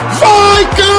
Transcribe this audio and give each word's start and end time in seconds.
Vikings! 0.00 0.91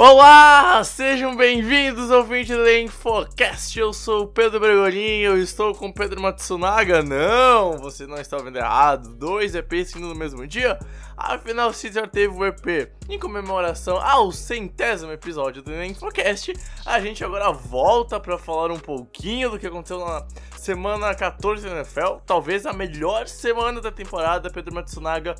Olá, 0.00 0.84
sejam 0.84 1.34
bem-vindos 1.34 2.12
ao 2.12 2.22
vídeo 2.22 2.62
The 2.62 2.82
Infocast. 2.82 3.76
Eu 3.76 3.92
sou 3.92 4.22
o 4.22 4.26
Pedro 4.28 4.60
Bregolin, 4.60 5.22
eu 5.22 5.42
estou 5.42 5.74
com 5.74 5.90
Pedro 5.90 6.22
Matsunaga. 6.22 7.02
Não, 7.02 7.76
você 7.78 8.06
não 8.06 8.16
está 8.16 8.38
vendo 8.38 8.58
errado. 8.58 9.12
Dois 9.16 9.56
EPs 9.56 9.90
saindo 9.90 10.06
no 10.06 10.14
mesmo 10.14 10.46
dia. 10.46 10.78
Afinal, 11.16 11.72
Caesar 11.72 12.08
teve 12.08 12.32
o 12.32 12.46
EP 12.46 12.92
em 13.08 13.18
comemoração 13.18 13.96
ao 14.00 14.30
centésimo 14.30 15.10
episódio 15.10 15.64
do 15.64 15.74
Infocast. 15.82 16.52
A 16.86 17.00
gente 17.00 17.24
agora 17.24 17.50
volta 17.50 18.20
para 18.20 18.38
falar 18.38 18.70
um 18.70 18.78
pouquinho 18.78 19.50
do 19.50 19.58
que 19.58 19.66
aconteceu 19.66 19.98
na 19.98 20.24
semana 20.56 21.12
14 21.12 21.68
da 21.68 21.74
NFL. 21.74 22.18
Talvez 22.24 22.66
a 22.66 22.72
melhor 22.72 23.26
semana 23.26 23.80
da 23.80 23.90
temporada, 23.90 24.48
Pedro 24.48 24.72
Matsunaga. 24.72 25.34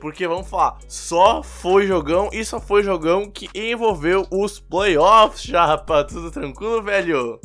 Porque 0.00 0.26
vamos 0.26 0.48
falar, 0.48 0.78
só 0.88 1.42
foi 1.42 1.86
jogão 1.86 2.30
e 2.32 2.44
só 2.44 2.58
foi 2.60 2.82
jogão 2.82 3.30
que 3.30 3.48
envolveu 3.54 4.26
os 4.30 4.58
playoffs 4.58 5.50
rapaz. 5.50 6.06
Tudo 6.12 6.30
tranquilo, 6.30 6.82
velho? 6.82 7.38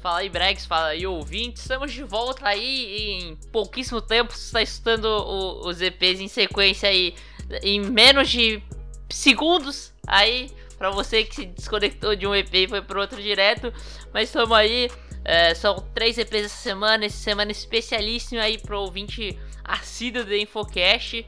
Fala 0.00 0.18
aí, 0.18 0.28
Bregs, 0.28 0.66
fala 0.66 0.88
aí, 0.88 1.06
ouvintes. 1.06 1.62
Estamos 1.62 1.92
de 1.92 2.02
volta 2.02 2.48
aí 2.48 3.20
em 3.20 3.36
pouquíssimo 3.52 4.00
tempo. 4.00 4.32
Você 4.32 4.46
está 4.46 4.60
estudando 4.62 5.04
o- 5.04 5.68
os 5.68 5.80
EPs 5.80 6.18
em 6.20 6.26
sequência 6.26 6.88
aí 6.88 7.14
em 7.62 7.80
menos 7.80 8.28
de 8.28 8.60
segundos. 9.08 9.92
Aí, 10.06 10.50
pra 10.76 10.90
você 10.90 11.22
que 11.22 11.34
se 11.36 11.46
desconectou 11.46 12.16
de 12.16 12.26
um 12.26 12.34
EP 12.34 12.52
e 12.64 12.68
foi 12.68 12.82
pro 12.82 13.00
outro 13.00 13.22
direto. 13.22 13.72
Mas 14.12 14.28
estamos 14.28 14.56
aí. 14.56 14.90
é, 15.24 15.54
são 15.54 15.76
três 15.94 16.18
EPs 16.18 16.46
essa 16.46 16.56
semana. 16.56 17.04
Essa 17.06 17.18
semana 17.18 17.52
especialíssima 17.52 18.42
aí 18.42 18.58
pro 18.58 18.80
ouvinte 18.80 19.38
assíduo 19.62 20.24
do 20.24 20.34
Infocast. 20.34 21.24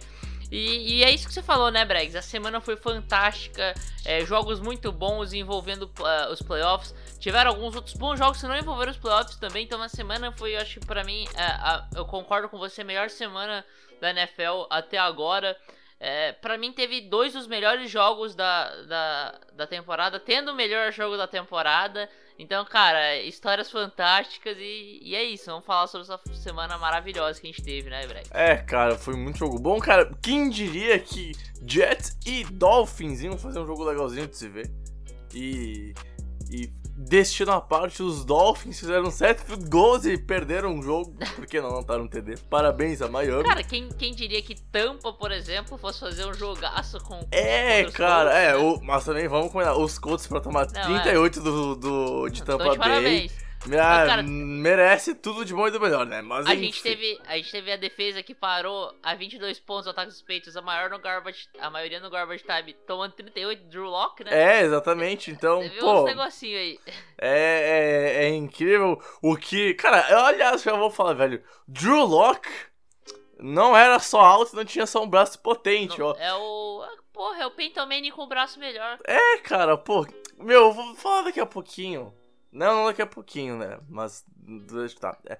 E, 0.54 0.98
e 0.98 1.04
é 1.04 1.10
isso 1.10 1.26
que 1.26 1.34
você 1.34 1.42
falou, 1.42 1.70
né, 1.70 1.84
Bregs? 1.84 2.14
A 2.14 2.22
semana 2.22 2.60
foi 2.60 2.76
fantástica, 2.76 3.74
é, 4.04 4.24
jogos 4.24 4.60
muito 4.60 4.92
bons 4.92 5.32
envolvendo 5.32 5.90
ah, 5.98 6.28
os 6.30 6.40
playoffs. 6.40 6.94
Tiveram 7.18 7.50
alguns 7.50 7.74
outros 7.74 7.94
bons 7.96 8.18
jogos 8.18 8.40
que 8.40 8.46
não 8.46 8.56
envolveram 8.56 8.92
os 8.92 8.98
playoffs 8.98 9.36
também. 9.36 9.64
Então, 9.64 9.82
a 9.82 9.88
semana 9.88 10.30
foi, 10.32 10.54
acho 10.54 10.78
que 10.78 10.86
pra 10.86 11.02
mim, 11.02 11.26
é, 11.34 11.42
a- 11.42 11.88
eu 11.96 12.04
concordo 12.04 12.48
com 12.48 12.56
você, 12.56 12.82
a 12.82 12.84
melhor 12.84 13.10
semana 13.10 13.64
da 14.00 14.10
NFL 14.10 14.66
até 14.70 14.96
agora. 14.96 15.56
É, 15.98 16.32
para 16.32 16.56
mim, 16.56 16.72
teve 16.72 17.00
dois 17.00 17.32
dos 17.32 17.46
melhores 17.48 17.90
jogos 17.90 18.34
da, 18.36 18.68
da, 18.82 19.40
da 19.54 19.66
temporada, 19.66 20.20
tendo 20.20 20.52
o 20.52 20.54
melhor 20.54 20.92
jogo 20.92 21.16
da 21.16 21.26
temporada. 21.26 22.08
Então, 22.38 22.64
cara, 22.64 23.16
histórias 23.22 23.70
fantásticas 23.70 24.56
e, 24.58 25.00
e 25.02 25.14
é 25.14 25.22
isso. 25.22 25.46
Vamos 25.46 25.64
falar 25.64 25.86
sobre 25.86 26.02
essa 26.02 26.20
semana 26.34 26.76
maravilhosa 26.76 27.40
que 27.40 27.46
a 27.46 27.50
gente 27.50 27.62
teve, 27.62 27.88
né, 27.88 28.06
Bregs? 28.06 28.30
É, 28.32 28.56
cara, 28.56 28.98
foi 28.98 29.14
muito 29.14 29.38
jogo 29.38 29.58
bom, 29.58 29.78
cara. 29.78 30.12
Quem 30.20 30.50
diria 30.50 30.98
que 30.98 31.32
Jets 31.64 32.18
e 32.26 32.44
Dolphins 32.44 33.22
iam 33.22 33.38
fazer 33.38 33.60
um 33.60 33.66
jogo 33.66 33.84
legalzinho 33.84 34.26
de 34.26 34.36
se 34.36 34.48
ver? 34.48 34.70
E. 35.32 35.94
E 36.50 36.70
destino 36.96 37.52
à 37.52 37.60
parte, 37.60 38.02
os 38.02 38.24
Dolphins 38.24 38.78
fizeram 38.78 39.10
7 39.10 39.42
field 39.42 39.68
goals 39.68 40.04
e 40.04 40.16
perderam 40.16 40.78
o 40.78 40.82
jogo. 40.82 41.14
Porque 41.34 41.60
não 41.60 41.70
anotaram 41.70 42.04
um 42.04 42.08
TD. 42.08 42.36
Parabéns 42.48 43.02
a 43.02 43.08
Miami. 43.08 43.44
Cara, 43.44 43.62
quem, 43.62 43.88
quem 43.88 44.14
diria 44.14 44.40
que 44.42 44.54
Tampa, 44.54 45.12
por 45.12 45.32
exemplo, 45.32 45.76
fosse 45.76 46.00
fazer 46.00 46.24
um 46.26 46.34
jogaço 46.34 47.00
com. 47.00 47.20
É, 47.30 47.84
cara, 47.90 48.30
Colts, 48.30 48.38
é, 48.38 48.52
né? 48.52 48.56
o, 48.56 48.80
mas 48.82 49.04
também 49.04 49.28
vamos 49.28 49.52
combinar, 49.52 49.76
os 49.76 49.98
Colts 49.98 50.26
pra 50.26 50.40
tomar 50.40 50.66
Não, 50.72 50.84
38 50.84 51.40
do, 51.40 51.74
do, 51.76 52.28
de 52.28 52.42
Tampa 52.42 52.64
Bay, 52.64 52.78
parabéns. 52.78 53.43
Ah, 53.72 54.06
cara- 54.06 54.22
merece 54.22 55.14
tudo 55.14 55.44
de 55.44 55.54
bom 55.54 55.66
e 55.66 55.70
do 55.70 55.80
melhor, 55.80 56.04
né? 56.04 56.20
Mas 56.20 56.46
A 56.46 56.54
enfim. 56.54 56.64
gente, 56.64 56.82
teve, 56.82 57.20
a 57.26 57.36
gente 57.36 57.50
teve 57.50 57.72
a 57.72 57.76
defesa 57.76 58.22
que 58.22 58.34
parou 58.34 58.94
a 59.02 59.14
22 59.14 59.58
pontos, 59.60 59.88
ataque 59.88 60.08
dos 60.08 60.22
peitos, 60.22 60.56
a 60.56 60.62
maior 60.62 60.90
no 60.90 60.98
garbage, 60.98 61.48
a 61.58 61.70
maioria 61.70 62.00
no 62.00 62.10
garbage 62.10 62.44
time, 62.44 62.74
tomando 62.86 63.12
38 63.12 63.64
Drew 63.68 63.86
Lock, 63.86 64.22
né? 64.24 64.30
É, 64.32 64.62
exatamente, 64.62 65.30
então, 65.30 65.62
pô, 65.80 66.02
uns 66.02 66.04
negocinhos 66.04 66.60
aí. 66.60 66.80
é, 67.18 68.18
é, 68.20 68.24
é 68.24 68.28
incrível 68.34 69.00
o 69.22 69.36
que... 69.36 69.74
Cara, 69.74 70.06
eu, 70.10 70.20
aliás, 70.20 70.62
já 70.62 70.76
vou 70.76 70.90
falar, 70.90 71.14
velho, 71.14 71.42
Drew 71.66 72.04
Lock 72.04 72.48
não 73.38 73.76
era 73.76 73.98
só 73.98 74.20
alto, 74.20 74.56
não 74.56 74.64
tinha 74.64 74.86
só 74.86 75.02
um 75.02 75.08
braço 75.08 75.38
potente, 75.40 76.00
ó. 76.00 76.14
É 76.18 76.32
o. 76.34 76.84
Porra, 77.12 77.42
é 77.42 77.46
o 77.46 77.50
Peyton 77.50 77.86
Manning 77.86 78.10
com 78.10 78.22
o 78.22 78.26
braço 78.26 78.58
melhor. 78.58 78.98
É, 79.06 79.38
cara, 79.38 79.76
pô, 79.76 80.06
meu, 80.38 80.62
eu 80.62 80.72
vou 80.72 80.94
falar 80.96 81.22
daqui 81.22 81.38
a 81.38 81.46
pouquinho. 81.46 82.12
Não, 82.54 82.86
daqui 82.86 83.02
a 83.02 83.06
pouquinho, 83.06 83.58
né? 83.58 83.78
Mas, 83.88 84.24
tá. 85.00 85.18
É. 85.26 85.36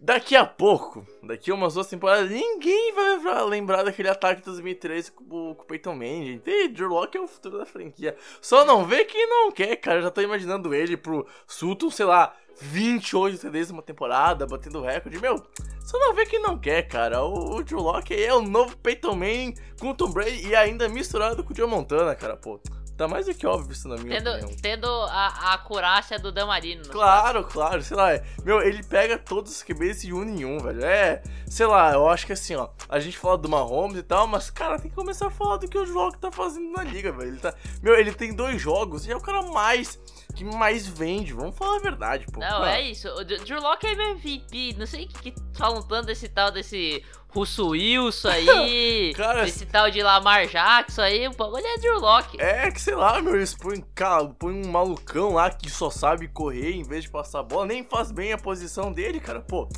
Daqui 0.00 0.36
a 0.36 0.46
pouco, 0.46 1.04
daqui 1.24 1.50
a 1.50 1.54
umas 1.54 1.74
duas 1.74 1.88
temporadas, 1.88 2.30
ninguém 2.30 2.92
vai 2.94 3.44
lembrar, 3.44 3.82
daquele 3.82 4.08
ataque 4.08 4.40
de 4.40 4.44
2013 4.46 5.10
com, 5.10 5.24
o- 5.24 5.54
com 5.56 5.62
o 5.64 5.66
Peyton 5.66 5.92
Manning. 5.94 6.40
E 6.46 6.68
Drew 6.68 6.88
Lock 6.88 7.16
é 7.18 7.20
o 7.20 7.26
futuro 7.26 7.58
da 7.58 7.66
franquia. 7.66 8.16
Só 8.40 8.64
não 8.64 8.84
vê 8.84 9.04
quem 9.04 9.28
não 9.28 9.50
quer, 9.50 9.74
cara. 9.74 10.00
Já 10.00 10.08
tô 10.12 10.20
imaginando 10.20 10.72
ele 10.72 10.96
pro 10.96 11.26
Sutton, 11.48 11.90
sei 11.90 12.06
lá, 12.06 12.32
28 12.60 13.40
TDs 13.40 13.70
numa 13.72 13.82
temporada, 13.82 14.46
batendo 14.46 14.80
recorde. 14.80 15.18
Meu, 15.20 15.42
só 15.84 15.98
não 15.98 16.14
vê 16.14 16.24
quem 16.26 16.40
não 16.40 16.56
quer, 16.56 16.82
cara. 16.86 17.24
O, 17.24 17.56
o 17.56 17.64
Drew 17.64 17.80
Lock 17.80 18.14
aí 18.14 18.22
é 18.22 18.32
o 18.32 18.40
novo 18.40 18.76
Peyton 18.76 19.16
Manning 19.16 19.54
com 19.80 19.92
Tom 19.92 20.12
Brady 20.12 20.46
e 20.46 20.54
ainda 20.54 20.88
misturado 20.88 21.42
com 21.42 21.52
o 21.52 21.56
Joe 21.56 21.66
Montana, 21.68 22.14
cara, 22.14 22.36
pô. 22.36 22.60
Tá 22.98 23.06
mais 23.06 23.26
do 23.26 23.32
que 23.34 23.46
óbvio 23.46 23.70
isso 23.72 23.86
na 23.88 23.96
minha 23.96 24.16
Tendo, 24.20 24.30
opinião. 24.30 24.56
tendo 24.60 24.86
a, 24.88 25.28
a 25.28 25.54
acurácia 25.54 26.18
do 26.18 26.32
Damarino. 26.32 26.82
no 26.84 26.90
Claro, 26.90 27.44
claro, 27.44 27.80
sei 27.80 27.96
lá, 27.96 28.12
é- 28.12 28.24
meu, 28.44 28.60
ele 28.60 28.82
pega 28.82 29.16
todos 29.16 29.52
os 29.52 29.62
QBs 29.62 30.02
e 30.02 30.12
une 30.12 30.42
em 30.42 30.44
um, 30.44 30.58
velho. 30.58 30.84
É, 30.84 31.22
sei 31.46 31.64
lá, 31.66 31.92
eu 31.92 32.08
acho 32.08 32.26
que 32.26 32.32
assim, 32.32 32.56
ó, 32.56 32.68
a 32.88 32.98
gente 32.98 33.16
fala 33.16 33.38
do 33.38 33.48
Mahomes 33.48 33.98
e 33.98 34.02
tal, 34.02 34.26
mas, 34.26 34.50
cara, 34.50 34.80
tem 34.80 34.90
que 34.90 34.96
começar 34.96 35.28
a 35.28 35.30
falar 35.30 35.58
do 35.58 35.68
que 35.68 35.78
o 35.78 35.86
jogo 35.86 36.16
tá 36.18 36.32
fazendo 36.32 36.72
na 36.72 36.82
liga, 36.82 37.12
velho. 37.12 37.28
Ele 37.30 37.38
tá, 37.38 37.54
meu, 37.80 37.94
ele 37.94 38.12
tem 38.12 38.34
dois 38.34 38.60
jogos 38.60 39.06
e 39.06 39.12
é 39.12 39.16
o 39.16 39.20
cara 39.20 39.42
mais, 39.42 39.96
que 40.34 40.44
mais 40.44 40.88
vende, 40.88 41.32
vamos 41.32 41.56
falar 41.56 41.76
a 41.76 41.80
verdade, 41.80 42.26
pô. 42.32 42.40
Não, 42.40 42.64
é 42.64 42.82
isso. 42.82 43.08
O 43.10 43.24
Drew 43.24 43.60
Lock 43.60 43.86
é 43.86 43.92
MVP. 43.92 44.74
Não 44.76 44.86
sei 44.86 45.04
o 45.04 45.08
que, 45.08 45.30
que 45.30 45.34
falam 45.56 45.80
tanto 45.82 46.06
desse 46.06 46.28
tal 46.28 46.50
desse 46.50 47.00
Russo 47.28 47.68
Wilson 47.68 48.28
aí. 48.30 49.12
Cara, 49.14 49.44
desse 49.44 49.66
tal 49.66 49.90
de 49.90 50.02
Lamar 50.02 50.46
Jackson 50.46 51.02
aí. 51.02 51.28
O 51.28 51.32
bagulho 51.32 51.66
é 51.66 51.78
Drew 51.78 51.98
Lock. 51.98 52.40
É 52.40 52.70
que 52.70 52.80
sei 52.80 52.94
lá, 52.94 53.20
meu, 53.20 53.36
eles 53.36 53.54
põem, 53.54 53.84
cara, 53.94 54.24
põem 54.26 54.66
um 54.66 54.70
malucão 54.70 55.34
lá 55.34 55.50
que 55.50 55.70
só 55.70 55.90
sabe 55.90 56.28
correr 56.28 56.72
em 56.72 56.82
vez 56.82 57.04
de 57.04 57.10
passar 57.10 57.40
a 57.40 57.42
bola, 57.42 57.66
nem 57.66 57.84
faz 57.84 58.10
bem 58.10 58.32
a 58.32 58.38
posição 58.38 58.92
dele, 58.92 59.20
cara. 59.20 59.40
Pô, 59.40 59.68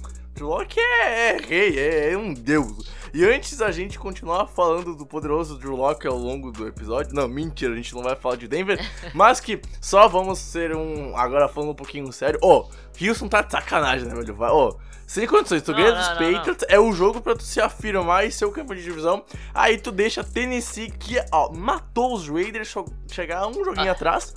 Lock 0.48 0.78
é, 0.78 1.30
é 1.30 1.36
rei, 1.38 1.78
é, 1.78 2.12
é 2.12 2.18
um 2.18 2.32
deus. 2.34 2.88
E 3.12 3.24
antes 3.24 3.58
da 3.58 3.70
gente 3.72 3.98
continuar 3.98 4.46
falando 4.46 4.94
do 4.94 5.04
poderoso 5.04 5.58
Drew 5.58 5.74
Lock 5.74 6.06
ao 6.06 6.16
longo 6.16 6.52
do 6.52 6.66
episódio, 6.68 7.12
não, 7.14 7.26
mentira, 7.26 7.72
a 7.72 7.76
gente 7.76 7.94
não 7.94 8.02
vai 8.02 8.14
falar 8.14 8.36
de 8.36 8.46
Denver, 8.46 8.78
mas 9.14 9.40
que 9.40 9.60
só 9.80 10.06
vamos 10.08 10.38
ser 10.38 10.74
um, 10.76 11.16
agora 11.16 11.48
falando 11.48 11.70
um 11.70 11.74
pouquinho 11.74 12.12
sério. 12.12 12.38
Ô, 12.42 12.68
Houston 13.00 13.28
tá 13.28 13.42
de 13.42 13.50
sacanagem, 13.50 14.06
né, 14.06 14.14
velho? 14.14 14.36
Ô, 14.40 14.76
sem 15.06 15.26
condições, 15.26 15.62
tu 15.62 15.74
ganha 15.74 15.90
dos. 15.92 16.08
Patriots, 16.08 16.64
é 16.68 16.78
o 16.78 16.92
jogo 16.92 17.20
pra 17.20 17.34
tu 17.34 17.42
se 17.42 17.60
afirmar 17.60 18.24
e 18.26 18.30
ser 18.30 18.44
o 18.44 18.52
campeão 18.52 18.76
de 18.76 18.84
divisão. 18.84 19.24
Aí 19.52 19.76
tu 19.76 19.90
deixa 19.90 20.22
Tennessee, 20.22 20.88
que 20.88 21.16
ó, 21.32 21.52
matou 21.52 22.14
os 22.14 22.28
Raiders, 22.28 22.72
chegar 23.10 23.44
um 23.48 23.64
joguinho 23.64 23.88
Ah. 23.88 23.92
atrás. 23.92 24.32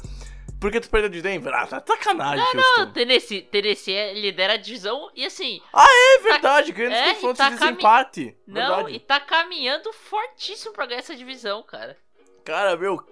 Porque 0.63 0.79
tu 0.79 0.89
perdeu 0.89 1.09
de 1.09 1.21
Denver? 1.21 1.53
Ah, 1.53 1.67
tá 1.67 1.83
sacanagem, 1.85 2.37
Não, 2.55 2.61
Houston. 2.61 2.85
não, 2.85 2.93
Tennessee, 2.93 3.41
Tennessee 3.41 3.93
é- 3.93 4.13
lidera 4.13 4.53
a 4.53 4.57
divisão 4.57 5.11
e 5.13 5.25
assim, 5.25 5.61
É 5.75 6.19
verdade, 6.19 6.71
ganhando 6.71 6.93
é, 6.93 7.03
os 7.03 7.09
e 7.11 7.13
confrontos 7.15 7.37
tá 7.37 7.49
de 7.49 7.55
desempate. 7.57 8.37
não, 8.47 8.75
verdade. 8.77 8.95
e 8.95 8.99
tá 9.01 9.19
caminhando 9.19 9.91
fortíssimo 9.91 10.71
pra 10.71 10.85
ganhar 10.85 10.99
essa 10.99 11.15
divisão, 11.17 11.61
cara. 11.63 11.97
Cara, 12.45 12.77
meu, 12.77 13.05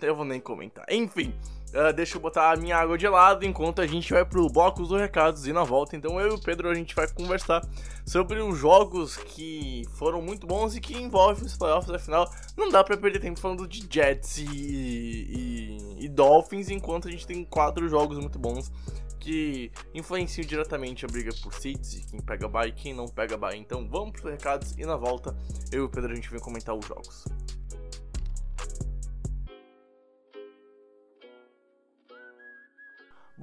eu 0.00 0.14
vou 0.16 0.24
nem 0.24 0.40
comentar. 0.40 0.86
Enfim, 0.88 1.34
Uh, 1.74 1.92
deixa 1.92 2.16
eu 2.16 2.20
botar 2.20 2.52
a 2.52 2.56
minha 2.56 2.76
água 2.76 2.96
de 2.96 3.08
lado 3.08 3.44
enquanto 3.44 3.80
a 3.80 3.86
gente 3.86 4.12
vai 4.12 4.24
pro 4.24 4.48
bloco 4.48 4.80
dos 4.80 4.96
recados 4.96 5.44
e 5.44 5.52
na 5.52 5.64
volta. 5.64 5.96
Então 5.96 6.20
eu 6.20 6.28
e 6.28 6.34
o 6.34 6.40
Pedro 6.40 6.70
a 6.70 6.74
gente 6.74 6.94
vai 6.94 7.08
conversar 7.08 7.66
sobre 8.06 8.40
os 8.40 8.56
jogos 8.56 9.16
que 9.16 9.84
foram 9.94 10.22
muito 10.22 10.46
bons 10.46 10.76
e 10.76 10.80
que 10.80 10.96
envolvem 10.96 11.44
os 11.44 11.56
playoffs. 11.56 11.90
Afinal, 11.90 12.30
não 12.56 12.68
dá 12.68 12.84
pra 12.84 12.96
perder 12.96 13.18
tempo 13.18 13.40
falando 13.40 13.66
de 13.66 13.84
Jets 13.90 14.38
e, 14.38 14.46
e, 14.46 16.04
e 16.04 16.08
Dolphins 16.08 16.70
enquanto 16.70 17.08
a 17.08 17.10
gente 17.10 17.26
tem 17.26 17.44
quatro 17.44 17.88
jogos 17.88 18.18
muito 18.18 18.38
bons 18.38 18.70
que 19.18 19.72
influenciam 19.92 20.46
diretamente 20.46 21.04
a 21.04 21.08
briga 21.08 21.32
por 21.42 21.54
seeds 21.54 21.94
e 21.94 22.06
quem 22.06 22.20
pega 22.20 22.46
bye 22.46 22.68
e 22.68 22.72
quem 22.72 22.94
não 22.94 23.08
pega 23.08 23.36
bye. 23.36 23.58
Então 23.58 23.88
vamos 23.88 24.12
pros 24.12 24.30
recados 24.30 24.78
e 24.78 24.86
na 24.86 24.96
volta 24.96 25.36
eu 25.72 25.82
e 25.82 25.84
o 25.86 25.88
Pedro 25.88 26.12
a 26.12 26.14
gente 26.14 26.30
vem 26.30 26.38
comentar 26.38 26.72
os 26.72 26.86
jogos. 26.86 27.24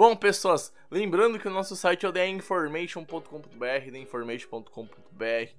Bom, 0.01 0.15
pessoas, 0.15 0.73
lembrando 0.89 1.37
que 1.37 1.47
o 1.47 1.51
nosso 1.51 1.75
site 1.75 2.07
é 2.07 2.09
o 2.09 2.11
theinformation.com.br, 2.11 3.91
theinformation.com.br. 3.91 5.51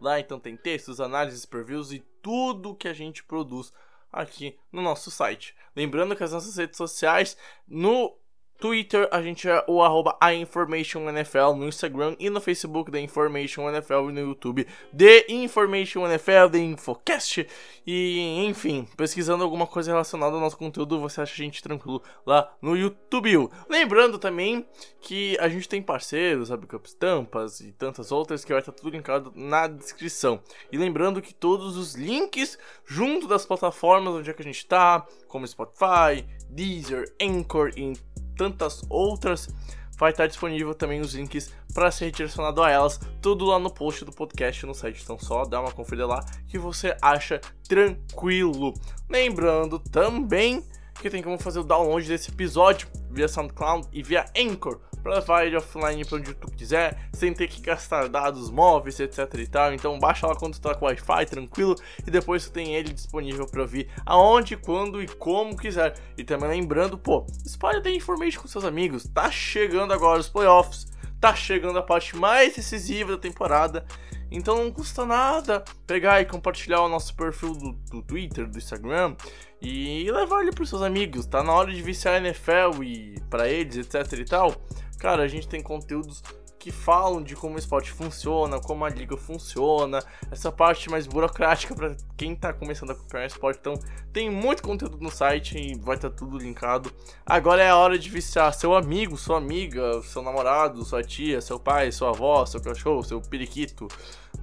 Lá 0.00 0.18
então 0.18 0.40
tem 0.40 0.56
textos, 0.56 1.02
análises, 1.02 1.44
previews 1.44 1.92
e 1.92 1.98
tudo 2.22 2.74
que 2.74 2.88
a 2.88 2.94
gente 2.94 3.22
produz 3.22 3.70
aqui 4.10 4.58
no 4.72 4.80
nosso 4.80 5.10
site. 5.10 5.54
Lembrando 5.76 6.16
que 6.16 6.24
as 6.24 6.32
nossas 6.32 6.56
redes 6.56 6.78
sociais 6.78 7.36
no 7.68 8.16
Twitter, 8.60 9.08
a 9.10 9.22
gente 9.22 9.48
é 9.48 9.64
o 9.66 9.82
arroba 9.82 10.18
NFL 10.22 11.54
no 11.56 11.66
Instagram 11.66 12.14
e 12.18 12.28
no 12.28 12.40
Facebook 12.42 12.90
da 12.90 13.00
Information 13.00 13.70
NFL 13.70 14.10
e 14.10 14.12
no 14.12 14.20
YouTube 14.20 14.66
The 14.94 15.24
Information 15.30 16.06
NFL, 16.06 16.50
The 16.52 16.58
Infocast. 16.58 17.46
E 17.86 18.44
enfim, 18.44 18.86
pesquisando 18.96 19.42
alguma 19.42 19.66
coisa 19.66 19.90
relacionada 19.90 20.34
ao 20.34 20.40
nosso 20.40 20.58
conteúdo, 20.58 21.00
você 21.00 21.22
acha 21.22 21.32
a 21.32 21.36
gente 21.36 21.62
tranquilo 21.62 22.02
lá 22.26 22.52
no 22.60 22.76
YouTube. 22.76 23.48
Lembrando 23.68 24.18
também 24.18 24.66
que 25.00 25.38
a 25.40 25.48
gente 25.48 25.66
tem 25.66 25.80
parceiros, 25.80 26.48
sabe, 26.48 26.66
Cup 26.66 26.84
Estampas 26.84 27.60
e 27.60 27.72
tantas 27.72 28.12
outras 28.12 28.44
que 28.44 28.52
vai 28.52 28.60
estar 28.60 28.72
tudo 28.72 28.90
linkado 28.90 29.32
na 29.34 29.66
descrição. 29.66 30.40
E 30.70 30.76
lembrando 30.76 31.22
que 31.22 31.32
todos 31.32 31.78
os 31.78 31.94
links 31.94 32.58
junto 32.84 33.26
das 33.26 33.46
plataformas 33.46 34.12
onde 34.12 34.28
é 34.28 34.34
que 34.34 34.42
a 34.42 34.44
gente 34.44 34.66
tá, 34.66 35.06
como 35.26 35.46
Spotify, 35.46 36.26
Deezer, 36.50 37.14
Anchor 37.20 37.70
e 37.76 37.94
tantas 38.40 38.82
outras, 38.88 39.50
vai 39.98 40.12
estar 40.12 40.26
disponível 40.26 40.74
também 40.74 40.98
os 40.98 41.12
links 41.12 41.52
para 41.74 41.90
ser 41.90 42.06
redirecionado 42.06 42.62
a 42.62 42.70
elas, 42.70 42.98
tudo 43.20 43.44
lá 43.44 43.58
no 43.58 43.70
post 43.70 44.02
do 44.02 44.10
podcast 44.10 44.64
no 44.64 44.74
site. 44.74 45.02
Então 45.02 45.18
só 45.18 45.44
dá 45.44 45.60
uma 45.60 45.70
conferida 45.70 46.06
lá 46.06 46.24
que 46.48 46.56
você 46.56 46.96
acha 47.02 47.38
tranquilo. 47.68 48.72
Lembrando 49.10 49.78
também 49.78 50.64
que 51.00 51.10
tem 51.10 51.22
como 51.22 51.38
fazer 51.38 51.60
o 51.60 51.64
download 51.64 52.06
desse 52.06 52.30
episódio 52.30 52.88
via 53.10 53.26
SoundCloud 53.26 53.88
e 53.92 54.02
via 54.02 54.24
Anchor 54.36 54.80
para 55.02 55.14
levar 55.14 55.46
ele 55.46 55.56
offline 55.56 56.04
para 56.04 56.18
onde 56.18 56.34
tu 56.34 56.50
quiser, 56.50 57.08
sem 57.12 57.32
ter 57.32 57.48
que 57.48 57.60
gastar 57.62 58.08
dados 58.08 58.50
móveis, 58.50 59.00
etc 59.00 59.18
e 59.38 59.46
tal. 59.46 59.72
Então 59.72 59.98
baixa 59.98 60.26
lá 60.26 60.34
quando 60.34 60.54
tu 60.54 60.60
tá 60.60 60.74
com 60.74 60.84
Wi-Fi, 60.84 61.26
tranquilo, 61.26 61.74
e 62.06 62.10
depois 62.10 62.44
tu 62.44 62.52
tem 62.52 62.74
ele 62.74 62.92
disponível 62.92 63.46
para 63.46 63.62
ouvir 63.62 63.88
aonde, 64.04 64.56
quando 64.56 65.02
e 65.02 65.08
como 65.08 65.56
quiser. 65.56 65.94
E 66.16 66.24
também 66.24 66.50
lembrando, 66.50 66.98
pô, 66.98 67.26
espalha 67.44 67.80
The 67.80 67.90
Information 67.90 68.42
com 68.42 68.48
seus 68.48 68.64
amigos. 68.64 69.04
Tá 69.04 69.30
chegando 69.30 69.92
agora 69.92 70.20
os 70.20 70.28
playoffs, 70.28 70.86
tá 71.20 71.34
chegando 71.34 71.78
a 71.78 71.82
parte 71.82 72.16
mais 72.16 72.56
decisiva 72.56 73.12
da 73.12 73.18
temporada. 73.18 73.84
Então 74.30 74.62
não 74.62 74.70
custa 74.70 75.04
nada 75.04 75.64
pegar 75.86 76.20
e 76.20 76.24
compartilhar 76.24 76.82
o 76.82 76.88
nosso 76.88 77.14
perfil 77.14 77.52
do, 77.54 77.72
do 77.90 78.02
Twitter, 78.02 78.48
do 78.48 78.58
Instagram 78.58 79.16
e 79.60 80.10
levar 80.10 80.42
ele 80.42 80.52
pros 80.52 80.68
seus 80.68 80.82
amigos. 80.82 81.26
Tá 81.26 81.42
na 81.42 81.52
hora 81.52 81.72
de 81.72 81.82
viciar 81.82 82.14
a 82.14 82.18
NFL 82.18 82.82
e 82.82 83.20
para 83.28 83.48
eles, 83.48 83.76
etc 83.76 84.18
e 84.18 84.24
tal. 84.24 84.54
Cara, 84.98 85.22
a 85.22 85.28
gente 85.28 85.48
tem 85.48 85.62
conteúdos 85.62 86.22
que 86.60 86.70
falam 86.70 87.22
de 87.22 87.34
como 87.34 87.56
o 87.56 87.58
esporte 87.58 87.90
funciona, 87.90 88.60
como 88.60 88.84
a 88.84 88.90
liga 88.90 89.16
funciona, 89.16 90.04
essa 90.30 90.52
parte 90.52 90.90
mais 90.90 91.06
burocrática 91.06 91.74
para 91.74 91.96
quem 92.18 92.36
tá 92.36 92.52
começando 92.52 92.90
a 92.90 92.92
acompanhar 92.92 93.24
o 93.24 93.26
esporte. 93.26 93.58
Então, 93.58 93.74
tem 94.12 94.28
muito 94.28 94.62
conteúdo 94.62 94.98
no 95.00 95.10
site 95.10 95.56
e 95.56 95.74
vai 95.74 95.96
estar 95.96 96.10
tá 96.10 96.16
tudo 96.16 96.36
linkado. 96.36 96.92
Agora 97.24 97.62
é 97.62 97.70
a 97.70 97.76
hora 97.76 97.98
de 97.98 98.10
viciar 98.10 98.52
seu 98.52 98.74
amigo, 98.74 99.16
sua 99.16 99.38
amiga, 99.38 100.02
seu 100.02 100.20
namorado, 100.20 100.84
sua 100.84 101.02
tia, 101.02 101.40
seu 101.40 101.58
pai, 101.58 101.90
sua 101.90 102.10
avó, 102.10 102.44
seu 102.44 102.60
cachorro, 102.60 103.02
seu 103.02 103.22
periquito 103.22 103.88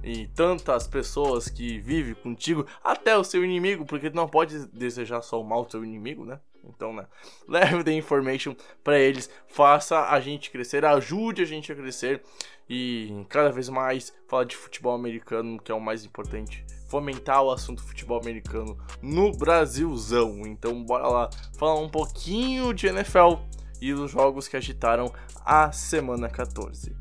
e 0.02 0.26
tantas 0.26 0.88
pessoas 0.88 1.48
que 1.48 1.78
vivem 1.78 2.14
contigo, 2.14 2.66
até 2.82 3.16
o 3.16 3.22
seu 3.22 3.44
inimigo, 3.44 3.86
porque 3.86 4.10
não 4.10 4.28
pode 4.28 4.66
desejar 4.68 5.22
só 5.22 5.40
o 5.40 5.44
mal 5.44 5.64
do 5.64 5.70
seu 5.70 5.84
inimigo, 5.84 6.24
né? 6.24 6.40
Então, 6.68 6.92
né? 6.92 7.06
Leve 7.48 7.84
the 7.84 7.92
information 7.92 8.54
para 8.84 8.98
eles, 8.98 9.30
faça 9.46 10.08
a 10.08 10.20
gente 10.20 10.50
crescer, 10.50 10.84
ajude 10.84 11.42
a 11.42 11.46
gente 11.46 11.72
a 11.72 11.74
crescer 11.74 12.22
e 12.68 13.24
cada 13.28 13.50
vez 13.50 13.68
mais 13.68 14.12
falar 14.26 14.44
de 14.44 14.56
futebol 14.56 14.94
americano, 14.94 15.58
que 15.58 15.72
é 15.72 15.74
o 15.74 15.80
mais 15.80 16.04
importante. 16.04 16.64
Fomentar 16.88 17.42
o 17.42 17.50
assunto 17.50 17.82
futebol 17.82 18.20
americano 18.20 18.78
no 19.02 19.32
Brasilzão. 19.32 20.42
Então, 20.46 20.82
bora 20.84 21.08
lá 21.08 21.30
falar 21.56 21.78
um 21.80 21.88
pouquinho 21.88 22.72
de 22.72 22.86
NFL 22.86 23.36
e 23.80 23.92
dos 23.92 24.10
jogos 24.10 24.48
que 24.48 24.56
agitaram 24.56 25.12
a 25.44 25.70
semana 25.72 26.28
14. 26.28 26.97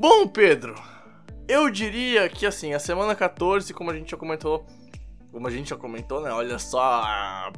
Bom, 0.00 0.26
Pedro, 0.26 0.76
eu 1.46 1.68
diria 1.68 2.26
que 2.26 2.46
assim, 2.46 2.72
a 2.72 2.78
semana 2.78 3.14
14, 3.14 3.74
como 3.74 3.90
a 3.90 3.94
gente 3.94 4.10
já 4.10 4.16
comentou, 4.16 4.66
como 5.30 5.46
a 5.46 5.50
gente 5.50 5.68
já 5.68 5.76
comentou, 5.76 6.22
né? 6.22 6.32
Olha 6.32 6.58
só 6.58 6.80
a, 6.80 7.52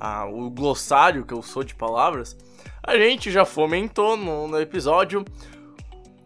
a, 0.00 0.26
o 0.26 0.50
glossário 0.50 1.24
que 1.24 1.32
eu 1.32 1.40
sou 1.42 1.62
de 1.62 1.72
palavras. 1.72 2.36
A 2.82 2.98
gente 2.98 3.30
já 3.30 3.44
fomentou 3.44 4.16
no, 4.16 4.48
no 4.48 4.60
episódio 4.60 5.24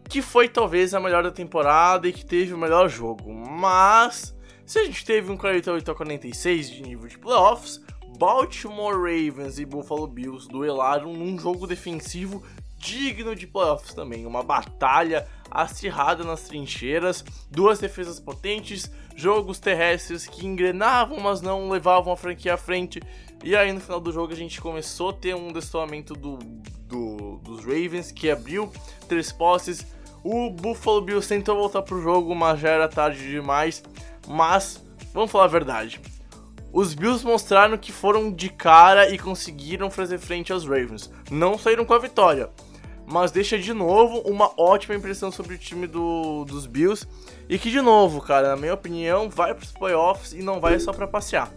que 0.09 0.23
foi 0.23 0.49
talvez 0.49 0.91
a 0.95 0.99
melhor 0.99 1.21
da 1.21 1.29
temporada 1.29 2.07
e 2.07 2.11
que 2.11 2.25
teve 2.25 2.51
o 2.51 2.57
melhor 2.57 2.89
jogo. 2.89 3.31
Mas, 3.31 4.35
se 4.65 4.79
a 4.79 4.85
gente 4.85 5.05
teve 5.05 5.31
um 5.31 5.37
48 5.37 5.91
a 5.91 5.93
46 5.93 6.67
de 6.67 6.81
nível 6.81 7.07
de 7.07 7.19
playoffs, 7.19 7.79
Baltimore 8.17 8.95
Ravens 8.95 9.59
e 9.59 9.65
Buffalo 9.65 10.07
Bills 10.07 10.47
duelaram 10.47 11.13
num 11.13 11.37
jogo 11.37 11.67
defensivo 11.67 12.41
digno 12.81 13.35
de 13.35 13.45
playoffs 13.45 13.93
também. 13.93 14.25
Uma 14.25 14.43
batalha 14.43 15.27
acirrada 15.49 16.23
nas 16.23 16.43
trincheiras, 16.43 17.23
duas 17.49 17.79
defesas 17.79 18.19
potentes, 18.19 18.89
jogos 19.15 19.59
terrestres 19.59 20.25
que 20.25 20.45
engrenavam, 20.45 21.19
mas 21.19 21.41
não 21.41 21.69
levavam 21.69 22.11
a 22.11 22.17
franquia 22.17 22.55
à 22.55 22.57
frente. 22.57 23.01
E 23.43 23.55
aí 23.55 23.71
no 23.71 23.79
final 23.79 23.99
do 23.99 24.11
jogo 24.11 24.33
a 24.33 24.35
gente 24.35 24.59
começou 24.59 25.09
a 25.09 25.13
ter 25.13 25.35
um 25.35 25.51
destoamento 25.51 26.13
do, 26.13 26.37
do, 26.87 27.37
dos 27.37 27.59
Ravens, 27.63 28.11
que 28.11 28.29
abriu 28.29 28.71
três 29.07 29.31
posses. 29.31 29.85
O 30.23 30.49
Buffalo 30.49 31.01
Bills 31.01 31.27
tentou 31.27 31.55
voltar 31.55 31.81
pro 31.81 32.01
jogo, 32.01 32.33
mas 32.35 32.59
já 32.59 32.69
era 32.69 32.87
tarde 32.87 33.27
demais. 33.29 33.83
Mas, 34.27 34.83
vamos 35.13 35.31
falar 35.31 35.45
a 35.45 35.47
verdade. 35.47 35.99
Os 36.71 36.93
Bills 36.93 37.25
mostraram 37.25 37.77
que 37.77 37.91
foram 37.91 38.31
de 38.31 38.49
cara 38.49 39.09
e 39.09 39.17
conseguiram 39.17 39.91
fazer 39.91 40.19
frente 40.19 40.53
aos 40.53 40.63
Ravens. 40.63 41.11
Não 41.29 41.57
saíram 41.57 41.83
com 41.83 41.93
a 41.93 41.99
vitória, 41.99 42.49
mas 43.11 43.31
deixa 43.31 43.59
de 43.59 43.73
novo 43.73 44.19
uma 44.19 44.51
ótima 44.57 44.95
impressão 44.95 45.31
sobre 45.31 45.55
o 45.55 45.57
time 45.57 45.85
do, 45.85 46.45
dos 46.45 46.65
Bills. 46.65 47.05
E 47.49 47.59
que, 47.59 47.69
de 47.69 47.81
novo, 47.81 48.21
cara, 48.21 48.49
na 48.49 48.55
minha 48.55 48.73
opinião, 48.73 49.29
vai 49.29 49.53
para 49.53 49.63
os 49.63 49.71
playoffs 49.71 50.33
e 50.33 50.41
não 50.41 50.59
vai 50.61 50.79
só 50.79 50.93
para 50.93 51.05
passear. 51.05 51.51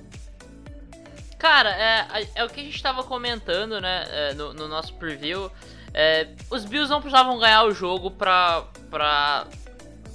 Cara, 1.38 1.70
é, 1.70 2.26
é 2.34 2.44
o 2.44 2.48
que 2.48 2.60
a 2.60 2.64
gente 2.64 2.74
estava 2.74 3.04
comentando, 3.04 3.80
né, 3.80 4.04
é, 4.08 4.34
no, 4.34 4.52
no, 4.52 4.66
nosso 4.66 4.94
preview. 4.94 5.50
É, 5.92 6.28
os 6.50 6.64
Bills 6.64 6.90
não 6.90 7.00
precisavam 7.00 7.38
ganhar 7.38 7.64
o 7.64 7.72
jogo 7.72 8.10
pra, 8.10 8.64
pra, 8.90 9.46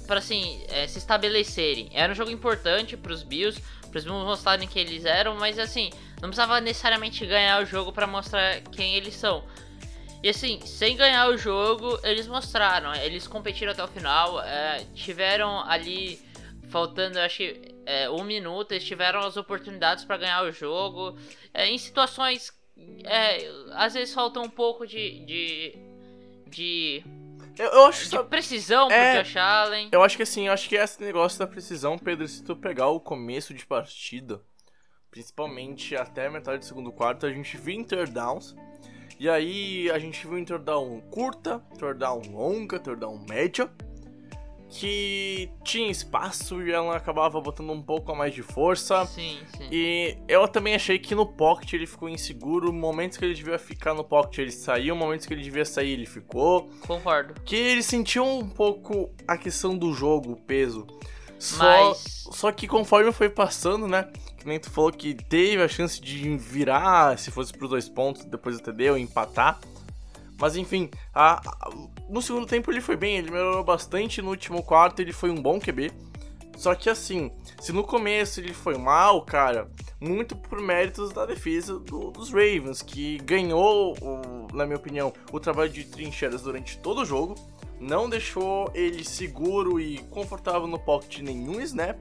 pra 0.06 0.18
assim, 0.18 0.62
é, 0.68 0.86
se 0.86 0.98
estabelecerem. 0.98 1.88
Era 1.94 2.12
um 2.12 2.16
jogo 2.16 2.30
importante 2.30 2.96
para 2.96 3.12
os 3.12 3.22
Bills, 3.22 3.62
para 3.90 3.98
os 3.98 4.04
Bills 4.04 4.24
mostrarem 4.24 4.68
que 4.68 4.78
eles 4.78 5.04
eram, 5.04 5.36
mas 5.36 5.58
assim, 5.58 5.90
não 6.20 6.28
precisava 6.28 6.60
necessariamente 6.60 7.24
ganhar 7.24 7.62
o 7.62 7.64
jogo 7.64 7.92
para 7.92 8.06
mostrar 8.06 8.60
quem 8.72 8.96
eles 8.96 9.14
são. 9.14 9.42
E 10.22 10.28
assim, 10.28 10.60
sem 10.66 10.96
ganhar 10.96 11.28
o 11.28 11.36
jogo, 11.36 11.98
eles 12.02 12.26
mostraram, 12.26 12.94
eles 12.94 13.26
competiram 13.26 13.72
até 13.72 13.82
o 13.82 13.88
final, 13.88 14.40
é, 14.42 14.84
tiveram 14.94 15.60
ali, 15.60 16.20
faltando 16.68 17.18
acho 17.18 17.38
que 17.38 17.74
é, 17.86 18.10
um 18.10 18.22
minuto, 18.22 18.72
eles 18.72 18.84
tiveram 18.84 19.20
as 19.20 19.36
oportunidades 19.36 20.04
para 20.04 20.18
ganhar 20.18 20.44
o 20.44 20.52
jogo. 20.52 21.16
É, 21.54 21.66
em 21.66 21.78
situações, 21.78 22.52
é, 23.04 23.50
às 23.72 23.94
vezes 23.94 24.14
falta 24.14 24.40
um 24.40 24.48
pouco 24.48 24.86
de. 24.86 25.24
de, 25.24 25.78
de 26.46 27.02
eu, 27.58 27.66
eu 27.66 27.86
acho 27.86 28.08
de 28.10 28.22
precisão 28.24 28.90
é, 28.90 29.14
pro 29.14 29.24
Josh 29.24 29.36
Allen. 29.36 29.88
Eu 29.90 30.02
acho 30.02 30.16
que 30.16 30.22
assim, 30.22 30.46
eu 30.48 30.52
acho 30.52 30.68
que 30.68 30.76
esse 30.76 31.02
negócio 31.02 31.38
da 31.38 31.46
precisão, 31.46 31.98
Pedro, 31.98 32.28
se 32.28 32.44
tu 32.44 32.54
pegar 32.54 32.88
o 32.88 33.00
começo 33.00 33.54
de 33.54 33.66
partida, 33.66 34.42
principalmente 35.10 35.96
até 35.96 36.26
a 36.26 36.30
metade 36.30 36.58
do 36.58 36.64
segundo 36.66 36.92
quarto, 36.92 37.24
a 37.24 37.32
gente 37.32 37.56
viu 37.56 37.84
downs 38.12 38.54
E 39.20 39.28
aí 39.28 39.90
a 39.90 39.98
gente 39.98 40.26
viu 40.26 40.38
em 40.38 40.44
down 40.44 40.98
curta, 41.10 41.62
down 41.98 42.22
longa, 42.32 42.78
down 42.78 43.22
média, 43.28 43.70
que 44.70 45.50
tinha 45.62 45.90
espaço 45.90 46.62
e 46.62 46.72
ela 46.72 46.96
acabava 46.96 47.38
botando 47.38 47.70
um 47.70 47.82
pouco 47.82 48.10
a 48.12 48.14
mais 48.14 48.32
de 48.32 48.42
força. 48.42 49.04
Sim, 49.04 49.38
sim. 49.58 49.68
E 49.70 50.16
eu 50.26 50.48
também 50.48 50.74
achei 50.74 50.98
que 50.98 51.14
no 51.14 51.26
pocket 51.26 51.74
ele 51.74 51.86
ficou 51.86 52.08
inseguro. 52.08 52.72
Momentos 52.72 53.18
que 53.18 53.24
ele 53.26 53.34
devia 53.34 53.58
ficar 53.58 53.92
no 53.92 54.02
pocket 54.02 54.38
ele 54.38 54.52
saiu, 54.52 54.96
momentos 54.96 55.26
que 55.26 55.34
ele 55.34 55.42
devia 55.42 55.66
sair 55.66 55.90
ele 55.90 56.06
ficou. 56.06 56.70
Concordo. 56.86 57.34
Que 57.44 57.56
ele 57.56 57.82
sentiu 57.82 58.24
um 58.24 58.48
pouco 58.48 59.10
a 59.28 59.36
questão 59.36 59.76
do 59.76 59.92
jogo, 59.92 60.32
o 60.32 60.36
peso. 60.36 60.86
Só, 61.38 61.58
Mas- 61.88 62.26
só 62.32 62.52
que 62.52 62.66
conforme 62.66 63.12
foi 63.12 63.28
passando, 63.28 63.86
né? 63.86 64.10
Que 64.40 64.46
nem 64.48 64.58
tu 64.58 64.70
falou 64.70 64.90
que 64.90 65.14
teve 65.14 65.62
a 65.62 65.68
chance 65.68 66.00
de 66.00 66.36
virar 66.36 67.16
se 67.18 67.30
fosse 67.30 67.52
pros 67.52 67.70
dois 67.70 67.88
pontos 67.88 68.24
depois 68.24 68.58
TD 68.60 68.90
ou 68.90 68.98
empatar. 68.98 69.60
Mas 70.40 70.56
enfim, 70.56 70.88
a- 71.14 71.34
a- 71.46 71.70
no 72.08 72.22
segundo 72.22 72.46
tempo 72.46 72.70
ele 72.72 72.80
foi 72.80 72.96
bem, 72.96 73.18
ele 73.18 73.30
melhorou 73.30 73.62
bastante. 73.62 74.22
No 74.22 74.30
último 74.30 74.62
quarto 74.62 75.00
ele 75.00 75.12
foi 75.12 75.30
um 75.30 75.40
bom 75.40 75.60
QB. 75.60 75.92
Só 76.56 76.74
que 76.74 76.88
assim, 76.90 77.30
se 77.60 77.70
no 77.72 77.84
começo 77.84 78.40
ele 78.40 78.52
foi 78.54 78.76
mal, 78.78 79.22
cara, 79.24 79.70
muito 80.00 80.34
por 80.34 80.58
méritos 80.60 81.10
da 81.12 81.26
defesa 81.26 81.78
do- 81.78 82.10
dos 82.10 82.30
Ravens, 82.30 82.80
que 82.82 83.18
ganhou, 83.18 83.94
o- 84.00 84.46
na 84.56 84.64
minha 84.64 84.76
opinião, 84.78 85.12
o 85.32 85.38
trabalho 85.38 85.70
de 85.70 85.84
trincheiras 85.84 86.42
durante 86.42 86.78
todo 86.78 87.02
o 87.02 87.04
jogo, 87.04 87.34
não 87.78 88.08
deixou 88.08 88.70
ele 88.74 89.04
seguro 89.04 89.78
e 89.78 89.98
confortável 90.10 90.66
no 90.66 90.78
pocket 90.78 91.18
nenhum 91.20 91.60
snap. 91.60 91.98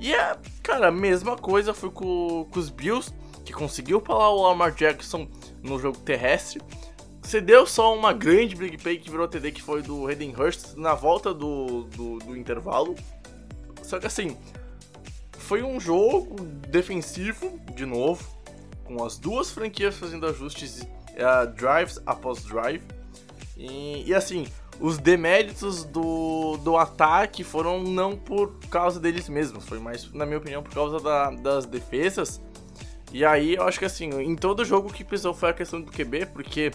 E 0.00 0.14
é, 0.14 0.34
cara, 0.62 0.88
a 0.88 0.90
mesma 0.90 1.36
coisa 1.36 1.74
foi 1.74 1.90
com, 1.90 2.46
com 2.50 2.58
os 2.58 2.70
Bills, 2.70 3.12
que 3.44 3.52
conseguiu 3.52 4.00
parar 4.00 4.30
o 4.30 4.42
Lamar 4.42 4.72
Jackson 4.72 5.28
no 5.62 5.78
jogo 5.78 5.98
terrestre. 5.98 6.62
Cedeu 7.22 7.66
só 7.66 7.94
uma 7.94 8.14
grande 8.14 8.56
big 8.56 8.78
play 8.78 8.98
que 8.98 9.10
virou 9.10 9.28
TD, 9.28 9.52
que 9.52 9.62
foi 9.62 9.82
do 9.82 10.06
Hayden 10.06 10.34
Hurst 10.34 10.74
na 10.74 10.94
volta 10.94 11.34
do, 11.34 11.84
do, 11.84 12.18
do 12.18 12.36
intervalo. 12.36 12.96
Só 13.82 13.98
que 13.98 14.06
assim, 14.06 14.38
foi 15.32 15.62
um 15.62 15.78
jogo 15.78 16.42
defensivo, 16.68 17.60
de 17.74 17.84
novo, 17.84 18.24
com 18.84 19.04
as 19.04 19.18
duas 19.18 19.50
franquias 19.50 19.96
fazendo 19.96 20.26
ajustes 20.26 20.80
uh, 20.80 21.46
drives 21.54 22.00
após 22.06 22.42
drive. 22.42 22.82
E, 23.60 24.04
e 24.08 24.14
assim, 24.14 24.46
os 24.80 24.96
deméritos 24.96 25.84
do, 25.84 26.56
do 26.64 26.78
ataque 26.78 27.44
foram 27.44 27.82
não 27.82 28.16
por 28.16 28.58
causa 28.70 28.98
deles 28.98 29.28
mesmos, 29.28 29.66
foi 29.66 29.78
mais, 29.78 30.10
na 30.14 30.24
minha 30.24 30.38
opinião, 30.38 30.62
por 30.62 30.72
causa 30.72 30.98
da- 30.98 31.30
das 31.30 31.66
defesas. 31.66 32.40
E 33.12 33.22
aí 33.22 33.56
eu 33.56 33.64
acho 33.64 33.78
que 33.78 33.84
assim, 33.84 34.08
em 34.22 34.34
todo 34.34 34.64
jogo 34.64 34.90
que 34.90 35.04
pesou 35.04 35.34
foi 35.34 35.50
a 35.50 35.52
questão 35.52 35.78
do 35.78 35.92
QB, 35.92 36.26
porque 36.32 36.70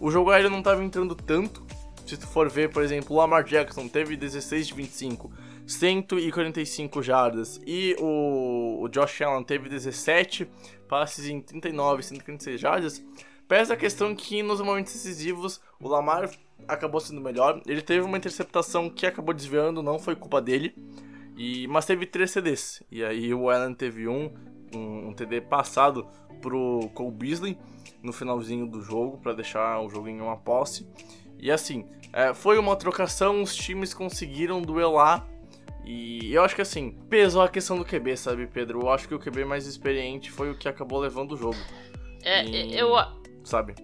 o 0.00 0.10
jogo 0.10 0.30
aéreo 0.30 0.48
não 0.48 0.60
estava 0.60 0.82
entrando 0.82 1.14
tanto. 1.14 1.62
Se 2.06 2.16
tu 2.16 2.26
for 2.26 2.48
ver, 2.48 2.70
por 2.70 2.82
exemplo, 2.82 3.14
o 3.14 3.18
Lamar 3.18 3.44
Jackson 3.44 3.86
teve 3.88 4.16
16 4.16 4.68
de 4.68 4.74
25, 4.74 5.30
145 5.66 7.02
jardas, 7.02 7.60
e 7.66 7.96
o, 7.98 8.80
o 8.82 8.88
Josh 8.88 9.20
Allen 9.22 9.42
teve 9.42 9.68
17 9.68 10.46
passes 10.88 11.26
em 11.26 11.40
39, 11.40 12.02
146 12.02 12.60
jardas. 12.60 13.02
Pesa 13.48 13.74
a 13.74 13.76
questão 13.76 14.14
que 14.14 14.42
nos 14.42 14.60
momentos 14.60 14.92
decisivos 14.92 15.60
o 15.80 15.88
Lamar 15.88 16.30
acabou 16.66 17.00
sendo 17.00 17.20
melhor. 17.20 17.60
Ele 17.66 17.82
teve 17.82 18.04
uma 18.04 18.16
interceptação 18.16 18.88
que 18.88 19.06
acabou 19.06 19.34
desviando, 19.34 19.82
não 19.82 19.98
foi 19.98 20.16
culpa 20.16 20.40
dele. 20.40 20.74
E, 21.36 21.66
mas 21.68 21.84
teve 21.84 22.06
três 22.06 22.30
CDs. 22.30 22.82
E 22.90 23.04
aí 23.04 23.34
o 23.34 23.50
Allen 23.50 23.74
teve 23.74 24.08
um, 24.08 24.32
um, 24.74 25.08
um 25.08 25.12
TD 25.12 25.42
passado 25.42 26.06
pro 26.40 26.88
Cole 26.94 27.10
Beasley 27.10 27.58
no 28.02 28.12
finalzinho 28.12 28.66
do 28.66 28.80
jogo 28.80 29.18
para 29.18 29.32
deixar 29.32 29.80
o 29.80 29.88
jogo 29.90 30.08
em 30.08 30.20
uma 30.20 30.36
posse. 30.36 30.86
E 31.38 31.50
assim, 31.50 31.84
é, 32.12 32.32
foi 32.32 32.58
uma 32.58 32.76
trocação, 32.76 33.42
os 33.42 33.54
times 33.54 33.92
conseguiram 33.92 34.62
duelar. 34.62 35.26
E 35.84 36.32
eu 36.32 36.42
acho 36.42 36.54
que 36.54 36.62
assim, 36.62 36.92
pesou 37.10 37.42
a 37.42 37.48
questão 37.48 37.76
do 37.76 37.84
QB, 37.84 38.16
sabe, 38.16 38.46
Pedro? 38.46 38.80
Eu 38.80 38.90
acho 38.90 39.06
que 39.06 39.14
o 39.14 39.18
QB 39.18 39.44
mais 39.44 39.66
experiente 39.66 40.30
foi 40.30 40.50
o 40.50 40.56
que 40.56 40.66
acabou 40.68 40.98
levando 40.98 41.32
o 41.32 41.36
jogo, 41.36 41.58
É, 42.22 42.42
E- 42.42 42.78
eu. 42.78 42.94
Sabe? 43.44 43.74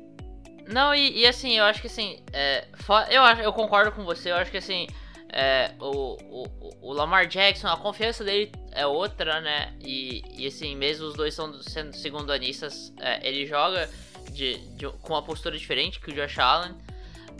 Não, 0.66 0.94
e, 0.94 1.18
e 1.20 1.26
assim, 1.26 1.58
eu 1.58 1.64
acho 1.64 1.80
que 1.80 1.86
assim. 1.88 2.22
É, 2.32 2.66
eu, 3.10 3.22
acho, 3.22 3.42
eu 3.42 3.52
concordo 3.52 3.92
com 3.92 4.04
você, 4.04 4.30
eu 4.30 4.36
acho 4.36 4.50
que 4.50 4.56
assim. 4.58 4.86
é, 5.32 5.72
o, 5.80 6.16
o, 6.44 6.70
o 6.80 6.92
Lamar 6.92 7.26
Jackson, 7.26 7.68
a 7.68 7.76
confiança 7.76 8.22
dele 8.24 8.50
é 8.72 8.86
outra, 8.86 9.40
né? 9.40 9.74
E, 9.80 10.22
e 10.36 10.46
assim, 10.46 10.74
mesmo 10.76 11.06
os 11.06 11.14
dois 11.14 11.34
são, 11.34 11.60
sendo 11.62 11.94
segundanistas, 11.96 12.92
é, 13.00 13.26
ele 13.26 13.46
joga 13.46 13.88
de, 14.32 14.58
de- 14.76 14.88
com 15.02 15.12
uma 15.14 15.22
postura 15.22 15.56
diferente 15.58 15.98
que 16.00 16.10
o 16.10 16.14
Josh 16.14 16.38
Allen. 16.38 16.74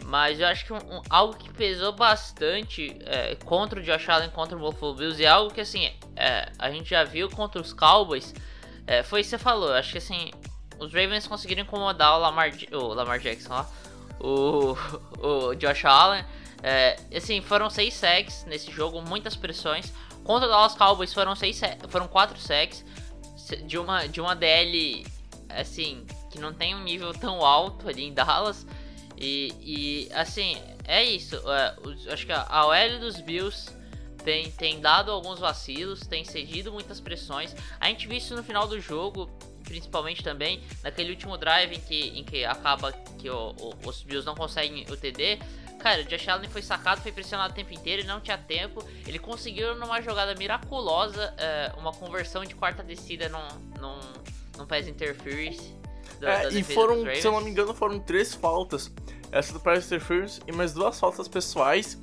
Mas 0.03 0.39
eu 0.39 0.47
acho 0.47 0.65
que 0.65 0.73
um- 0.73 0.77
um- 0.77 1.01
algo 1.09 1.35
que 1.37 1.53
pesou 1.53 1.93
bastante 1.93 2.97
é, 3.05 3.35
contra 3.45 3.79
o 3.79 3.83
Josh 3.83 4.09
Allen, 4.09 4.29
contra 4.31 4.57
o 4.57 4.59
Buffalo 4.59 4.95
Bills, 4.95 5.21
e 5.21 5.25
algo 5.27 5.53
que 5.53 5.61
assim, 5.61 5.85
é, 6.15 6.51
a 6.57 6.69
gente 6.71 6.89
já 6.89 7.03
viu 7.03 7.29
contra 7.29 7.61
os 7.61 7.71
Cowboys, 7.71 8.33
é, 8.87 9.03
foi 9.03 9.21
isso 9.21 9.29
que 9.29 9.37
você 9.37 9.43
falou. 9.43 9.69
Eu 9.69 9.75
acho 9.75 9.91
que 9.91 9.99
assim, 9.99 10.31
os 10.81 10.93
Ravens 10.93 11.27
conseguiram 11.27 11.61
incomodar 11.63 12.15
o 12.17 12.19
Lamar, 12.19 12.51
o 12.71 12.87
Lamar 12.87 13.19
Jackson, 13.19 13.53
ó, 13.53 13.65
o, 14.19 14.75
o 15.49 15.55
Josh 15.55 15.85
Allen. 15.85 16.25
É, 16.63 16.99
assim, 17.15 17.41
foram 17.41 17.69
seis 17.69 17.93
sacks 17.93 18.45
nesse 18.45 18.71
jogo, 18.71 19.01
muitas 19.01 19.35
pressões. 19.35 19.91
Contra 20.23 20.47
o 20.47 20.51
Dallas 20.51 20.75
Cowboys 20.75 21.11
foram 21.13 21.35
seis, 21.35 21.59
foram 21.89 22.07
quatro 22.07 22.39
sacks 22.39 22.85
de 23.65 23.77
uma 23.77 24.07
de 24.07 24.21
uma 24.21 24.35
DL 24.35 25.03
assim 25.49 26.05
que 26.31 26.39
não 26.39 26.53
tem 26.53 26.75
um 26.75 26.83
nível 26.83 27.13
tão 27.13 27.43
alto 27.43 27.89
ali 27.89 28.03
em 28.03 28.13
Dallas. 28.13 28.65
E, 29.17 29.53
e, 29.59 30.13
assim, 30.13 30.57
é 30.87 31.03
isso. 31.03 31.35
é, 31.35 31.75
os- 31.83 32.07
acho 32.07 32.25
que 32.25 32.31
a, 32.31 32.45
a 32.47 32.65
OL 32.67 32.99
dos 32.99 33.19
Bills 33.21 33.69
tem, 34.23 34.49
tem 34.51 34.79
dado 34.79 35.11
alguns 35.11 35.39
vacilos, 35.39 36.01
tem 36.07 36.23
cedido 36.23 36.71
muitas 36.71 36.99
pressões. 37.01 37.55
A 37.79 37.87
gente 37.87 38.07
viu 38.07 38.17
isso 38.17 38.35
no 38.35 38.43
final 38.43 38.67
do 38.67 38.79
jogo, 38.79 39.29
principalmente 39.71 40.21
também, 40.23 40.61
naquele 40.83 41.11
último 41.11 41.37
drive 41.37 41.75
em 41.75 41.79
que, 41.79 42.09
em 42.19 42.23
que 42.23 42.43
acaba 42.43 42.91
que 43.17 43.29
o- 43.29 43.55
o- 43.57 43.73
os 43.87 44.03
Bills 44.03 44.25
não 44.25 44.35
conseguem 44.35 44.85
o 44.89 44.97
TD. 44.97 45.39
Cara, 45.79 46.01
o 46.01 46.03
Josh 46.05 46.27
Allen 46.27 46.49
foi 46.49 46.61
sacado, 46.61 47.01
foi 47.01 47.11
pressionado 47.11 47.53
o 47.53 47.55
tempo 47.55 47.73
inteiro, 47.73 48.01
ele 48.01 48.07
não 48.07 48.19
tinha 48.19 48.37
tempo. 48.37 48.83
Ele 49.07 49.17
conseguiu, 49.17 49.73
numa 49.75 50.01
jogada 50.01 50.35
miraculosa, 50.35 51.33
é, 51.37 51.71
uma 51.77 51.91
conversão 51.91 52.43
de 52.45 52.53
quarta 52.53 52.83
descida 52.83 53.29
num, 53.29 53.47
num, 53.81 53.99
num 54.57 54.65
pass 54.67 54.87
interference. 54.87 55.79
da- 56.19 56.27
da 56.37 56.43
É, 56.43 56.47
e 56.49 56.51
defesa 56.55 56.73
foram, 56.75 57.15
se 57.15 57.25
eu 57.25 57.31
não 57.31 57.41
me 57.41 57.49
engano, 57.49 57.73
foram 57.73 57.99
três 57.99 58.35
faltas. 58.35 58.91
Essa 59.31 59.53
do 59.53 59.59
Price 59.59 59.87
Interference 59.87 60.39
e 60.45 60.51
mais 60.51 60.71
duas 60.71 60.99
faltas 60.99 61.27
pessoais 61.27 61.97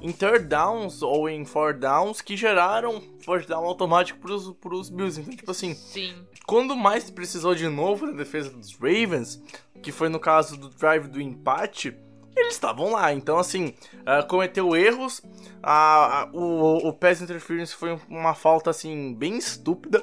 em 0.00 0.10
third 0.10 0.46
downs 0.46 1.02
ou 1.02 1.28
em 1.28 1.44
four 1.44 1.74
downs 1.74 2.22
que 2.22 2.34
geraram 2.34 3.02
fourth 3.24 3.46
down 3.46 3.64
automático 3.66 4.18
pros, 4.20 4.50
pros 4.54 4.88
Bills. 4.88 5.20
Então, 5.20 5.36
tipo 5.36 5.50
assim, 5.50 5.74
Sim, 5.74 6.24
quando 6.48 6.74
mais 6.74 7.10
precisou 7.10 7.54
de 7.54 7.68
novo 7.68 8.06
na 8.06 8.12
defesa 8.12 8.48
dos 8.48 8.74
Ravens, 8.74 9.38
que 9.82 9.92
foi 9.92 10.08
no 10.08 10.18
caso 10.18 10.56
do 10.56 10.70
drive 10.70 11.06
do 11.06 11.20
empate, 11.20 11.94
eles 12.34 12.54
estavam 12.54 12.92
lá. 12.92 13.12
Então, 13.12 13.36
assim, 13.38 13.74
ah, 14.06 14.22
cometeu 14.22 14.74
erros. 14.74 15.20
A, 15.62 16.22
a- 16.22 16.30
o, 16.32 16.88
o 16.88 16.92
pass 16.94 17.20
interference 17.20 17.74
foi 17.74 17.98
uma 18.08 18.34
falta, 18.34 18.70
assim, 18.70 19.14
bem 19.14 19.36
estúpida 19.36 20.02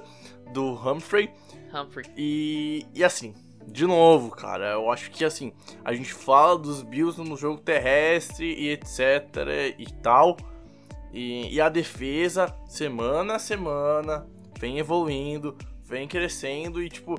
do 0.53 0.73
Humphrey. 0.73 1.31
Humphrey. 1.73 2.05
E, 2.15 2.85
e 2.93 3.03
assim, 3.03 3.33
de 3.67 3.87
novo, 3.87 4.29
cara, 4.29 4.73
eu 4.73 4.91
acho 4.91 5.09
que 5.09 5.25
assim, 5.25 5.51
a 5.83 5.93
gente 5.95 6.13
fala 6.13 6.59
dos 6.59 6.83
Bills 6.83 7.19
no 7.19 7.35
jogo 7.35 7.59
terrestre 7.59 8.45
e 8.53 8.69
etc 8.69 8.99
e 9.79 9.85
tal. 10.03 10.37
E, 11.11 11.55
e 11.55 11.59
a 11.59 11.69
defesa, 11.69 12.53
semana 12.67 13.35
a 13.35 13.39
semana, 13.39 14.27
vem 14.59 14.77
evoluindo, 14.77 15.57
vem 15.85 16.07
crescendo 16.07 16.81
e 16.81 16.89
tipo, 16.89 17.15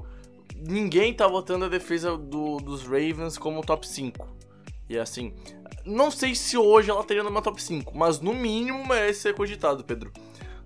ninguém 0.56 1.14
tá 1.14 1.28
botando 1.28 1.64
a 1.64 1.68
defesa 1.68 2.16
do- 2.16 2.58
dos 2.58 2.82
Ravens 2.82 3.38
como 3.38 3.62
top 3.64 3.87
5. 3.87 4.28
E 4.88 4.99
assim, 4.99 5.35
não 5.85 6.11
sei 6.11 6.35
se 6.35 6.56
hoje 6.56 6.90
ela 6.90 7.02
teria 7.04 7.23
numa 7.23 7.42
top 7.42 7.62
5, 7.62 7.96
mas 7.96 8.20
no 8.20 8.35
mínimo 8.35 8.87
merece 8.87 9.20
ser 9.20 9.35
cogitado, 9.35 9.82
Pedro. 9.85 10.12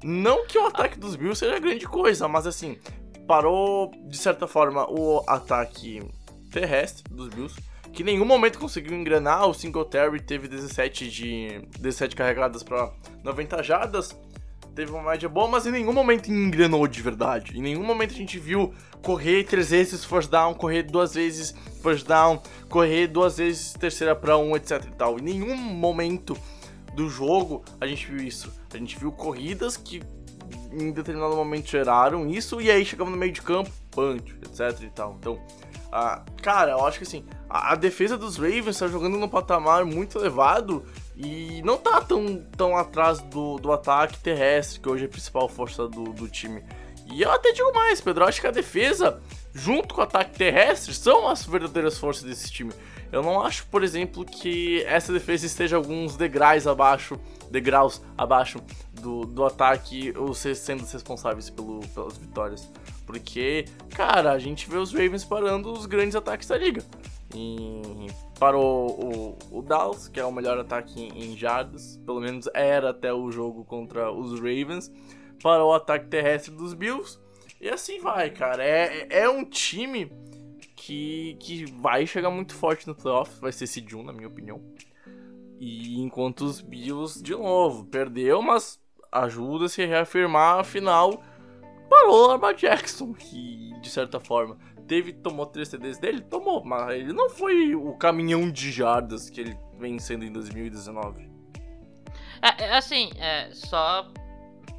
Não 0.02 0.46
que 0.46 0.58
o 0.58 0.66
ataque 0.66 0.98
dos 0.98 1.14
Bills 1.16 1.38
seja 1.38 1.58
grande 1.58 1.86
coisa, 1.86 2.26
mas 2.26 2.46
assim, 2.46 2.78
parou 3.26 3.90
de 4.08 4.16
certa 4.16 4.46
forma 4.46 4.86
o 4.90 5.22
ataque 5.26 6.02
terrestre 6.50 7.04
dos 7.10 7.28
Bills, 7.28 7.54
que 7.92 8.02
em 8.02 8.06
nenhum 8.06 8.24
momento 8.24 8.58
conseguiu 8.58 8.96
engrenar. 8.96 9.46
O 9.46 9.54
Singletary 9.54 10.20
teve 10.22 10.48
17 10.48 11.10
de 11.10 11.60
17 11.78 12.16
carregadas 12.16 12.62
para 12.62 12.92
90 13.22 13.62
jardas, 13.62 14.16
teve 14.80 14.92
uma 14.92 15.10
média 15.10 15.28
boa, 15.28 15.46
mas 15.46 15.66
em 15.66 15.72
nenhum 15.72 15.92
momento 15.92 16.32
engrenou 16.32 16.86
de 16.86 17.02
verdade. 17.02 17.58
Em 17.58 17.60
nenhum 17.60 17.84
momento 17.84 18.14
a 18.14 18.16
gente 18.16 18.38
viu 18.38 18.72
correr 19.02 19.44
três 19.44 19.68
vezes 19.68 20.06
first 20.06 20.30
down, 20.30 20.54
correr 20.54 20.84
duas 20.84 21.14
vezes 21.14 21.54
first 21.82 22.06
down, 22.06 22.40
correr 22.66 23.06
duas 23.06 23.36
vezes 23.36 23.74
terceira 23.74 24.16
para 24.16 24.38
um, 24.38 24.56
etc 24.56 24.82
e 24.86 24.92
tal. 24.92 25.18
Em 25.18 25.22
nenhum 25.22 25.54
momento 25.54 26.34
do 26.94 27.10
jogo 27.10 27.62
a 27.78 27.86
gente 27.86 28.06
viu 28.10 28.26
isso. 28.26 28.50
A 28.72 28.78
gente 28.78 28.98
viu 28.98 29.12
corridas 29.12 29.76
que 29.76 30.02
em 30.72 30.90
determinado 30.92 31.36
momento 31.36 31.68
geraram 31.68 32.26
isso 32.26 32.58
e 32.58 32.70
aí 32.70 32.82
chegamos 32.82 33.12
no 33.12 33.18
meio 33.18 33.32
de 33.32 33.42
campo, 33.42 33.70
punch, 33.90 34.34
etc 34.42 34.82
e 34.82 34.90
tal. 34.90 35.16
Então, 35.20 35.38
Ah, 35.92 36.22
cara, 36.40 36.70
eu 36.70 36.86
acho 36.86 36.98
que 36.98 37.04
assim, 37.04 37.24
a, 37.48 37.72
a 37.72 37.74
defesa 37.74 38.16
dos 38.16 38.38
Ravens 38.38 38.78
tá 38.78 38.88
jogando 38.88 39.18
num 39.18 39.28
patamar 39.28 39.84
muito 39.84 40.18
elevado 40.18 40.86
e 41.22 41.60
não 41.62 41.76
tá 41.76 42.00
tão, 42.00 42.42
tão 42.56 42.76
atrás 42.76 43.20
do, 43.20 43.58
do 43.58 43.70
ataque 43.70 44.18
terrestre, 44.20 44.80
que 44.80 44.88
hoje 44.88 45.04
é 45.04 45.06
a 45.06 45.10
principal 45.10 45.48
força 45.48 45.86
do, 45.86 46.04
do 46.04 46.26
time. 46.28 46.64
E 47.12 47.20
eu 47.20 47.30
até 47.30 47.52
digo 47.52 47.72
mais, 47.74 48.00
Pedro, 48.00 48.24
acho 48.24 48.40
que 48.40 48.46
a 48.46 48.50
defesa, 48.50 49.20
junto 49.52 49.94
com 49.94 50.00
o 50.00 50.04
ataque 50.04 50.38
terrestre, 50.38 50.94
são 50.94 51.28
as 51.28 51.44
verdadeiras 51.44 51.98
forças 51.98 52.22
desse 52.22 52.50
time. 52.50 52.72
Eu 53.12 53.22
não 53.22 53.42
acho, 53.42 53.66
por 53.66 53.82
exemplo, 53.82 54.24
que 54.24 54.82
essa 54.84 55.12
defesa 55.12 55.44
esteja 55.44 55.76
alguns 55.76 56.16
degraus 56.16 56.66
abaixo, 56.66 57.20
degraus 57.50 58.00
abaixo 58.16 58.60
do, 58.92 59.26
do 59.26 59.44
ataque, 59.44 60.14
ou 60.16 60.32
sendo 60.32 60.86
responsáveis 60.86 61.50
pelo, 61.50 61.80
pelas 61.88 62.16
vitórias. 62.16 62.70
Porque, 63.04 63.66
cara, 63.90 64.30
a 64.30 64.38
gente 64.38 64.70
vê 64.70 64.76
os 64.76 64.92
Ravens 64.92 65.24
parando 65.24 65.70
os 65.72 65.84
grandes 65.84 66.14
ataques 66.14 66.48
da 66.48 66.56
liga. 66.56 66.82
E 67.34 68.06
parou 68.40 69.36
o, 69.52 69.58
o 69.58 69.62
Dallas, 69.62 70.08
que 70.08 70.18
é 70.18 70.24
o 70.24 70.32
melhor 70.32 70.58
ataque 70.58 70.98
em, 70.98 71.32
em 71.32 71.36
jardas, 71.36 71.98
pelo 72.06 72.20
menos 72.20 72.48
era 72.54 72.88
até 72.88 73.12
o 73.12 73.30
jogo 73.30 73.66
contra 73.66 74.10
os 74.10 74.40
Ravens. 74.40 74.90
Parou 75.42 75.70
o 75.70 75.74
ataque 75.74 76.06
terrestre 76.06 76.50
dos 76.54 76.72
Bills. 76.72 77.20
E 77.60 77.68
assim 77.68 78.00
vai, 78.00 78.30
cara. 78.30 78.64
É, 78.64 79.06
é 79.10 79.28
um 79.28 79.44
time 79.44 80.10
que, 80.74 81.36
que 81.38 81.66
vai 81.66 82.06
chegar 82.06 82.30
muito 82.30 82.54
forte 82.54 82.86
no 82.86 82.94
playoff. 82.94 83.38
Vai 83.42 83.52
ser 83.52 83.64
esse 83.64 83.80
1, 83.80 84.02
na 84.02 84.12
minha 84.12 84.28
opinião. 84.28 84.62
E 85.58 86.00
enquanto 86.00 86.40
os 86.40 86.62
Bills, 86.62 87.22
de 87.22 87.32
novo, 87.32 87.84
perdeu, 87.84 88.40
mas 88.40 88.80
ajuda 89.12 89.66
a 89.66 89.86
reafirmar, 89.86 90.60
afinal, 90.60 91.22
parou 91.90 92.24
o 92.24 92.26
Lamar 92.28 92.54
Jackson, 92.54 93.12
que 93.12 93.78
de 93.80 93.90
certa 93.90 94.18
forma 94.18 94.56
teve, 94.90 95.12
tomou 95.12 95.46
três 95.46 95.68
TDs 95.68 95.98
dele? 95.98 96.20
Tomou, 96.20 96.64
mas 96.64 96.98
ele 96.98 97.12
não 97.12 97.30
foi 97.30 97.76
o 97.76 97.94
caminhão 97.94 98.50
de 98.50 98.72
jardas 98.72 99.30
que 99.30 99.40
ele 99.40 99.56
vem 99.78 100.00
sendo 100.00 100.24
em 100.24 100.32
2019. 100.32 101.30
É, 102.42 102.64
é, 102.64 102.76
assim, 102.76 103.12
é, 103.16 103.50
só 103.52 104.10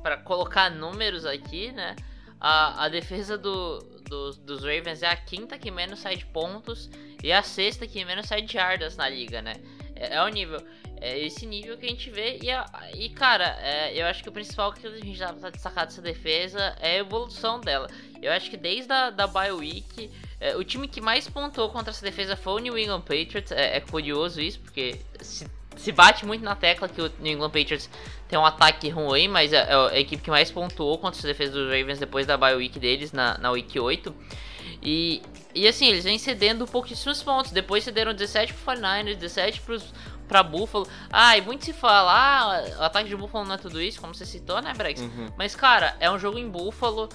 para 0.03 0.17
colocar 0.17 0.69
números 0.69 1.25
aqui, 1.25 1.71
né? 1.71 1.95
A, 2.41 2.83
a 2.83 2.89
defesa 2.89 3.37
do, 3.37 3.79
do, 4.09 4.31
dos 4.33 4.59
Ravens 4.65 5.01
é 5.01 5.07
a 5.07 5.15
quinta 5.15 5.57
que 5.57 5.71
menos 5.71 5.99
sai 5.99 6.17
de 6.17 6.25
pontos 6.25 6.89
e 7.23 7.31
a 7.31 7.41
sexta 7.41 7.87
que 7.87 8.03
menos 8.03 8.25
sai 8.25 8.41
de 8.41 8.51
jardas 8.51 8.97
na 8.97 9.07
liga, 9.07 9.41
né? 9.41 9.53
É, 10.01 10.15
é 10.15 10.23
o 10.23 10.27
nível. 10.27 10.59
É 10.99 11.17
esse 11.19 11.45
nível 11.45 11.77
que 11.77 11.85
a 11.85 11.89
gente 11.89 12.09
vê. 12.09 12.39
E, 12.41 13.03
e 13.03 13.09
cara, 13.09 13.57
é, 13.61 13.99
eu 13.99 14.05
acho 14.05 14.21
que 14.21 14.29
o 14.29 14.31
principal 14.31 14.71
que 14.73 14.85
a 14.85 14.97
gente 14.97 15.19
dá 15.19 15.33
pra 15.33 15.49
destacar 15.49 15.85
dessa 15.85 16.01
defesa 16.01 16.75
é 16.79 16.91
a 16.91 16.97
evolução 16.97 17.59
dela. 17.59 17.87
Eu 18.21 18.31
acho 18.31 18.49
que 18.49 18.57
desde 18.57 18.91
a 18.91 19.09
da 19.09 19.25
bye 19.25 19.51
week, 19.51 20.11
é, 20.39 20.55
o 20.55 20.63
time 20.63 20.87
que 20.87 21.01
mais 21.01 21.27
pontuou 21.27 21.69
contra 21.69 21.91
essa 21.91 22.03
defesa 22.03 22.35
foi 22.35 22.53
o 22.53 22.59
New 22.59 22.77
England 22.77 23.01
Patriots. 23.01 23.51
É, 23.51 23.77
é 23.77 23.79
curioso 23.79 24.39
isso, 24.39 24.59
porque 24.59 24.99
se, 25.19 25.47
se, 25.75 25.91
bate 25.91 26.23
muito 26.23 26.43
na 26.43 26.55
tecla 26.55 26.87
que 26.87 27.01
o 27.01 27.11
New 27.19 27.33
England 27.33 27.49
Patriots 27.49 27.89
tem 28.27 28.37
um 28.37 28.45
ataque 28.45 28.87
ruim, 28.89 29.27
mas 29.27 29.53
é, 29.53 29.57
é 29.57 29.73
a 29.73 29.99
equipe 29.99 30.21
que 30.21 30.29
mais 30.29 30.51
pontuou 30.51 30.99
contra 30.99 31.19
essa 31.19 31.27
defesa 31.27 31.51
dos 31.51 31.65
Ravens 31.65 31.99
depois 31.99 32.27
da 32.27 32.37
bye 32.37 32.55
week 32.55 32.79
deles 32.79 33.11
na, 33.11 33.39
na 33.39 33.49
week 33.49 33.79
8. 33.79 34.13
E, 34.83 35.21
e 35.53 35.67
assim, 35.67 35.87
eles 35.87 36.03
vêm 36.03 36.17
cedendo 36.17 36.65
pouquíssimos 36.65 37.21
pontos. 37.21 37.51
Depois 37.51 37.83
cederam 37.83 38.13
17 38.13 38.53
pro 38.53 38.73
49ers, 38.73 39.15
17 39.15 39.61
pros, 39.61 39.83
pra 40.27 40.41
Buffalo. 40.41 40.87
Ah, 41.11 41.37
e 41.37 41.41
muito 41.41 41.65
se 41.65 41.73
fala, 41.73 42.11
ah, 42.13 42.79
o 42.79 42.83
ataque 42.83 43.09
de 43.09 43.15
Buffalo 43.15 43.45
não 43.45 43.55
é 43.55 43.57
tudo 43.57 43.81
isso, 43.81 43.99
como 43.99 44.15
você 44.15 44.25
citou, 44.25 44.61
né, 44.61 44.73
Brex? 44.73 45.01
Uhum. 45.01 45.27
Mas, 45.37 45.55
cara, 45.55 45.95
é 45.99 46.09
um 46.09 46.17
jogo 46.17 46.37
em 46.37 46.49
Buffalo. 46.49 47.09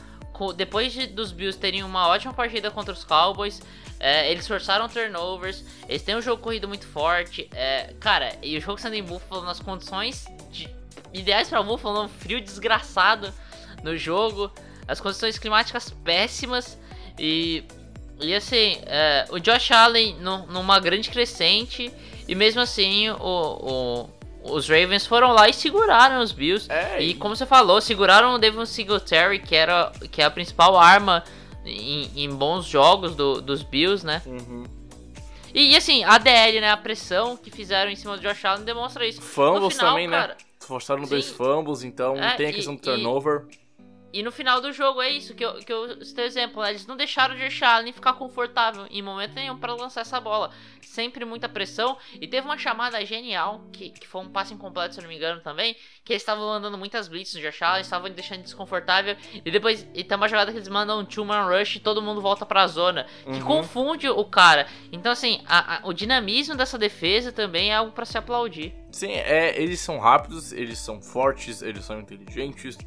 Depois 0.55 0.93
de, 0.93 1.07
dos 1.07 1.33
Bills 1.33 1.59
terem 1.59 1.83
uma 1.83 2.09
ótima 2.09 2.35
partida 2.35 2.71
contra 2.71 2.93
os 2.93 3.05
Cowboys, 3.05 3.63
é, 3.99 4.31
eles 4.31 4.47
forçaram 4.47 4.87
turnovers, 4.87 5.65
eles 5.89 6.03
têm 6.03 6.15
um 6.15 6.21
jogo 6.21 6.43
corrido 6.43 6.69
muito 6.69 6.87
forte. 6.87 7.49
É, 7.55 7.95
cara, 7.99 8.37
e 8.43 8.57
o 8.59 8.61
jogo 8.61 8.79
sendo 8.79 8.95
em 8.95 9.03
Buffalo 9.03 9.43
nas 9.43 9.61
condições 9.61 10.27
de, 10.51 10.69
ideais 11.15 11.49
para 11.49 11.63
Buffalo, 11.63 12.05
um 12.05 12.09
frio 12.09 12.41
desgraçado 12.41 13.33
no 13.83 13.97
jogo, 13.97 14.53
as 14.87 15.01
condições 15.01 15.39
climáticas 15.39 15.91
péssimas. 16.05 16.79
E, 17.19 17.65
e 18.21 18.35
assim, 18.35 18.79
é, 18.87 19.27
o 19.31 19.39
Josh 19.39 19.71
Allen 19.71 20.17
no, 20.21 20.47
numa 20.47 20.79
grande 20.79 21.11
crescente. 21.11 21.93
E 22.29 22.35
mesmo 22.35 22.61
assim, 22.61 23.09
o, 23.11 24.09
o, 24.43 24.55
os 24.55 24.69
Ravens 24.69 25.07
foram 25.07 25.33
lá 25.33 25.49
e 25.49 25.53
seguraram 25.53 26.21
os 26.21 26.33
Bills. 26.33 26.71
É, 26.71 27.01
e, 27.03 27.15
como 27.15 27.37
você 27.37 27.47
falou, 27.47 27.81
seguraram 27.81 28.35
o 28.35 28.39
Devon 28.39 28.65
Singletary, 28.65 29.39
que, 29.39 29.55
era, 29.55 29.93
que 30.11 30.23
é 30.23 30.25
a 30.25 30.31
principal 30.31 30.77
arma 30.77 31.23
em, 31.65 32.11
em 32.17 32.31
bons 32.31 32.65
jogos 32.67 33.15
do, 33.15 33.41
dos 33.41 33.63
Bills, 33.63 34.05
né? 34.05 34.23
Uhum. 34.27 34.65
E, 35.55 35.73
e, 35.73 35.77
assim, 35.77 36.05
a 36.05 36.19
DL, 36.19 36.61
né? 36.61 36.71
A 36.71 36.77
pressão 36.77 37.37
que 37.37 37.51
fizeram 37.51 37.91
em 37.91 37.97
cima 37.97 38.17
do 38.17 38.23
Josh 38.23 38.45
Allen 38.45 38.65
demonstra 38.65 39.07
isso. 39.07 39.23
Fumbles 39.23 39.75
final, 39.75 39.91
também, 39.91 40.09
né? 40.09 40.17
cara, 40.17 40.33
né? 40.35 40.39
Forçaram 40.61 41.05
sim, 41.05 41.11
dois 41.11 41.31
fumbles, 41.31 41.85
então 41.85 42.17
é, 42.17 42.35
tem 42.35 42.49
a 42.49 42.53
questão 42.53 42.75
e, 42.75 42.77
do 42.77 42.83
turnover. 42.83 43.45
E, 43.51 43.66
e 44.17 44.23
no 44.23 44.33
final 44.33 44.63
do 44.63 44.73
jogo 44.73 45.03
é 45.03 45.11
isso 45.11 45.35
que 45.35 45.45
eu, 45.45 45.55
que 45.57 45.71
eu 45.71 46.03
citei 46.03 46.25
exemplo. 46.25 46.63
Né? 46.63 46.71
Eles 46.71 46.87
não 46.87 46.97
deixaram 46.97 47.35
o 47.35 47.39
Josh 47.39 47.63
Allen 47.63 47.93
ficar 47.93 48.15
confortável 48.15 48.87
em 48.91 49.03
momento 49.03 49.35
nenhum 49.35 49.59
para 49.59 49.75
lançar 49.75 50.01
essa 50.01 50.19
bola. 50.19 50.51
Sempre 50.81 51.27
muita 51.27 51.51
pressão. 51.51 51.99
E 52.19 52.27
teve 52.27 52.47
uma 52.47 52.57
chamada 52.57 53.05
genial, 53.05 53.61
que, 53.71 53.91
que 53.91 54.07
foi 54.07 54.23
um 54.23 54.31
passe 54.31 54.55
incompleto, 54.55 54.95
se 54.95 55.01
eu 55.01 55.03
não 55.03 55.11
me 55.11 55.17
engano 55.17 55.43
também. 55.43 55.77
Que 56.03 56.15
eles 56.15 56.23
estavam 56.23 56.47
mandando 56.47 56.79
muitas 56.79 57.09
blitzes 57.09 57.35
no 57.35 57.43
Josh 57.43 57.61
Allen, 57.61 57.83
estavam 57.83 58.09
deixando 58.09 58.43
desconfortável. 58.43 59.15
E 59.45 59.51
depois 59.51 59.87
e 59.93 60.03
tem 60.03 60.17
uma 60.17 60.29
jogada 60.29 60.51
que 60.51 60.57
eles 60.57 60.69
mandam 60.69 61.01
um 61.01 61.05
two-man 61.05 61.47
rush 61.47 61.77
e 61.77 61.81
todo 61.81 62.01
mundo 62.01 62.23
volta 62.23 62.47
pra 62.47 62.67
zona. 62.67 63.07
Que 63.23 63.33
uhum. 63.33 63.45
confunde 63.45 64.09
o 64.09 64.25
cara. 64.25 64.67
Então, 64.91 65.13
assim, 65.13 65.43
a, 65.47 65.77
a, 65.77 65.87
o 65.87 65.93
dinamismo 65.93 66.57
dessa 66.57 66.79
defesa 66.79 67.31
também 67.31 67.71
é 67.71 67.75
algo 67.75 67.93
para 67.93 68.07
se 68.07 68.17
aplaudir. 68.17 68.75
Sim, 68.91 69.13
é, 69.13 69.61
eles 69.61 69.81
são 69.81 69.99
rápidos, 69.99 70.53
eles 70.53 70.79
são 70.79 71.03
fortes, 71.03 71.61
eles 71.61 71.85
são 71.85 72.01
inteligentes. 72.01 72.79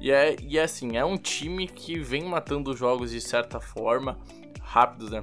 E 0.00 0.10
é, 0.10 0.34
e 0.40 0.58
é 0.58 0.62
assim, 0.62 0.96
é 0.96 1.04
um 1.04 1.18
time 1.18 1.68
que 1.68 1.98
vem 2.00 2.24
matando 2.24 2.74
jogos 2.74 3.10
de 3.10 3.20
certa 3.20 3.60
forma, 3.60 4.18
rápidos, 4.62 5.10
né? 5.10 5.22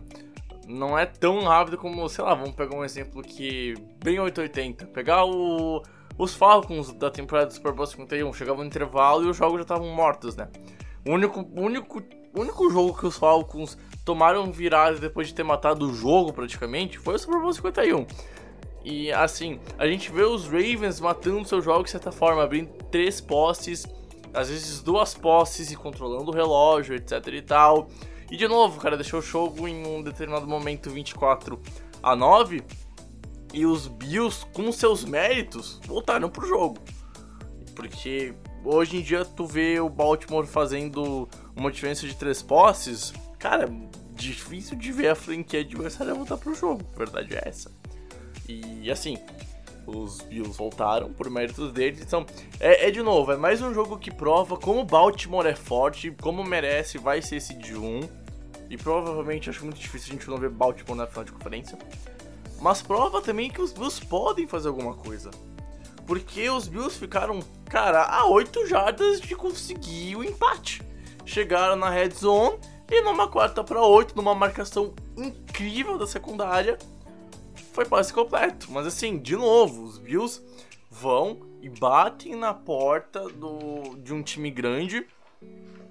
Não 0.67 0.97
é 0.97 1.05
tão 1.05 1.41
rápido 1.41 1.77
como, 1.77 2.07
sei 2.07 2.23
lá, 2.23 2.35
vamos 2.35 2.53
pegar 2.53 2.75
um 2.75 2.85
exemplo 2.85 3.23
que. 3.23 3.73
Bem 4.03 4.19
880. 4.19 4.85
Pegar 4.87 5.25
o, 5.25 5.81
os 6.17 6.35
Falcons 6.35 6.93
da 6.93 7.09
temporada 7.09 7.47
do 7.47 7.53
Super 7.53 7.71
Bowl 7.71 7.87
51, 7.87 8.31
chegavam 8.33 8.61
no 8.61 8.67
intervalo 8.67 9.25
e 9.25 9.29
os 9.29 9.37
jogos 9.37 9.57
já 9.57 9.61
estavam 9.63 9.87
mortos, 9.87 10.35
né? 10.35 10.47
O 11.07 11.11
único, 11.11 11.49
único, 11.55 12.03
único 12.35 12.69
jogo 12.69 12.99
que 12.99 13.07
os 13.07 13.17
Falcons 13.17 13.77
tomaram 14.05 14.51
virada 14.51 14.99
depois 14.99 15.27
de 15.27 15.33
ter 15.33 15.43
matado 15.43 15.89
o 15.89 15.93
jogo 15.93 16.33
praticamente 16.33 16.99
foi 16.99 17.15
o 17.15 17.19
Super 17.19 17.39
Bowl 17.39 17.53
51. 17.53 18.05
E 18.83 19.11
assim, 19.11 19.59
a 19.77 19.87
gente 19.87 20.11
vê 20.11 20.23
os 20.23 20.45
Ravens 20.45 20.99
matando 20.99 21.47
seus 21.47 21.63
jogos 21.65 21.85
de 21.85 21.91
certa 21.91 22.11
forma, 22.11 22.43
abrindo 22.43 22.69
três 22.91 23.19
postes 23.19 23.85
às 24.33 24.49
vezes 24.49 24.81
duas 24.81 25.13
posses 25.13 25.71
e 25.71 25.75
controlando 25.75 26.31
o 26.31 26.33
relógio, 26.33 26.95
etc 26.95 27.27
e 27.27 27.41
tal. 27.41 27.89
E 28.29 28.35
de 28.35 28.47
novo, 28.47 28.79
cara 28.79 28.97
deixou 28.97 29.19
o 29.19 29.23
jogo 29.23 29.67
em 29.67 29.85
um 29.85 30.03
determinado 30.03 30.47
momento 30.47 30.89
24 30.89 31.61
a 32.03 32.15
9 32.15 32.63
e 33.53 33.65
os 33.65 33.87
Bills, 33.87 34.45
com 34.53 34.71
seus 34.71 35.05
méritos, 35.05 35.79
voltaram 35.85 36.29
pro 36.29 36.45
jogo. 36.45 36.77
Porque 37.75 38.33
hoje 38.63 38.97
em 38.97 39.01
dia 39.01 39.23
tu 39.23 39.45
vê 39.45 39.79
o 39.79 39.89
Baltimore 39.89 40.45
fazendo 40.45 41.29
uma 41.55 41.71
diferença 41.71 42.05
de 42.05 42.15
três 42.15 42.41
posses, 42.41 43.13
cara, 43.39 43.69
difícil 44.13 44.75
de 44.77 44.91
ver 44.91 45.09
a 45.09 45.15
franquia 45.15 45.61
adversária 45.61 46.13
voltar 46.13 46.37
pro 46.37 46.53
jogo, 46.53 46.83
verdade 46.97 47.35
é 47.35 47.43
essa. 47.47 47.71
E 48.47 48.89
assim, 48.91 49.17
os 49.87 50.19
Bills 50.21 50.57
voltaram 50.57 51.13
por 51.13 51.29
méritos 51.29 51.71
deles. 51.71 52.01
Então, 52.01 52.25
é, 52.59 52.87
é, 52.87 52.91
de 52.91 53.01
novo, 53.01 53.31
é 53.31 53.37
mais 53.37 53.61
um 53.61 53.73
jogo 53.73 53.97
que 53.97 54.11
prova 54.11 54.57
como 54.57 54.83
Baltimore 54.83 55.47
é 55.47 55.55
forte, 55.55 56.11
como 56.21 56.43
merece, 56.43 56.97
vai 56.97 57.21
ser 57.21 57.37
esse 57.37 57.53
de 57.53 57.75
1. 57.75 58.01
E 58.69 58.75
provavelmente 58.75 59.49
acho 59.49 59.63
muito 59.63 59.79
difícil 59.79 60.09
a 60.09 60.17
gente 60.17 60.29
não 60.29 60.37
ver 60.37 60.49
Baltimore 60.49 60.97
na 60.97 61.07
final 61.07 61.23
de 61.23 61.31
conferência. 61.31 61.77
Mas 62.59 62.81
prova 62.81 63.21
também 63.21 63.49
que 63.49 63.61
os 63.61 63.71
Bills 63.71 64.05
podem 64.05 64.45
fazer 64.45 64.67
alguma 64.67 64.93
coisa. 64.93 65.31
Porque 66.05 66.49
os 66.49 66.67
Bills 66.67 66.99
ficaram, 66.99 67.39
cara, 67.69 68.03
a 68.03 68.25
8 68.25 68.67
jardas 68.67 69.21
de 69.21 69.35
conseguir 69.35 70.17
o 70.17 70.23
empate. 70.23 70.81
Chegaram 71.25 71.77
na 71.77 71.89
red 71.89 72.09
zone 72.09 72.57
e 72.89 73.01
numa 73.01 73.27
quarta 73.27 73.63
para 73.63 73.81
8, 73.81 74.15
numa 74.15 74.35
marcação 74.35 74.93
incrível 75.15 75.97
da 75.97 76.07
secundária, 76.07 76.77
foi 77.77 77.85
passe 77.85 78.11
completo. 78.11 78.71
Mas 78.71 78.87
assim, 78.87 79.19
de 79.19 79.35
novo, 79.35 79.83
os 79.83 79.99
Bills 79.99 80.41
vão 80.89 81.41
e 81.61 81.69
batem 81.69 82.35
na 82.35 82.51
porta 82.51 83.29
do, 83.29 83.95
de 83.97 84.11
um 84.15 84.23
time 84.23 84.49
grande 84.49 85.05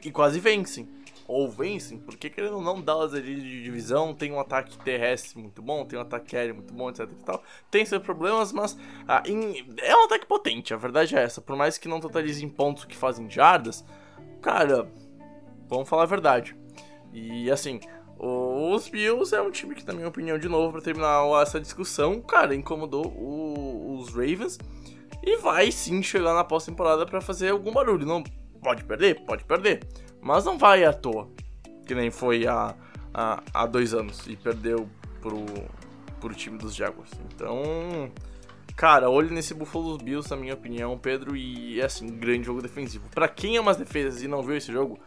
e 0.04 0.10
quase 0.10 0.40
vencem. 0.40 0.88
Ou 1.28 1.48
vencem, 1.48 1.98
porque 1.98 2.28
querendo 2.28 2.56
ou 2.56 2.62
não, 2.62 2.80
Dallas 2.80 3.14
ali 3.14 3.36
de 3.36 3.62
divisão 3.62 4.12
tem 4.12 4.32
um 4.32 4.40
ataque 4.40 4.76
terrestre 4.78 5.38
muito 5.38 5.62
bom, 5.62 5.84
tem 5.84 5.96
um 5.96 6.02
ataque 6.02 6.36
aéreo 6.36 6.56
muito 6.56 6.74
bom, 6.74 6.90
etc 6.90 7.08
e 7.08 7.24
tal. 7.24 7.42
Tem 7.70 7.86
seus 7.86 8.02
problemas, 8.02 8.52
mas 8.52 8.76
ah, 9.06 9.22
em, 9.24 9.64
é 9.78 9.94
um 9.94 10.06
ataque 10.06 10.26
potente, 10.26 10.74
a 10.74 10.76
verdade 10.76 11.14
é 11.14 11.22
essa. 11.22 11.40
Por 11.40 11.54
mais 11.54 11.78
que 11.78 11.86
não 11.86 12.00
totalize 12.00 12.44
em 12.44 12.48
pontos 12.48 12.84
que 12.84 12.96
fazem 12.96 13.30
jardas, 13.30 13.84
cara, 14.42 14.90
vamos 15.68 15.88
falar 15.88 16.02
a 16.02 16.06
verdade. 16.06 16.56
E 17.12 17.48
assim, 17.48 17.80
Os 18.18 18.88
Bills 18.88 19.34
é 19.34 19.42
um 19.42 19.50
time 19.50 19.74
que, 19.74 19.86
na 19.86 19.92
minha 19.92 20.08
opinião, 20.08 20.38
de 20.38 20.48
novo, 20.48 20.72
pra 20.72 20.80
terminar 20.80 21.22
essa 21.42 21.60
discussão, 21.60 22.20
cara, 22.20 22.54
incomodou 22.54 23.06
o- 23.06 23.98
os 23.98 24.08
Ravens 24.08 24.58
e 25.22 25.36
vai 25.38 25.70
sim 25.70 26.02
chegar 26.02 26.32
na 26.34 26.42
pós-temporada 26.44 27.04
pra 27.04 27.20
fazer 27.20 27.50
algum 27.50 27.72
barulho. 27.72 28.06
Não 28.06 28.22
pode 28.62 28.84
perder? 28.84 29.20
Pode 29.26 29.44
perder. 29.44 29.82
Mas 30.20 30.44
não 30.44 30.56
vai 30.58 30.84
à 30.84 30.92
toa, 30.92 31.28
que 31.86 31.94
nem 31.94 32.10
foi 32.10 32.46
há, 32.46 32.74
há, 33.12 33.42
há 33.52 33.66
dois 33.66 33.92
anos 33.92 34.26
e 34.26 34.34
perdeu 34.36 34.88
pro, 35.20 35.44
pro 36.20 36.34
time 36.34 36.56
dos 36.58 36.74
Jaguars. 36.74 37.10
Então, 37.34 38.10
cara, 38.74 39.10
olhe 39.10 39.30
nesse 39.32 39.52
Buffalo 39.54 39.96
Bills, 39.98 40.28
na 40.30 40.36
minha 40.36 40.54
opinião, 40.54 40.98
Pedro, 40.98 41.36
e 41.36 41.80
é 41.80 41.84
assim, 41.84 42.06
grande 42.08 42.44
jogo 42.46 42.62
defensivo. 42.62 43.08
Pra 43.10 43.28
quem 43.28 43.56
ama 43.58 43.70
as 43.70 43.76
defesas 43.76 44.22
e 44.22 44.26
não 44.28 44.42
viu 44.42 44.56
esse 44.56 44.72
jogo, 44.72 44.98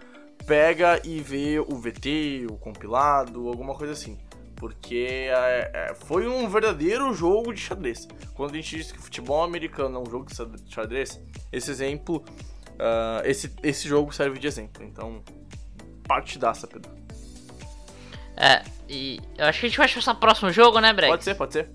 pega 0.49 0.99
e 1.05 1.21
vê 1.21 1.59
o 1.59 1.75
VT, 1.75 2.47
o 2.49 2.57
compilado, 2.57 3.47
alguma 3.47 3.75
coisa 3.75 3.93
assim. 3.93 4.17
Porque 4.55 5.29
é, 5.29 5.71
é, 5.73 5.93
foi 5.93 6.27
um 6.27 6.49
verdadeiro 6.49 7.13
jogo 7.13 7.53
de 7.53 7.61
xadrez. 7.61 8.07
Quando 8.33 8.51
a 8.51 8.55
gente 8.55 8.75
diz 8.75 8.91
que 8.91 8.97
o 8.97 9.01
futebol 9.01 9.43
americano 9.43 9.99
é 9.99 10.01
um 10.01 10.09
jogo 10.09 10.25
de 10.25 10.73
xadrez, 10.73 11.21
esse 11.51 11.69
exemplo, 11.69 12.25
ah, 12.79 13.21
esse, 13.25 13.53
esse 13.61 13.87
jogo 13.87 14.11
serve 14.11 14.39
de 14.39 14.47
exemplo. 14.47 14.83
Então, 14.83 15.21
partidaça, 16.07 16.67
Pedro. 16.67 16.91
É, 18.35 18.63
e 18.89 19.19
eu 19.37 19.45
acho 19.45 19.59
que 19.59 19.67
a 19.67 19.69
gente 19.69 19.77
vai 19.77 19.87
passar 19.87 20.13
pro 20.15 20.21
próximo 20.21 20.51
jogo, 20.51 20.79
né, 20.79 20.91
Brex? 20.91 21.11
Pode 21.11 21.23
ser, 21.23 21.35
pode 21.35 21.53
ser. 21.53 21.69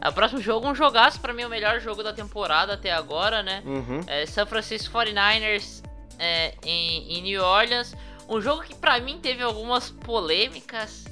É, 0.00 0.08
o 0.08 0.12
próximo 0.12 0.40
jogo, 0.40 0.66
um 0.66 0.74
jogaço, 0.74 1.20
pra 1.20 1.34
mim, 1.34 1.44
o 1.44 1.48
melhor 1.48 1.78
jogo 1.78 2.02
da 2.02 2.12
temporada 2.12 2.72
até 2.72 2.90
agora, 2.90 3.42
né? 3.42 3.62
Uhum. 3.66 4.00
É, 4.06 4.24
San 4.24 4.46
Francisco 4.46 4.96
49ers 4.96 5.85
é, 6.18 6.54
em, 6.64 7.18
em 7.18 7.22
New 7.22 7.42
Orleans. 7.42 7.94
Um 8.28 8.40
jogo 8.40 8.62
que 8.62 8.74
pra 8.74 8.98
mim 9.00 9.18
teve 9.20 9.42
algumas 9.42 9.90
polêmicas. 9.90 11.04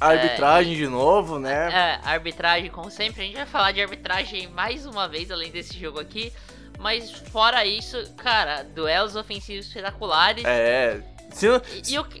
Arbitragem 0.00 0.76
de 0.76 0.88
novo, 0.88 1.38
né? 1.38 1.70
É, 1.72 2.00
arbitragem, 2.08 2.70
como 2.70 2.90
sempre. 2.90 3.22
A 3.22 3.24
gente 3.24 3.36
vai 3.36 3.46
falar 3.46 3.72
de 3.72 3.80
arbitragem 3.80 4.48
mais 4.48 4.86
uma 4.86 5.06
vez, 5.06 5.30
além 5.30 5.50
desse 5.50 5.78
jogo 5.78 6.00
aqui. 6.00 6.32
Mas 6.78 7.10
fora 7.10 7.64
isso, 7.64 8.12
cara, 8.16 8.62
duelos 8.62 9.14
ofensivos 9.16 9.66
espetaculares. 9.66 10.44
É. 10.44 11.00
Se, 11.34 11.46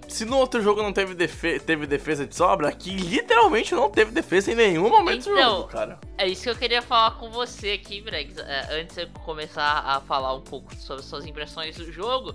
se 0.08 0.24
no 0.24 0.36
outro 0.38 0.60
jogo 0.60 0.82
não 0.82 0.92
teve, 0.92 1.14
defe- 1.14 1.60
teve 1.60 1.86
defesa 1.86 2.26
de 2.26 2.34
sobra, 2.34 2.68
aqui 2.68 2.90
literalmente 2.90 3.74
não 3.74 3.88
teve 3.90 4.10
defesa 4.10 4.50
em 4.52 4.54
nenhum 4.54 4.88
momento 4.90 5.24
do 5.24 5.32
Então, 5.38 5.56
jogo, 5.58 5.68
cara. 5.68 5.98
É 6.18 6.26
isso 6.28 6.42
que 6.42 6.50
eu 6.50 6.56
queria 6.56 6.82
falar 6.82 7.12
com 7.12 7.30
você 7.30 7.72
aqui, 7.72 8.00
Bregs. 8.00 8.36
É, 8.38 8.80
antes 8.80 8.96
de 8.96 9.02
eu 9.02 9.08
começar 9.24 9.80
a 9.86 10.00
falar 10.00 10.34
um 10.34 10.40
pouco 10.40 10.74
sobre 10.76 11.02
suas 11.04 11.24
impressões 11.26 11.76
do 11.76 11.90
jogo. 11.92 12.34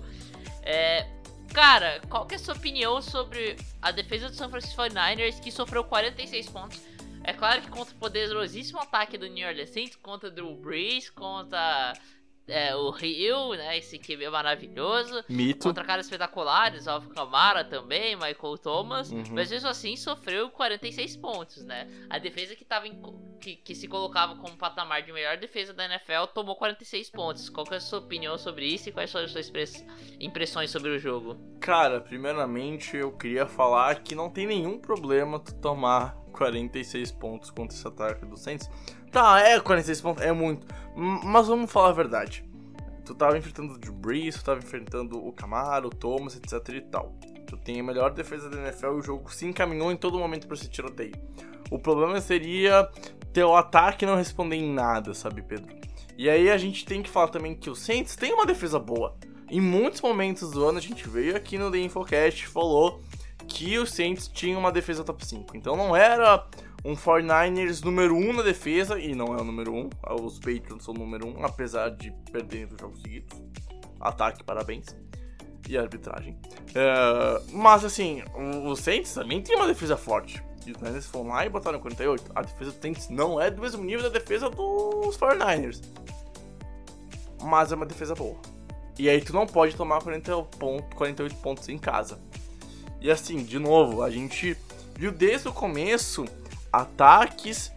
É, 0.62 1.06
cara, 1.52 2.00
qual 2.08 2.26
que 2.26 2.34
é 2.34 2.36
a 2.36 2.40
sua 2.40 2.54
opinião 2.54 3.00
sobre 3.02 3.56
a 3.82 3.90
defesa 3.90 4.28
do 4.28 4.34
San 4.34 4.48
Francisco 4.48 4.80
49ers 4.82 5.40
que 5.40 5.50
sofreu 5.50 5.84
46 5.84 6.48
pontos? 6.48 6.80
É 7.22 7.34
claro 7.34 7.60
que 7.60 7.68
contra 7.68 7.94
o 7.94 7.98
poderosíssimo 7.98 8.80
ataque 8.80 9.18
do 9.18 9.26
New 9.26 9.46
Orleans 9.46 9.68
Saints, 9.70 9.96
contra 9.96 10.30
o 10.30 10.32
Drew 10.32 10.54
Brees, 10.56 11.10
contra 11.10 11.92
é, 12.50 12.74
o 12.74 12.90
Rio, 12.90 13.54
né? 13.54 13.78
Esse 13.78 13.98
QB 13.98 14.28
maravilhoso. 14.30 15.24
Mito. 15.28 15.68
Contra 15.68 15.84
caras 15.84 16.06
espetaculares, 16.06 16.88
Alvin 16.88 17.08
Kamara 17.10 17.64
também, 17.64 18.16
Michael 18.16 18.58
Thomas. 18.58 19.10
Uhum. 19.10 19.22
Mas 19.32 19.50
mesmo 19.50 19.68
assim 19.68 19.96
sofreu 19.96 20.50
46 20.50 21.16
pontos, 21.16 21.64
né? 21.64 21.88
A 22.08 22.18
defesa 22.18 22.54
que, 22.54 22.64
tava 22.64 22.86
em 22.86 23.00
que, 23.40 23.56
que 23.56 23.74
se 23.74 23.88
colocava 23.88 24.36
como 24.36 24.56
patamar 24.56 25.02
de 25.02 25.12
melhor 25.12 25.36
defesa 25.36 25.72
da 25.72 25.84
NFL 25.84 26.26
tomou 26.34 26.56
46 26.56 27.10
pontos. 27.10 27.48
Qual 27.48 27.64
que 27.64 27.74
é 27.74 27.76
a 27.76 27.80
sua 27.80 28.00
opinião 28.00 28.36
sobre 28.36 28.66
isso 28.66 28.88
e 28.88 28.92
quais 28.92 29.10
são 29.10 29.22
as 29.22 29.30
suas 29.30 29.50
impressões 30.20 30.70
sobre 30.70 30.90
o 30.90 30.98
jogo? 30.98 31.36
Cara, 31.60 32.00
primeiramente 32.00 32.96
eu 32.96 33.12
queria 33.12 33.46
falar 33.46 34.02
que 34.02 34.14
não 34.14 34.28
tem 34.28 34.46
nenhum 34.46 34.78
problema 34.78 35.38
tu 35.38 35.54
tomar 35.54 36.16
46 36.32 37.12
pontos 37.12 37.50
contra 37.50 37.76
esse 37.76 37.86
ataque 37.86 38.24
do 38.26 38.36
Saints. 38.36 38.68
Tá, 39.10 39.40
é 39.40 39.58
46 39.58 40.00
pontos, 40.00 40.22
é 40.22 40.32
muito. 40.32 40.66
Mas 40.96 41.48
vamos 41.48 41.70
falar 41.70 41.88
a 41.88 41.92
verdade. 41.92 42.44
Tu 43.04 43.14
tava 43.14 43.36
enfrentando 43.36 43.74
o 43.74 43.78
Drew 43.78 43.92
Brees, 43.92 44.36
tu 44.36 44.44
tava 44.44 44.58
enfrentando 44.60 45.18
o 45.18 45.32
Camaro, 45.32 45.88
o 45.88 45.90
Thomas, 45.90 46.36
etc 46.36 46.76
e 46.76 46.80
tal. 46.80 47.14
Tu 47.46 47.56
tem 47.56 47.80
a 47.80 47.82
melhor 47.82 48.12
defesa 48.12 48.48
da 48.48 48.60
NFL 48.60 48.86
e 48.86 48.98
o 48.98 49.02
jogo 49.02 49.32
se 49.32 49.46
encaminhou 49.46 49.90
em 49.90 49.96
todo 49.96 50.18
momento 50.18 50.46
pra 50.46 50.56
esse 50.56 50.68
tiroteio. 50.68 51.14
O 51.70 51.78
problema 51.78 52.20
seria 52.20 52.88
teu 53.32 53.54
ataque 53.54 54.06
não 54.06 54.16
responder 54.16 54.56
em 54.56 54.72
nada, 54.72 55.14
sabe, 55.14 55.42
Pedro? 55.42 55.74
E 56.16 56.28
aí 56.28 56.50
a 56.50 56.58
gente 56.58 56.84
tem 56.84 57.02
que 57.02 57.08
falar 57.08 57.28
também 57.28 57.54
que 57.54 57.70
o 57.70 57.74
Saints 57.74 58.14
tem 58.14 58.32
uma 58.32 58.46
defesa 58.46 58.78
boa. 58.78 59.16
Em 59.50 59.60
muitos 59.60 60.00
momentos 60.00 60.50
do 60.50 60.64
ano 60.64 60.78
a 60.78 60.82
gente 60.82 61.08
veio 61.08 61.34
aqui 61.34 61.58
no 61.58 61.70
The 61.70 61.78
Infocast 61.78 62.44
e 62.44 62.48
falou 62.48 63.00
que 63.50 63.78
o 63.78 63.86
Saints 63.86 64.28
tinha 64.28 64.56
uma 64.58 64.70
defesa 64.72 65.04
top 65.04 65.26
5. 65.26 65.56
Então 65.56 65.76
não 65.76 65.94
era 65.94 66.46
um 66.84 66.94
49ers 66.94 67.82
número 67.84 68.16
1 68.16 68.32
na 68.32 68.42
defesa, 68.42 68.98
e 68.98 69.14
não 69.14 69.26
é 69.36 69.40
o 69.40 69.44
número 69.44 69.74
1. 69.74 69.90
Os 70.22 70.38
Patriots 70.38 70.84
são 70.84 70.94
o 70.94 70.98
número 70.98 71.26
1, 71.28 71.44
apesar 71.44 71.90
de 71.90 72.10
perderem 72.32 72.66
dos 72.68 72.78
jogos 72.80 73.02
seguidos. 73.02 73.38
Ataque, 74.00 74.42
parabéns. 74.44 74.86
E 75.68 75.76
arbitragem. 75.76 76.38
É, 76.74 77.42
mas 77.52 77.84
assim, 77.84 78.22
o- 78.64 78.74
Saints 78.74 79.12
também 79.12 79.42
tem 79.42 79.56
uma 79.56 79.66
defesa 79.66 79.96
forte. 79.96 80.42
E 80.66 80.72
os 80.72 80.78
Niners 80.80 81.06
foram 81.06 81.28
lá 81.30 81.44
e 81.44 81.48
botaram 81.48 81.78
48. 81.80 82.32
A 82.34 82.42
defesa 82.42 82.70
do 82.72 82.80
Saints 82.80 83.08
não 83.10 83.40
é 83.40 83.50
do 83.50 83.60
mesmo 83.60 83.84
nível 83.84 84.02
da 84.04 84.08
defesa 84.18 84.48
dos 84.48 85.16
49ers. 85.18 85.82
Mas 87.42 87.72
é 87.72 87.74
uma 87.74 87.86
defesa 87.86 88.14
boa. 88.14 88.36
E 88.98 89.08
aí 89.08 89.20
tu 89.20 89.32
não 89.32 89.46
pode 89.46 89.74
tomar 89.76 90.02
40 90.02 90.42
ponto, 90.58 90.94
48 90.96 91.36
pontos 91.36 91.68
em 91.68 91.78
casa. 91.78 92.20
E 93.00 93.10
assim, 93.10 93.42
de 93.42 93.58
novo, 93.58 94.02
a 94.02 94.10
gente 94.10 94.56
viu 94.96 95.10
desde 95.10 95.48
o 95.48 95.52
começo 95.52 96.24
ataques 96.72 97.72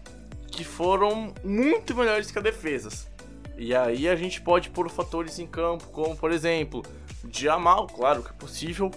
que 0.48 0.64
foram 0.64 1.34
muito 1.44 1.96
melhores 1.96 2.30
que 2.30 2.38
as 2.38 2.44
defesas. 2.44 3.10
E 3.58 3.74
aí 3.76 4.08
a 4.10 4.16
gente 4.16 4.42
pode 4.42 4.70
pôr 4.70 4.90
fatores 4.90 5.40
em 5.40 5.48
campo, 5.48 5.88
como 5.90 6.16
por 6.16 6.32
exemplo, 6.32 6.84
Jamal, 7.32 7.88
claro 7.88 8.24
que 8.24 8.30
é 8.30 8.34
possível. 8.34 8.92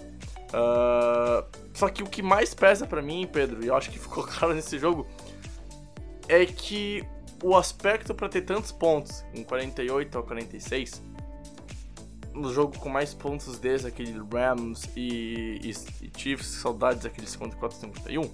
Ah, 0.53 1.43
só 1.73 1.89
que 1.89 2.03
o 2.03 2.07
que 2.07 2.21
mais 2.21 2.53
pesa 2.53 2.85
pra 2.85 3.01
mim, 3.01 3.27
Pedro, 3.31 3.63
e 3.63 3.67
eu 3.67 3.75
acho 3.75 3.89
que 3.89 3.99
ficou 3.99 4.23
claro 4.23 4.53
nesse 4.53 4.77
jogo, 4.77 5.07
é 6.27 6.45
que 6.45 7.03
o 7.43 7.55
aspecto 7.55 8.15
pra 8.15 8.27
ter 8.27 8.41
tantos 8.41 8.71
pontos, 8.71 9.23
em 9.33 9.43
48 9.43 10.17
a 10.17 10.23
46, 10.23 11.03
no 12.37 12.53
jogo 12.53 12.77
com 12.79 12.89
mais 12.89 13.13
pontos 13.13 13.59
desde 13.59 13.87
aquele 13.87 14.13
Rams 14.31 14.89
e, 14.95 15.59
e, 15.63 15.69
e 16.05 16.11
Chiefs, 16.15 16.47
saudades 16.47 17.03
daquele 17.03 17.27
54 17.27 17.77
51. 17.77 18.29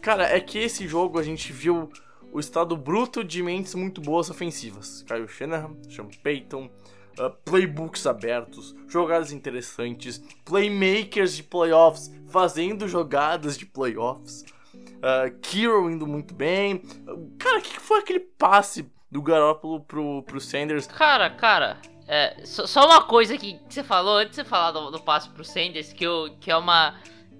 Cara, 0.00 0.24
é 0.24 0.40
que 0.40 0.58
esse 0.58 0.86
jogo 0.88 1.18
a 1.18 1.22
gente 1.22 1.52
viu 1.52 1.88
o 2.32 2.40
estado 2.40 2.76
bruto 2.76 3.22
de 3.22 3.42
mentes 3.42 3.74
muito 3.74 4.00
boas 4.00 4.30
ofensivas. 4.30 5.04
Kyle 5.06 5.28
Shanahan, 5.28 5.76
Sean 5.88 6.08
Payton, 6.22 6.70
uh, 7.20 7.30
playbooks 7.44 8.06
abertos, 8.06 8.74
jogadas 8.88 9.32
interessantes, 9.32 10.22
playmakers 10.44 11.36
de 11.36 11.42
playoffs 11.42 12.10
fazendo 12.28 12.88
jogadas 12.88 13.56
de 13.58 13.66
playoffs. 13.66 14.44
Uh, 14.74 15.36
Kiro 15.40 15.90
indo 15.90 16.06
muito 16.06 16.34
bem. 16.34 16.82
Uh, 17.06 17.30
Cara, 17.38 17.58
o 17.58 17.62
que 17.62 17.78
foi 17.78 18.00
aquele 18.00 18.20
passe 18.20 18.90
do 19.10 19.20
Garoppolo 19.20 19.80
pro, 19.80 20.22
pro 20.22 20.40
Sanders? 20.40 20.86
Cara, 20.86 21.28
cara, 21.28 21.78
é, 22.12 22.44
só, 22.44 22.66
só 22.66 22.84
uma 22.84 23.02
coisa 23.02 23.38
que 23.38 23.58
você 23.68 23.82
falou 23.82 24.18
antes 24.18 24.30
de 24.30 24.36
você 24.36 24.44
falar 24.44 24.70
do, 24.72 24.90
do 24.90 25.00
passe 25.00 25.30
pro 25.30 25.42
Sanders, 25.42 25.92
que, 25.94 26.04
eu, 26.04 26.36
que 26.40 26.50
é 26.50 26.56
uma. 26.56 26.94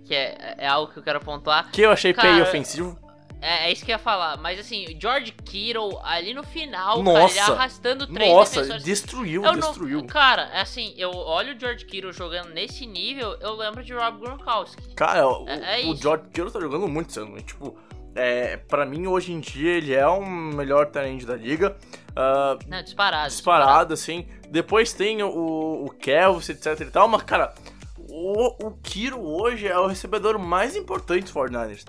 que 0.06 0.14
é, 0.14 0.54
é 0.56 0.66
algo 0.66 0.90
que 0.90 0.98
eu 0.98 1.02
quero 1.02 1.20
pontuar. 1.20 1.70
Que 1.70 1.82
eu 1.82 1.90
achei 1.90 2.14
Cara, 2.14 2.28
pay 2.28 2.40
ofensivo. 2.42 2.98
É, 3.38 3.66
é 3.68 3.72
isso 3.72 3.84
que 3.84 3.90
eu 3.90 3.96
ia 3.96 3.98
falar, 3.98 4.36
mas 4.38 4.58
assim, 4.60 4.96
George 5.00 5.32
Kittle 5.32 6.00
ali 6.04 6.32
no 6.32 6.44
final, 6.44 7.02
Nossa. 7.02 7.34
cara, 7.34 7.50
ele 7.50 7.58
arrastando 7.58 8.06
três 8.06 8.32
Nossa, 8.32 8.54
defensores. 8.54 8.84
destruiu, 8.84 9.44
Eu 9.44 9.52
não- 9.52 9.58
destruiu. 9.60 10.06
Cara, 10.06 10.44
assim, 10.60 10.94
eu 10.96 11.10
olho 11.10 11.54
o 11.56 11.58
George 11.60 11.84
Kittle 11.84 12.12
jogando 12.12 12.50
nesse 12.50 12.86
nível, 12.86 13.36
eu 13.40 13.56
lembro 13.56 13.82
de 13.82 13.92
Rob 13.92 14.20
Gronkowski. 14.20 14.94
Cara, 14.94 15.26
o, 15.28 15.46
É- 15.48 15.82
é 15.82 15.86
o. 15.86 15.96
George 15.96 16.24
Kittle 16.28 16.50
tá 16.52 16.60
jogando 16.60 16.86
muito 16.88 17.10
e, 17.36 17.42
Tipo, 17.42 17.76
é, 18.14 18.58
pra 18.58 18.86
mim, 18.86 19.06
hoje 19.08 19.32
em 19.32 19.40
dia, 19.40 19.72
ele 19.72 19.92
é 19.92 20.06
o 20.06 20.24
melhor 20.24 20.86
talento 20.86 21.26
da 21.26 21.34
liga. 21.34 21.76
Ah, 22.14 22.56
Não, 22.68 22.82
disparado. 22.82 23.28
disparado, 23.28 23.94
assim. 23.94 24.26
Depois 24.52 24.92
tem 24.92 25.22
o, 25.22 25.86
o 25.86 25.90
Kelvin, 25.98 26.52
etc 26.52 26.78
e 26.78 26.84
tal. 26.84 27.08
Mas, 27.08 27.22
cara, 27.22 27.54
o, 27.96 28.66
o 28.66 28.72
Kiro 28.82 29.18
hoje 29.18 29.66
é 29.66 29.78
o 29.78 29.86
recebedor 29.86 30.38
mais 30.38 30.76
importante 30.76 31.24
dos 31.24 31.32
49ers. 31.32 31.86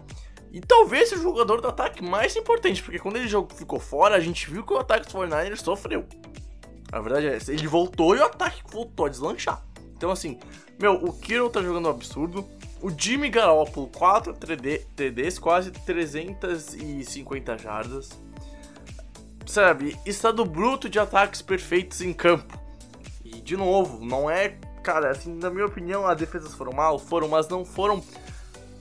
E 0.50 0.62
talvez 0.62 1.12
o 1.12 1.22
jogador 1.22 1.60
do 1.60 1.68
ataque 1.68 2.02
mais 2.02 2.38
importante, 2.38 2.82
porque 2.82 3.00
quando 3.00 3.18
ele 3.18 3.28
ficou 3.54 3.82
fora, 3.82 4.16
a 4.16 4.20
gente 4.22 4.50
viu 4.50 4.64
que 4.64 4.72
o 4.72 4.78
ataque 4.78 5.06
dos 5.06 5.14
49ers 5.14 5.58
sofreu. 5.58 6.06
A 6.90 7.02
verdade 7.02 7.28
é 7.28 7.36
essa. 7.36 7.52
Ele 7.52 7.68
voltou 7.68 8.16
e 8.16 8.20
o 8.20 8.24
ataque 8.24 8.64
voltou 8.72 9.08
a 9.08 9.10
deslanchar. 9.10 9.62
Então, 9.98 10.10
assim, 10.10 10.40
meu, 10.80 10.94
o 10.94 11.12
Kiro 11.12 11.50
tá 11.50 11.62
jogando 11.62 11.88
um 11.88 11.92
absurdo. 11.92 12.48
O 12.82 12.90
Jimmy 12.90 13.30
Garoppolo, 13.30 13.88
4 13.88 14.34
TD, 14.36 14.86
TDs, 14.96 15.38
quase 15.38 15.70
350 15.72 17.58
jardas. 17.58 18.10
Sabe, 19.46 19.98
estado 20.06 20.46
bruto 20.46 20.90
de 20.90 21.00
ataques 21.00 21.42
perfeitos 21.42 22.02
em 22.02 22.14
campo. 22.14 22.58
E, 23.24 23.42
de 23.42 23.58
novo, 23.58 24.04
não 24.04 24.30
é. 24.30 24.56
Cara, 24.82 25.12
assim, 25.12 25.34
na 25.34 25.50
minha 25.50 25.66
opinião, 25.66 26.06
as 26.06 26.18
defesas 26.18 26.54
foram 26.54 26.74
mal, 26.74 27.00
foram, 27.00 27.28
mas 27.28 27.48
não 27.48 27.64
foram 27.64 28.04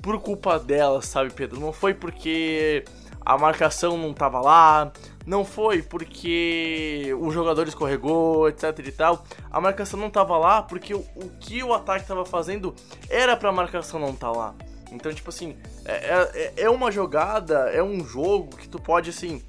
por 0.03 0.21
culpa 0.21 0.59
delas, 0.59 1.07
sabe, 1.07 1.33
Pedro? 1.33 1.61
Não 1.61 1.73
foi 1.73 1.95
porque 1.95 2.85
a 3.25 3.39
marcação 3.39 3.97
não 3.97 4.13
tava 4.13 4.41
lá, 4.41 4.93
não 5.25 5.45
foi 5.45 5.81
porque 5.83 7.15
o 7.21 7.31
jogador 7.31 7.69
escorregou, 7.69 8.49
etc 8.49 8.79
e 8.85 8.93
tal. 8.93 9.25
A 9.51 9.61
marcação 9.61 9.99
não 9.99 10.11
tava 10.11 10.37
lá 10.37 10.63
porque 10.63 10.93
o, 10.93 11.01
o 11.15 11.31
que 11.39 11.63
o 11.63 11.73
ataque 11.73 12.07
tava 12.07 12.25
fazendo 12.25 12.75
era 13.09 13.37
pra 13.37 13.53
marcação 13.53 14.01
não 14.01 14.15
tá 14.15 14.31
lá. 14.31 14.55
Então, 14.91 15.13
tipo 15.13 15.31
assim, 15.31 15.57
é, 15.85 16.53
é, 16.57 16.65
é 16.65 16.71
uma 16.71 16.91
jogada, 16.91 17.71
é 17.71 17.83
um 17.83 18.05
jogo 18.05 18.57
que 18.57 18.69
tu 18.69 18.79
pode, 18.81 19.11
assim, 19.11 19.43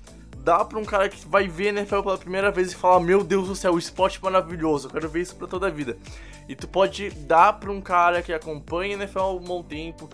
dar 0.43 0.65
pra 0.65 0.77
um 0.77 0.83
cara 0.83 1.07
que 1.07 1.25
vai 1.27 1.47
ver 1.47 1.67
NFL 1.67 2.01
pela 2.01 2.17
primeira 2.17 2.51
vez 2.51 2.71
e 2.71 2.75
falar: 2.75 2.99
Meu 2.99 3.23
Deus 3.23 3.47
do 3.47 3.55
céu, 3.55 3.73
o 3.73 3.79
esporte 3.79 4.21
maravilhoso, 4.21 4.87
eu 4.87 4.91
quero 4.91 5.09
ver 5.09 5.21
isso 5.21 5.35
pra 5.35 5.47
toda 5.47 5.67
a 5.67 5.69
vida. 5.69 5.97
E 6.47 6.55
tu 6.55 6.67
pode 6.67 7.09
dar 7.11 7.53
pra 7.53 7.71
um 7.71 7.81
cara 7.81 8.21
que 8.21 8.33
acompanha 8.33 8.95
NFL 8.95 9.19
há 9.19 9.33
um 9.33 9.39
bom 9.39 9.63
tempo, 9.63 10.09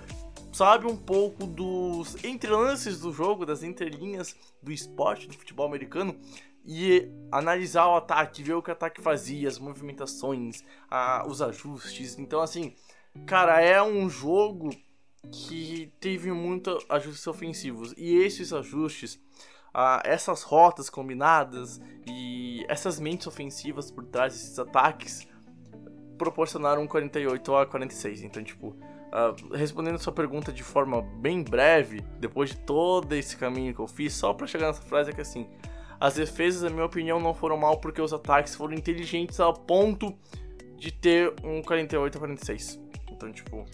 sabe 0.54 0.86
um 0.86 0.96
pouco 0.96 1.48
dos 1.48 2.24
entrelances 2.24 3.00
do 3.00 3.12
jogo, 3.12 3.46
das 3.46 3.64
entrelinhas 3.64 4.36
do 4.62 4.72
esporte, 4.72 5.28
do 5.28 5.34
futebol 5.34 5.66
americano, 5.66 6.16
e 6.64 7.10
analisar 7.32 7.88
o 7.88 7.96
ataque, 7.96 8.44
ver 8.44 8.54
o 8.54 8.62
que 8.62 8.70
o 8.70 8.74
ataque 8.74 9.02
fazia, 9.02 9.48
as 9.48 9.58
movimentações, 9.58 10.64
a, 10.90 11.26
os 11.28 11.42
ajustes. 11.42 12.20
Então, 12.20 12.42
assim, 12.42 12.76
cara, 13.26 13.60
é 13.60 13.82
um 13.82 14.08
jogo 14.08 14.70
que 15.32 15.92
teve 16.00 16.32
muitos 16.32 16.86
ajustes 16.88 17.26
ofensivos. 17.26 17.94
E 17.98 18.16
esses 18.18 18.54
ajustes, 18.54 19.20
essas 20.04 20.44
rotas 20.44 20.90
combinadas 20.90 21.80
e 22.06 22.66
essas 22.68 23.00
mentes 23.00 23.28
ofensivas 23.28 23.92
por 23.92 24.06
trás 24.06 24.34
desses 24.34 24.58
ataques 24.60 25.28
proporcionaram 26.18 26.84
um 26.84 26.88
48 26.88 27.56
a 27.56 27.66
46. 27.66 28.24
Então, 28.24 28.44
tipo, 28.44 28.68
uh, 28.68 29.56
respondendo 29.56 29.96
a 29.96 30.00
sua 30.00 30.14
pergunta 30.14 30.52
de 30.52 30.64
forma 30.64 31.02
bem 31.02 31.44
breve, 31.44 32.02
depois 32.20 32.50
de 32.52 32.58
todo 32.58 33.14
esse 33.14 33.38
caminho 33.38 33.74
que 33.74 33.80
eu 33.80 33.88
fiz, 33.88 34.14
só 34.14 34.34
para 34.34 34.46
chegar 34.46 34.68
nessa 34.68 34.82
frase 34.82 35.12
é 35.12 35.14
que 35.14 35.22
assim, 35.22 35.48
as 36.00 36.16
defesas, 36.16 36.62
na 36.62 36.70
minha 36.70 36.86
opinião, 36.86 37.20
não 37.20 37.34
foram 37.34 37.58
mal 37.58 37.78
porque 37.78 38.02
os 38.02 38.14
ataques 38.14 38.56
foram 38.56 38.74
inteligentes 38.74 39.40
ao 39.40 39.54
ponto 39.54 40.16
de 40.78 40.92
ter 40.92 41.34
um 41.44 41.62
48 41.62 42.18
a 42.18 42.20
46. 42.20 42.80
Então, 43.12 43.32
tipo, 43.32 43.66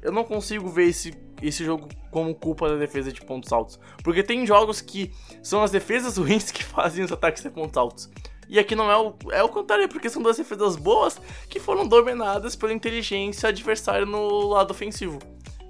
eu 0.00 0.12
não 0.12 0.24
consigo 0.24 0.68
ver 0.68 0.88
esse, 0.88 1.12
esse 1.42 1.64
jogo 1.64 1.88
como 2.10 2.34
culpa 2.34 2.68
da 2.68 2.76
defesa 2.76 3.12
de 3.12 3.20
pontos 3.20 3.52
altos. 3.52 3.78
Porque 4.02 4.22
tem 4.22 4.46
jogos 4.46 4.80
que 4.80 5.12
são 5.42 5.62
as 5.62 5.70
defesas 5.70 6.16
ruins 6.18 6.50
que 6.50 6.64
fazem 6.64 7.04
os 7.04 7.12
ataques 7.12 7.42
ter 7.42 7.50
pontos 7.50 7.76
altos. 7.76 8.10
E 8.48 8.58
aqui 8.58 8.74
não 8.74 8.90
é 8.90 8.96
o, 8.96 9.14
é 9.30 9.42
o 9.42 9.48
contrário, 9.48 9.88
porque 9.88 10.10
são 10.10 10.22
duas 10.22 10.36
defesas 10.36 10.76
boas 10.76 11.20
que 11.48 11.58
foram 11.58 11.86
dominadas 11.86 12.54
pela 12.54 12.72
inteligência 12.72 13.48
adversária 13.48 14.04
no 14.04 14.48
lado 14.48 14.70
ofensivo. 14.72 15.18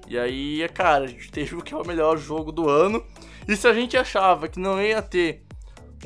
E 0.08 0.18
aí, 0.18 0.62
é 0.62 0.68
cara, 0.68 1.04
a 1.04 1.06
gente 1.06 1.30
teve 1.30 1.54
o 1.54 1.62
que 1.62 1.72
é 1.72 1.76
o 1.76 1.87
melhor 1.87 2.18
jogo 2.18 2.50
do 2.50 2.68
ano. 2.68 3.04
E 3.46 3.56
se 3.56 3.66
a 3.68 3.72
gente 3.72 3.96
achava 3.96 4.48
que 4.48 4.58
não 4.58 4.82
ia 4.82 5.00
ter 5.00 5.44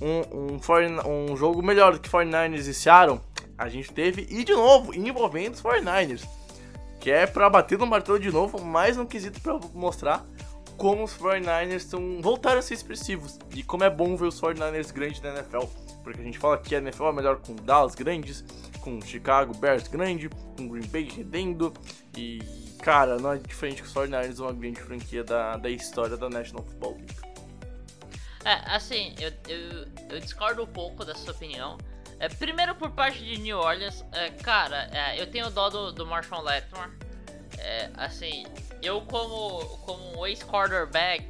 um, 0.00 0.58
um, 0.58 1.30
um 1.30 1.36
jogo 1.36 1.62
melhor 1.62 1.94
do 1.94 2.00
que 2.00 2.08
49ers 2.08 2.68
e 2.68 2.74
Seattle, 2.74 3.20
a 3.56 3.68
gente 3.68 3.92
teve, 3.92 4.26
e 4.30 4.44
de 4.44 4.52
novo, 4.52 4.94
envolvendo 4.94 5.54
os 5.54 5.62
49ers 5.62 6.26
que 7.06 7.12
é 7.12 7.24
para 7.24 7.48
bater 7.48 7.78
no 7.78 7.86
martelo 7.86 8.18
de 8.18 8.32
novo, 8.32 8.60
mais 8.60 8.98
um 8.98 9.06
quesito 9.06 9.40
para 9.40 9.56
mostrar 9.72 10.26
como 10.76 11.04
os 11.04 11.16
49ers 11.16 11.76
estão 11.76 12.20
voltaram 12.20 12.58
a 12.58 12.62
ser 12.62 12.74
expressivos 12.74 13.38
e 13.54 13.62
como 13.62 13.84
é 13.84 13.88
bom 13.88 14.16
ver 14.16 14.26
os 14.26 14.40
49ers 14.40 14.92
grandes 14.92 15.20
na 15.20 15.28
NFL, 15.28 15.66
porque 16.02 16.20
a 16.20 16.24
gente 16.24 16.36
fala 16.36 16.58
que 16.58 16.74
a 16.74 16.78
NFL 16.78 17.04
é 17.04 17.12
melhor 17.12 17.36
com 17.36 17.54
Dallas 17.54 17.94
grandes, 17.94 18.44
com 18.80 19.00
Chicago 19.00 19.56
Bears 19.56 19.86
grande, 19.86 20.28
com 20.28 20.66
Green 20.66 20.88
Bay 20.88 21.04
redendo 21.04 21.72
e 22.16 22.40
cara, 22.82 23.18
não 23.18 23.34
é 23.34 23.36
diferente 23.38 23.82
que 23.82 23.86
os 23.86 23.94
49ers 23.94 24.40
uma 24.40 24.52
grande 24.52 24.80
franquia 24.80 25.22
da, 25.22 25.56
da 25.56 25.70
história 25.70 26.16
da 26.16 26.28
National 26.28 26.64
Football 26.64 26.96
League. 26.96 27.14
É, 28.44 28.74
assim, 28.74 29.14
eu, 29.20 29.32
eu, 29.48 29.86
eu 30.10 30.18
discordo 30.18 30.64
um 30.64 30.66
pouco 30.66 31.04
da 31.04 31.14
sua 31.14 31.32
opinião. 31.32 31.78
É, 32.18 32.28
primeiro 32.28 32.74
por 32.74 32.90
parte 32.90 33.22
de 33.22 33.38
New 33.38 33.58
Orleans, 33.58 34.04
é, 34.12 34.30
cara, 34.30 34.88
é, 34.92 35.20
eu 35.20 35.26
tenho 35.26 35.50
dó 35.50 35.68
do, 35.68 35.92
do 35.92 36.06
Marshall 36.06 36.42
Lattimore. 36.42 36.90
É, 37.58 37.90
assim, 37.96 38.44
eu 38.82 39.00
como, 39.02 39.64
como 39.78 40.26
ex-quarterback 40.26 41.26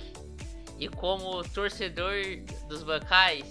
e 0.79 0.89
como 0.89 1.43
torcedor 1.49 2.15
dos 2.69 2.83
bancais, 2.83 3.51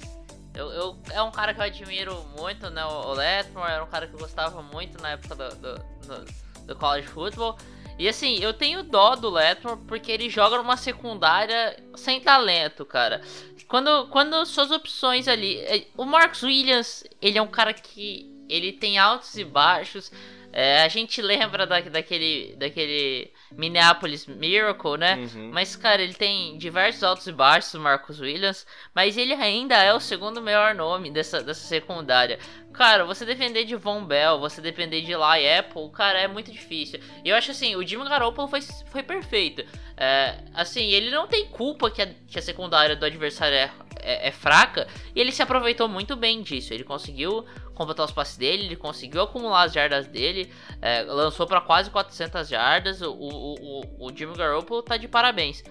eu, 0.54 0.72
eu, 0.72 0.98
é 1.12 1.22
um 1.22 1.32
cara 1.32 1.54
que 1.54 1.60
eu 1.60 1.66
admiro 1.66 2.24
muito, 2.38 2.70
né? 2.70 2.86
O 2.86 3.14
Lattimore 3.14 3.72
era 3.72 3.84
um 3.84 3.88
cara 3.88 4.08
que 4.08 4.14
eu 4.14 4.20
gostava 4.20 4.62
muito 4.62 5.02
na 5.02 5.12
época 5.12 5.36
do, 5.36 5.56
do, 5.56 5.76
do, 5.76 6.26
do 6.66 6.76
college 6.76 7.08
football. 7.08 7.58
E 7.98 8.10
assim, 8.10 8.40
eu 8.40 8.54
tenho 8.54 8.84
dó 8.84 9.16
do 9.16 9.30
Letmore 9.30 9.80
porque 9.88 10.12
ele 10.12 10.30
joga 10.30 10.58
numa 10.58 10.76
secundária 10.76 11.78
sem 11.96 12.20
talento, 12.20 12.86
cara. 12.86 13.22
Quando, 13.68 14.08
quando 14.08 14.46
suas 14.46 14.70
opções 14.70 15.28
ali. 15.28 15.60
É, 15.62 15.88
o 15.98 16.06
Marcos 16.06 16.44
Williams, 16.44 17.04
ele 17.22 17.38
é 17.38 17.42
um 17.42 17.48
cara 17.48 17.74
que. 17.74 18.32
Ele 18.48 18.72
tem 18.74 18.98
altos 18.98 19.36
e 19.36 19.44
baixos. 19.44 20.12
É, 20.52 20.84
a 20.84 20.88
gente 20.88 21.22
lembra 21.22 21.66
da, 21.66 21.80
daquele, 21.82 22.56
daquele 22.58 23.32
Minneapolis 23.52 24.26
Miracle, 24.28 24.98
né? 24.98 25.16
Uhum. 25.16 25.52
Mas, 25.54 25.76
cara, 25.76 26.02
ele 26.02 26.14
tem 26.14 26.58
diversos 26.58 27.04
altos 27.04 27.28
e 27.28 27.32
baixos, 27.32 27.74
o 27.74 27.80
Marcos 27.80 28.20
Williams. 28.20 28.66
Mas 28.94 29.18
ele 29.18 29.34
ainda 29.34 29.76
é 29.76 29.94
o 29.94 30.00
segundo 30.00 30.42
melhor 30.42 30.74
nome 30.76 31.12
dessa, 31.12 31.42
dessa 31.42 31.66
secundária. 31.68 32.40
Cara, 32.74 33.06
você 33.06 33.26
defender 33.26 33.64
de 33.64 33.76
Von 33.76 34.04
Bell, 34.04 34.38
você 34.38 34.60
depender 34.60 35.02
de 35.02 35.16
Lai 35.16 35.58
Apple, 35.58 35.90
cara, 35.92 36.20
é 36.20 36.28
muito 36.28 36.52
difícil. 36.52 37.00
E 37.24 37.30
eu 37.30 37.36
acho 37.36 37.52
assim, 37.52 37.76
o 37.76 37.88
Jimmy 37.88 38.04
Garoppolo 38.10 38.50
foi, 38.50 38.62
foi 38.62 39.02
perfeito. 39.02 39.64
É, 39.96 40.40
assim, 40.54 40.90
ele 40.92 41.10
não 41.10 41.26
tem 41.26 41.46
culpa 41.46 41.90
que 41.90 42.02
a, 42.02 42.08
que 42.28 42.38
a 42.38 42.42
secundária 42.42 42.96
do 42.96 43.06
adversário 43.06 43.56
é, 43.56 43.72
é, 44.02 44.28
é 44.28 44.32
fraca. 44.32 44.88
E 45.16 45.22
ele 45.22 45.32
se 45.32 45.42
aproveitou 45.42 45.88
muito 45.88 46.18
bem 46.18 46.42
disso. 46.42 46.74
Ele 46.74 46.84
conseguiu 46.84 47.46
completar 47.76 48.06
os 48.06 48.12
passes 48.12 48.38
dele, 48.38 48.66
ele 48.66 48.76
conseguiu 48.76 49.22
acumular 49.22 49.64
as 49.64 49.74
jardas 49.74 50.08
dele, 50.08 50.52
é, 50.82 51.04
lançou 51.04 51.46
para 51.46 51.62
quase 51.62 51.92
400 51.92 52.48
jardas. 52.48 53.02
O, 53.02 53.12
o, 53.12 53.82
o, 53.82 54.08
o 54.08 54.16
Jimmy 54.16 54.36
Garoppolo 54.36 54.82
tá 54.82 54.98
de 54.98 55.08
parabéns. 55.08 55.64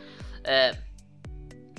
É, 0.45 0.77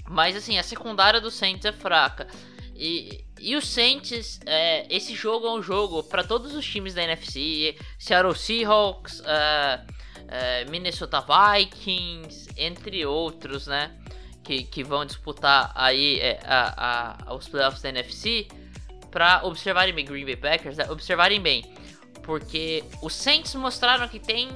mas 0.09 0.35
assim, 0.35 0.57
a 0.57 0.63
secundária 0.63 1.21
do 1.21 1.31
Saints 1.31 1.65
é 1.65 1.71
fraca. 1.71 2.27
E, 2.75 3.23
e 3.39 3.55
o 3.55 3.61
Saints, 3.61 4.39
é, 4.45 4.85
esse 4.93 5.15
jogo 5.15 5.47
é 5.47 5.51
um 5.53 5.61
jogo 5.61 6.03
para 6.03 6.23
todos 6.23 6.53
os 6.53 6.65
times 6.65 6.93
da 6.93 7.03
NFC: 7.03 7.77
Seattle 7.97 8.35
Seahawks, 8.35 9.21
é, 9.25 9.85
é, 10.27 10.65
Minnesota 10.65 11.21
Vikings, 11.21 12.49
entre 12.57 13.05
outros, 13.05 13.67
né? 13.67 13.95
Que, 14.43 14.63
que 14.63 14.83
vão 14.83 15.05
disputar 15.05 15.71
aí 15.73 16.19
é, 16.19 16.39
a, 16.43 17.23
a, 17.29 17.33
os 17.33 17.47
playoffs 17.47 17.81
da 17.81 17.89
NFC 17.89 18.47
para 19.15 19.45
observarem 19.45 19.93
bem, 19.93 20.03
Green 20.03 20.25
Bay 20.25 20.35
Packers, 20.35 20.75
né? 20.75 20.91
observarem 20.91 21.39
bem, 21.39 21.63
porque 22.21 22.83
os 23.01 23.13
Saints 23.13 23.55
mostraram 23.55 24.09
que 24.09 24.19
tem 24.19 24.49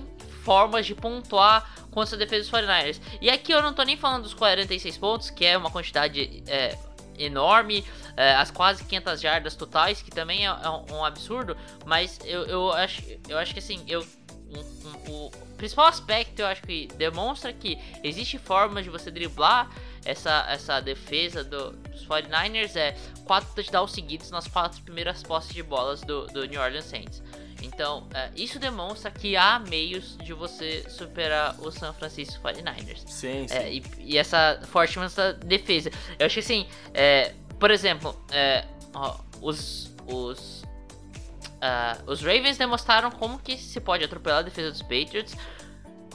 formas 0.43 0.85
de 0.85 0.93
pontuar 0.93 1.87
contra 1.89 2.17
a 2.17 2.19
defesa 2.19 2.43
dos 2.43 2.51
49ers. 2.51 2.99
E 3.21 3.29
aqui 3.29 3.53
eu 3.53 3.61
não 3.61 3.71
tô 3.71 3.83
nem 3.83 3.95
falando 3.95 4.23
dos 4.23 4.33
46 4.33 4.97
pontos, 4.97 5.29
que 5.29 5.45
é 5.45 5.57
uma 5.57 5.71
quantidade 5.71 6.43
é, 6.45 6.77
enorme, 7.17 7.85
é, 8.17 8.35
as 8.35 8.51
quase 8.51 8.83
500 8.83 9.21
jardas 9.21 9.55
totais, 9.55 10.01
que 10.01 10.11
também 10.11 10.45
é, 10.45 10.49
é 10.49 10.69
um, 10.69 10.97
um, 10.97 11.05
absurdo, 11.05 11.55
mas 11.85 12.19
eu, 12.25 12.43
eu, 12.43 12.73
acho, 12.73 13.01
eu 13.29 13.37
acho 13.37 13.53
que 13.53 13.59
assim, 13.59 13.81
eu, 13.87 14.05
um, 14.49 14.59
um, 14.59 15.27
o 15.27 15.31
principal 15.55 15.85
aspecto 15.85 16.41
eu 16.41 16.47
acho 16.47 16.63
que 16.63 16.87
demonstra 16.97 17.53
que 17.53 17.79
existe 18.03 18.37
formas 18.37 18.83
de 18.83 18.89
você 18.89 19.09
driblar 19.09 19.69
essa, 20.05 20.45
essa 20.49 20.79
defesa 20.79 21.43
do, 21.43 21.71
dos 21.71 22.05
49ers 22.05 22.75
é 22.75 22.95
quatro 23.25 23.49
touchdowns 23.53 23.91
seguidos 23.91 24.31
nas 24.31 24.47
quatro 24.47 24.81
primeiras 24.81 25.23
posses 25.23 25.53
de 25.53 25.63
bolas 25.63 26.01
do, 26.01 26.27
do 26.27 26.45
New 26.45 26.61
Orleans 26.61 26.85
Saints. 26.85 27.21
Então, 27.61 28.07
é, 28.13 28.29
isso 28.35 28.57
demonstra 28.57 29.11
que 29.11 29.35
há 29.35 29.59
meios 29.59 30.17
de 30.17 30.33
você 30.33 30.85
superar 30.89 31.59
o 31.59 31.71
San 31.71 31.93
Francisco 31.93 32.41
49ers. 32.41 33.05
Sim, 33.05 33.47
sim. 33.47 33.53
É, 33.53 33.73
e, 33.73 33.83
e, 33.99 34.17
essa 34.17 34.59
forte 34.71 34.97
essa 34.99 35.33
defesa. 35.33 35.91
Eu 36.17 36.25
acho 36.25 36.35
que 36.35 36.39
assim, 36.39 36.67
é, 36.93 37.33
por 37.59 37.71
exemplo, 37.71 38.15
é, 38.31 38.65
ó, 38.93 39.17
os, 39.41 39.93
os, 40.07 40.63
uh, 40.63 42.03
os 42.07 42.21
Ravens 42.21 42.57
demonstraram 42.57 43.11
como 43.11 43.39
que 43.39 43.57
se 43.57 43.79
pode 43.79 44.03
atropelar 44.03 44.39
a 44.39 44.43
defesa 44.43 44.71
dos 44.71 44.81
Patriots 44.81 45.35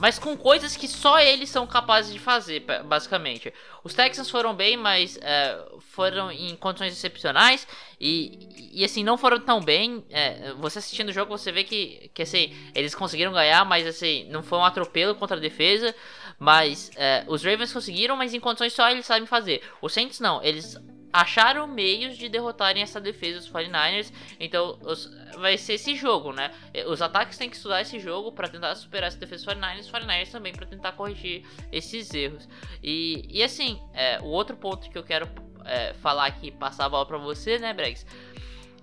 mas 0.00 0.18
com 0.18 0.36
coisas 0.36 0.76
que 0.76 0.88
só 0.88 1.20
eles 1.20 1.48
são 1.48 1.66
capazes 1.66 2.12
de 2.12 2.18
fazer, 2.18 2.64
basicamente. 2.84 3.52
Os 3.82 3.94
Texans 3.94 4.28
foram 4.28 4.54
bem, 4.54 4.76
mas 4.76 5.18
é, 5.22 5.58
foram 5.90 6.32
em 6.32 6.56
condições 6.56 6.92
excepcionais 6.92 7.66
e, 8.00 8.70
e 8.72 8.84
assim, 8.84 9.04
não 9.04 9.16
foram 9.16 9.38
tão 9.38 9.60
bem. 9.60 10.04
É, 10.10 10.52
você 10.54 10.78
assistindo 10.78 11.10
o 11.10 11.12
jogo, 11.12 11.36
você 11.36 11.52
vê 11.52 11.64
que, 11.64 12.10
que 12.12 12.22
assim, 12.22 12.54
eles 12.74 12.94
conseguiram 12.94 13.32
ganhar, 13.32 13.64
mas 13.64 13.86
assim, 13.86 14.26
não 14.30 14.42
foi 14.42 14.58
um 14.58 14.64
atropelo 14.64 15.14
contra 15.14 15.36
a 15.36 15.40
defesa. 15.40 15.94
Mas 16.38 16.90
é, 16.96 17.24
os 17.28 17.44
Ravens 17.44 17.72
conseguiram, 17.72 18.16
mas 18.16 18.34
em 18.34 18.40
condições 18.40 18.72
só 18.72 18.90
eles 18.90 19.06
sabem 19.06 19.26
fazer. 19.26 19.62
Os 19.80 19.92
Saints 19.92 20.18
não, 20.18 20.42
eles 20.42 20.76
acharam 21.14 21.68
meios 21.68 22.18
de 22.18 22.28
derrotarem 22.28 22.82
essa 22.82 23.00
defesa 23.00 23.38
dos 23.38 23.48
49ers. 23.48 24.12
Então 24.40 24.76
os, 24.82 25.08
vai 25.38 25.56
ser 25.56 25.74
esse 25.74 25.94
jogo, 25.94 26.32
né? 26.32 26.50
Os 26.88 27.00
ataques 27.00 27.38
têm 27.38 27.48
que 27.48 27.54
estudar 27.54 27.80
esse 27.80 28.00
jogo 28.00 28.32
para 28.32 28.48
tentar 28.48 28.74
superar 28.74 29.06
essa 29.06 29.18
defesa 29.18 29.46
dos 29.46 29.54
49ers, 29.54 29.80
os 29.80 29.90
49ers 29.92 30.30
também 30.32 30.52
para 30.52 30.66
tentar 30.66 30.92
corrigir 30.92 31.46
esses 31.70 32.12
erros. 32.12 32.48
E, 32.82 33.28
e 33.30 33.44
assim, 33.44 33.80
é, 33.92 34.18
o 34.20 34.26
outro 34.26 34.56
ponto 34.56 34.90
que 34.90 34.98
eu 34.98 35.04
quero 35.04 35.28
é, 35.64 35.94
falar 35.94 36.26
aqui, 36.26 36.50
passar 36.50 36.86
a 36.86 36.88
bola 36.88 37.06
para 37.06 37.18
você, 37.18 37.60
né, 37.60 37.72
Bregs? 37.72 38.04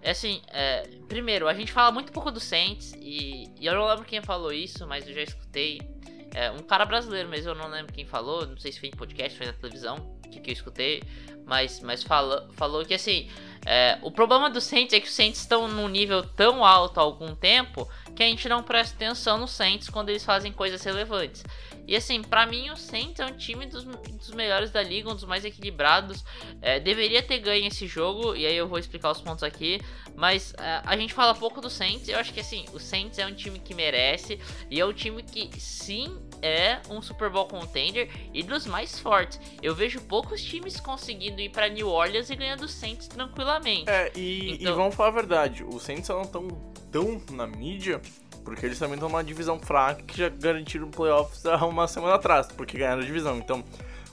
É 0.02 0.12
assim, 0.12 0.42
é, 0.48 0.88
primeiro, 1.10 1.50
a 1.50 1.54
gente 1.54 1.72
fala 1.72 1.92
muito 1.92 2.14
pouco 2.14 2.32
do 2.32 2.40
Saints 2.40 2.94
e, 2.94 3.52
e, 3.60 3.66
eu 3.66 3.76
não 3.76 3.86
lembro 3.86 4.06
quem 4.06 4.22
falou 4.22 4.54
isso, 4.54 4.88
mas 4.88 5.06
eu 5.06 5.14
já 5.14 5.22
escutei. 5.22 5.82
É, 6.34 6.50
um 6.52 6.60
cara 6.60 6.86
brasileiro 6.86 7.28
mesmo, 7.28 7.52
eu 7.52 7.56
não 7.56 7.70
lembro 7.70 7.94
quem 7.94 8.06
falou, 8.06 8.46
não 8.48 8.58
sei 8.58 8.72
se 8.72 8.80
foi 8.80 8.90
em 8.90 8.94
podcast, 8.94 9.38
foi 9.38 9.48
na 9.48 9.54
televisão, 9.54 10.18
que, 10.32 10.40
que 10.40 10.50
eu 10.50 10.54
escutei, 10.54 11.04
mas, 11.46 11.82
mas 11.82 12.04
fala, 12.04 12.48
falou 12.54 12.86
que 12.86 12.94
assim, 12.94 13.30
é, 13.66 14.00
o 14.02 14.10
problema 14.10 14.50
do 14.50 14.62
Saints 14.62 14.94
é 14.94 15.00
que 15.00 15.08
os 15.08 15.14
Saints 15.14 15.42
estão 15.42 15.68
num 15.68 15.88
nível 15.88 16.24
tão 16.24 16.66
alto 16.66 17.00
há 17.00 17.04
algum 17.04 17.36
tempo 17.36 17.88
que 18.16 18.24
a 18.24 18.26
gente 18.26 18.48
não 18.48 18.64
presta 18.64 18.96
atenção 18.96 19.38
nos 19.38 19.52
Saints 19.52 19.90
quando 19.90 20.10
eles 20.10 20.24
fazem 20.24 20.52
coisas 20.52 20.82
relevantes. 20.84 21.44
E 21.88 21.96
assim, 21.96 22.22
para 22.22 22.46
mim 22.46 22.70
o 22.70 22.78
Saints 22.78 23.20
é 23.20 23.26
um 23.26 23.36
time 23.36 23.66
dos, 23.66 23.84
dos, 23.84 24.32
melhores 24.32 24.72
da 24.72 24.82
liga, 24.82 25.10
um 25.10 25.14
dos 25.14 25.24
mais 25.24 25.44
equilibrados. 25.44 26.24
É, 26.62 26.80
deveria 26.80 27.22
ter 27.22 27.40
ganho 27.40 27.68
esse 27.68 27.88
jogo, 27.88 28.36
e 28.36 28.46
aí 28.46 28.56
eu 28.56 28.68
vou 28.68 28.80
explicar 28.80 29.12
os 29.12 29.22
pontos 29.22 29.44
aqui. 29.44 29.82
Mas 30.16 30.54
é, 30.58 30.82
a 30.86 30.96
gente 30.98 31.14
fala 31.14 31.34
pouco 31.34 31.62
do 31.62 31.70
Saints. 31.70 32.08
Eu 32.08 32.20
acho 32.20 32.34
que 32.34 32.40
assim, 32.40 32.66
o 32.74 32.80
Saints 32.80 33.20
é 33.20 33.26
um 33.26 33.34
time 33.34 33.60
que 33.60 33.74
merece, 33.74 34.40
e 34.70 34.80
é 34.80 34.86
um 34.86 34.94
time 34.94 35.24
que 35.24 35.50
sim 35.60 36.18
é 36.42 36.82
um 36.90 37.02
Super 37.02 37.30
Bowl 37.30 37.46
contender 37.46 38.10
e 38.34 38.42
dos 38.44 38.66
mais 38.66 39.00
fortes. 39.00 39.40
Eu 39.62 39.76
vejo 39.76 40.02
poucos 40.02 40.42
times 40.42 40.80
conseguindo 40.80 41.40
ir 41.40 41.50
para 41.50 41.68
New 41.68 41.88
Orleans 41.88 42.30
e 42.30 42.36
ganhando 42.36 42.64
o 42.64 42.68
Saints 42.68 43.08
tranquilamente. 43.08 43.90
É, 43.90 44.12
e, 44.16 44.54
então... 44.54 44.72
e 44.72 44.76
vamos 44.76 44.96
falar 44.96 45.10
a 45.10 45.14
verdade, 45.14 45.64
os 45.64 45.84
Saints 45.84 46.10
não 46.10 46.22
estão 46.22 46.48
tão 46.92 47.22
na 47.32 47.48
mídia 47.48 48.02
porque 48.44 48.66
eles 48.66 48.78
também 48.80 48.96
estão 48.96 49.10
numa 49.10 49.24
divisão 49.24 49.60
fraca 49.60 50.02
que 50.04 50.18
já 50.18 50.30
garantiram 50.30 50.90
playoffs 50.90 51.46
há 51.46 51.66
uma 51.66 51.88
semana 51.88 52.16
atrás, 52.16 52.48
porque 52.48 52.78
ganharam 52.78 53.02
a 53.02 53.06
divisão. 53.06 53.38
Então, 53.38 53.64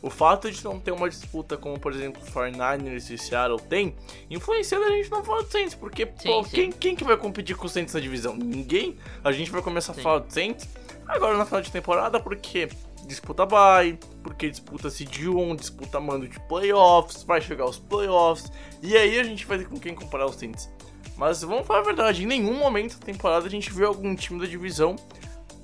o 0.00 0.10
fato 0.10 0.50
de 0.50 0.62
não 0.64 0.78
ter 0.78 0.92
uma 0.92 1.08
disputa 1.08 1.56
como, 1.56 1.78
por 1.78 1.92
exemplo, 1.92 2.22
o 2.22 2.26
49ers 2.30 3.10
e 3.10 3.18
Seattle 3.18 3.60
tem, 3.60 3.94
influencia 4.30 4.78
a 4.78 4.90
gente 4.90 5.10
não 5.10 5.24
falar 5.24 5.42
do 5.42 5.50
Saints, 5.50 5.74
porque, 5.74 6.06
sim, 6.18 6.28
pô, 6.28 6.44
sim. 6.44 6.50
Quem, 6.50 6.72
quem 6.72 6.96
que 6.96 7.04
vai 7.04 7.16
competir 7.16 7.56
com 7.56 7.66
o 7.66 7.68
Saints 7.68 7.94
na 7.94 8.00
divisão? 8.00 8.36
Ninguém. 8.36 8.96
A 9.24 9.32
gente 9.32 9.50
vai 9.50 9.60
começar 9.60 9.94
sim. 9.94 10.00
a 10.00 10.02
falar 10.02 10.18
do 10.20 10.32
Saints 10.32 10.68
agora 11.08 11.36
na 11.36 11.46
final 11.46 11.62
de 11.62 11.72
temporada, 11.72 12.20
porque 12.20 12.68
disputa 13.06 13.46
bye, 13.46 13.98
porque 14.22 14.50
disputa 14.50 14.90
seed 14.90 15.26
1, 15.26 15.56
disputa 15.56 15.98
mando 15.98 16.28
de 16.28 16.38
playoffs, 16.40 17.22
vai 17.24 17.40
chegar 17.40 17.64
os 17.64 17.78
playoffs, 17.78 18.52
e 18.82 18.96
aí 18.96 19.18
a 19.18 19.24
gente 19.24 19.46
vai 19.46 19.58
ter 19.58 19.66
com 19.66 19.80
quem 19.80 19.94
comparar 19.94 20.26
os 20.26 20.36
Saints. 20.36 20.70
Mas 21.18 21.42
vamos 21.42 21.66
falar 21.66 21.80
a 21.80 21.84
verdade, 21.84 22.22
em 22.22 22.26
nenhum 22.26 22.54
momento 22.54 22.96
da 22.96 23.04
temporada 23.04 23.46
a 23.46 23.50
gente 23.50 23.72
viu 23.72 23.88
algum 23.88 24.14
time 24.14 24.38
da 24.38 24.46
divisão 24.46 24.94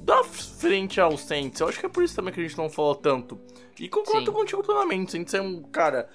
da 0.01 0.25
frente 0.25 1.01
aos 1.01 1.21
Saints. 1.21 1.61
Eu 1.61 1.69
acho 1.69 1.79
que 1.79 1.87
é 1.87 1.89
por 1.89 2.03
isso 2.03 2.17
também 2.17 2.35
que 2.35 2.41
a 2.41 2.43
gente 2.43 2.59
não 2.59 2.69
falou 2.69 2.97
tanto. 2.97 3.39
E 3.79 3.89
concordo 3.89 4.27
Sim. 4.27 4.37
contigo 4.37 4.65
plenamente. 4.65 5.13
Saints 5.13 5.33
é 5.33 5.41
um, 5.41 5.63
cara, 5.63 6.11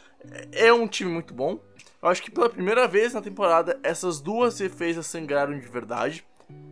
é 0.52 0.72
um 0.74 0.86
time 0.88 1.10
muito 1.10 1.34
bom. 1.34 1.58
Eu 2.02 2.10
acho 2.10 2.22
que 2.22 2.30
pela 2.30 2.50
primeira 2.50 2.86
vez 2.86 3.14
na 3.14 3.22
temporada 3.22 3.80
essas 3.82 4.20
duas 4.20 4.58
defesas 4.58 5.08
sangraram 5.08 5.58
de 5.58 5.68
verdade. 5.68 6.26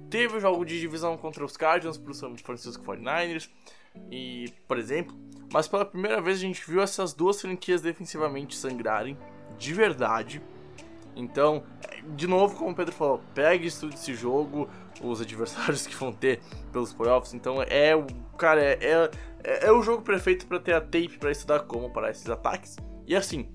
Teve 0.10 0.36
o 0.36 0.40
jogo 0.40 0.66
de 0.66 0.78
divisão 0.78 1.18
contra 1.18 1.46
os 1.46 1.56
Cardinals 1.56 1.98
pro 1.98 2.14
São 2.14 2.36
Francisco 2.38 2.84
49ers. 2.84 3.50
E, 4.12 4.54
por 4.68 4.78
exemplo, 4.78 5.18
mas 5.52 5.70
pela 5.70 5.86
primeira 5.86 6.22
vez 6.22 6.38
a 6.38 6.42
gente 6.42 6.70
viu 6.70 6.82
essas 6.82 7.14
duas 7.14 7.42
franquias 7.42 7.82
defensivamente 7.82 8.58
sangrarem 8.58 9.18
de 9.58 9.74
verdade. 9.74 10.42
Então, 11.18 11.64
de 12.16 12.28
novo, 12.28 12.56
como 12.56 12.72
o 12.72 12.76
Pedro 12.76 12.94
falou, 12.94 13.22
pegue 13.34 13.66
e 13.66 13.68
estude 13.68 13.96
esse 13.96 14.14
jogo, 14.14 14.70
os 15.02 15.20
adversários 15.20 15.88
que 15.88 15.96
vão 15.96 16.14
ter 16.14 16.40
pelos 16.72 16.94
playoffs. 16.94 17.34
Então, 17.34 17.62
é 17.64 17.96
o. 17.96 18.06
Cara, 18.38 18.64
é, 18.64 19.10
é, 19.44 19.68
é 19.68 19.72
o 19.72 19.82
jogo 19.82 20.04
perfeito 20.04 20.46
para 20.46 20.60
ter 20.60 20.74
a 20.74 20.82
tape 20.82 21.18
para 21.20 21.32
estudar 21.32 21.62
como 21.62 21.90
parar 21.90 22.12
esses 22.12 22.30
ataques. 22.30 22.76
E 23.08 23.16
assim, 23.16 23.50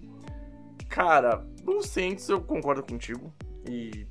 cara, 0.88 1.46
no 1.64 1.82
Saints 1.82 2.28
eu 2.28 2.40
concordo 2.40 2.82
contigo. 2.82 3.32
E. 3.68 4.06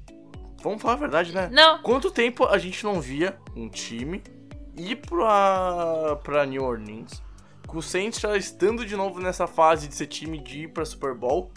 Vamos 0.63 0.81
falar 0.81 0.93
a 0.93 0.97
verdade, 0.97 1.33
né? 1.33 1.49
Não. 1.51 1.81
Quanto 1.81 2.11
tempo 2.11 2.45
a 2.45 2.57
gente 2.57 2.83
não 2.83 3.01
via 3.01 3.37
um 3.55 3.67
time 3.67 4.23
ir 4.77 4.95
pra, 4.97 6.17
pra 6.23 6.45
New 6.45 6.63
Orleans, 6.63 7.21
com 7.67 7.79
o 7.79 7.81
Saints 7.81 8.19
já 8.19 8.37
estando 8.37 8.85
de 8.85 8.95
novo 8.95 9.19
nessa 9.19 9.47
fase 9.47 9.87
de 9.87 9.95
ser 9.95 10.05
time 10.05 10.37
de 10.37 10.61
ir 10.61 10.67
pra 10.69 10.85
Super 10.85 11.15
Bowl 11.15 11.51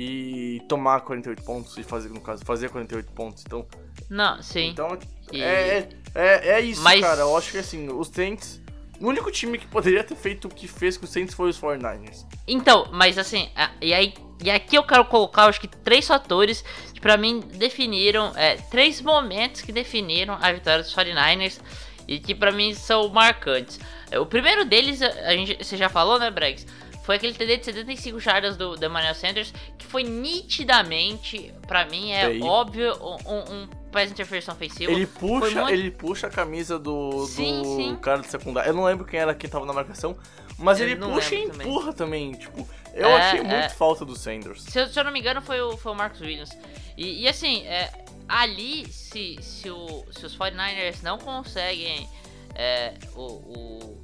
e 0.00 0.60
tomar 0.68 1.00
48 1.00 1.42
pontos 1.42 1.76
e 1.76 1.82
fazer, 1.82 2.08
no 2.10 2.20
caso, 2.20 2.44
fazer 2.44 2.68
48 2.68 3.10
pontos. 3.10 3.42
Então. 3.44 3.66
Não, 4.08 4.40
sim. 4.40 4.68
Então, 4.68 4.96
e... 5.32 5.42
é, 5.42 5.88
é, 6.14 6.48
é 6.50 6.60
isso, 6.60 6.80
Mas... 6.82 7.00
cara. 7.00 7.22
Eu 7.22 7.36
acho 7.36 7.50
que 7.50 7.58
assim, 7.58 7.88
os 7.88 8.06
Saints. 8.06 8.60
O 9.00 9.08
único 9.08 9.30
time 9.30 9.58
que 9.58 9.66
poderia 9.66 10.04
ter 10.04 10.14
feito 10.14 10.46
o 10.46 10.48
que 10.48 10.68
fez 10.68 10.96
com 10.96 11.04
os 11.04 11.10
Saints 11.10 11.34
foi 11.34 11.50
os 11.50 11.60
49ers. 11.60 12.24
Então, 12.46 12.88
mas 12.92 13.18
assim, 13.18 13.50
e 13.80 13.92
aí. 13.92 14.14
E 14.40 14.52
aqui 14.52 14.76
eu 14.76 14.84
quero 14.84 15.04
colocar, 15.06 15.46
acho 15.46 15.60
que 15.60 15.66
três 15.66 16.06
fatores 16.06 16.64
que 16.94 17.00
para 17.00 17.16
mim 17.16 17.40
definiram, 17.40 18.32
é, 18.36 18.54
três 18.54 19.00
momentos 19.00 19.62
que 19.62 19.72
definiram 19.72 20.38
a 20.40 20.52
vitória 20.52 20.84
dos 20.84 20.94
49ers 20.94 21.58
e 22.06 22.20
que 22.20 22.36
para 22.36 22.52
mim 22.52 22.72
são 22.72 23.08
marcantes. 23.08 23.80
O 24.16 24.26
primeiro 24.26 24.64
deles, 24.64 25.02
a 25.02 25.32
gente, 25.32 25.56
você 25.56 25.76
já 25.76 25.88
falou, 25.88 26.20
né, 26.20 26.30
Bregs? 26.30 26.64
Foi 27.08 27.16
aquele 27.16 27.32
TD 27.32 27.56
de 27.56 27.64
75 27.64 28.20
jardas 28.20 28.58
do 28.58 28.74
Emmanuel 28.84 29.14
Sanders, 29.14 29.50
que 29.78 29.86
foi 29.86 30.02
nitidamente, 30.02 31.54
para 31.66 31.86
mim, 31.86 32.12
é 32.12 32.38
óbvio, 32.42 32.92
um, 33.02 33.38
um 33.62 33.66
pass 33.90 34.10
interferência 34.10 34.52
ofensiva. 34.52 34.92
Ele 34.92 35.06
puxa, 35.06 35.62
muito... 35.62 35.70
ele 35.70 35.90
puxa 35.90 36.26
a 36.26 36.30
camisa 36.30 36.78
do, 36.78 37.24
sim, 37.24 37.62
do 37.62 37.76
sim. 37.76 37.96
cara 37.96 38.20
de 38.20 38.26
secundário. 38.26 38.68
Eu 38.68 38.74
não 38.74 38.84
lembro 38.84 39.06
quem 39.06 39.18
era 39.18 39.34
quem 39.34 39.48
tava 39.48 39.64
na 39.64 39.72
marcação, 39.72 40.18
mas 40.58 40.80
eu 40.80 40.86
ele 40.86 40.96
puxa 40.96 41.34
e 41.34 41.44
empurra 41.44 41.94
também. 41.94 42.32
também. 42.32 42.40
Tipo, 42.42 42.68
eu 42.92 43.08
é, 43.08 43.16
achei 43.16 43.40
é... 43.40 43.42
muito 43.42 43.74
falta 43.74 44.04
do 44.04 44.14
Sanders. 44.14 44.64
Se 44.64 44.78
eu, 44.78 44.86
se 44.86 45.00
eu, 45.00 45.02
não 45.02 45.10
me 45.10 45.18
engano, 45.18 45.40
foi 45.40 45.62
o, 45.62 45.78
foi 45.78 45.92
o 45.92 45.94
Marcus 45.94 46.20
Williams. 46.20 46.50
E, 46.94 47.22
e 47.22 47.26
assim, 47.26 47.62
é, 47.62 47.90
ali, 48.28 48.86
se, 48.92 49.38
se, 49.40 49.70
o, 49.70 50.04
se 50.10 50.26
os 50.26 50.36
49ers 50.36 51.02
não 51.02 51.16
conseguem 51.16 52.06
é, 52.54 52.92
o, 53.14 53.22
o, 53.22 54.02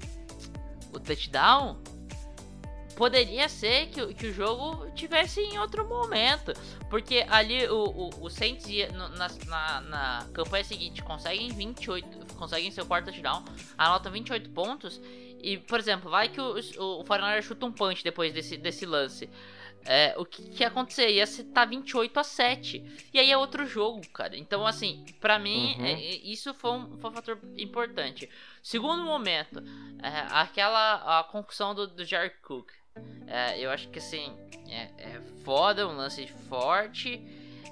o 0.95 1.01
touchdown, 1.01 1.77
poderia 2.97 3.49
ser 3.49 3.89
que, 3.89 4.15
que 4.15 4.27
o 4.29 4.33
jogo 4.33 4.91
tivesse 4.93 5.41
em 5.41 5.59
outro 5.59 5.89
momento. 5.89 6.53
Porque 6.89 7.25
ali 7.29 7.67
o, 7.67 7.85
o, 7.85 8.25
o 8.25 8.31
Saints 8.31 8.67
ia, 8.67 8.91
na, 8.93 9.09
na, 9.09 9.81
na, 9.81 10.29
campanha 10.33 10.65
seguinte 10.65 11.03
conseguem 11.03 11.49
28, 11.49 12.35
conseguem 12.35 12.71
seu 12.71 12.87
quarto 12.87 13.07
touchdown, 13.07 13.45
anota 13.77 14.11
28 14.11 14.51
pontos. 14.51 15.01
E, 15.43 15.59
por 15.59 15.79
exemplo, 15.79 16.11
vai 16.11 16.29
que 16.29 16.41
o, 16.41 16.55
o, 16.79 17.01
o 17.01 17.05
Foreigner 17.05 17.43
chuta 17.43 17.67
um 17.67 17.73
punch 17.73 18.03
depois 18.03 18.33
desse, 18.33 18.57
desse 18.57 18.87
lance. 18.87 19.29
É, 19.87 20.15
o 20.17 20.25
que, 20.25 20.43
que 20.49 20.65
acontecer? 20.65 21.11
Ia 21.11 21.25
estar 21.25 21.45
tá 21.53 21.65
28 21.65 22.19
a 22.19 22.25
7. 22.25 23.09
E 23.13 23.19
aí 23.19 23.31
é 23.31 23.37
outro 23.37 23.67
jogo, 23.67 24.01
cara. 24.09 24.37
Então, 24.37 24.67
assim, 24.67 25.05
para 25.21 25.39
mim, 25.39 25.75
uhum. 25.79 25.85
é, 25.85 26.01
isso 26.01 26.55
foi 26.55 26.71
um, 26.71 26.99
foi 26.99 27.11
um 27.11 27.13
fator 27.13 27.39
importante. 27.59 28.29
Segundo 28.63 29.05
momento, 29.05 29.63
é, 30.03 30.27
aquela 30.31 31.21
a 31.21 31.25
concussão 31.25 31.75
do, 31.75 31.87
do 31.87 32.05
Jared 32.05 32.35
Cook. 32.43 32.71
É, 33.27 33.59
eu 33.59 33.71
acho 33.71 33.89
que 33.89 33.99
assim, 33.99 34.33
é, 34.69 34.91
é 34.99 35.21
foda, 35.45 35.89
um 35.89 35.97
lance 35.97 36.27
forte 36.49 37.21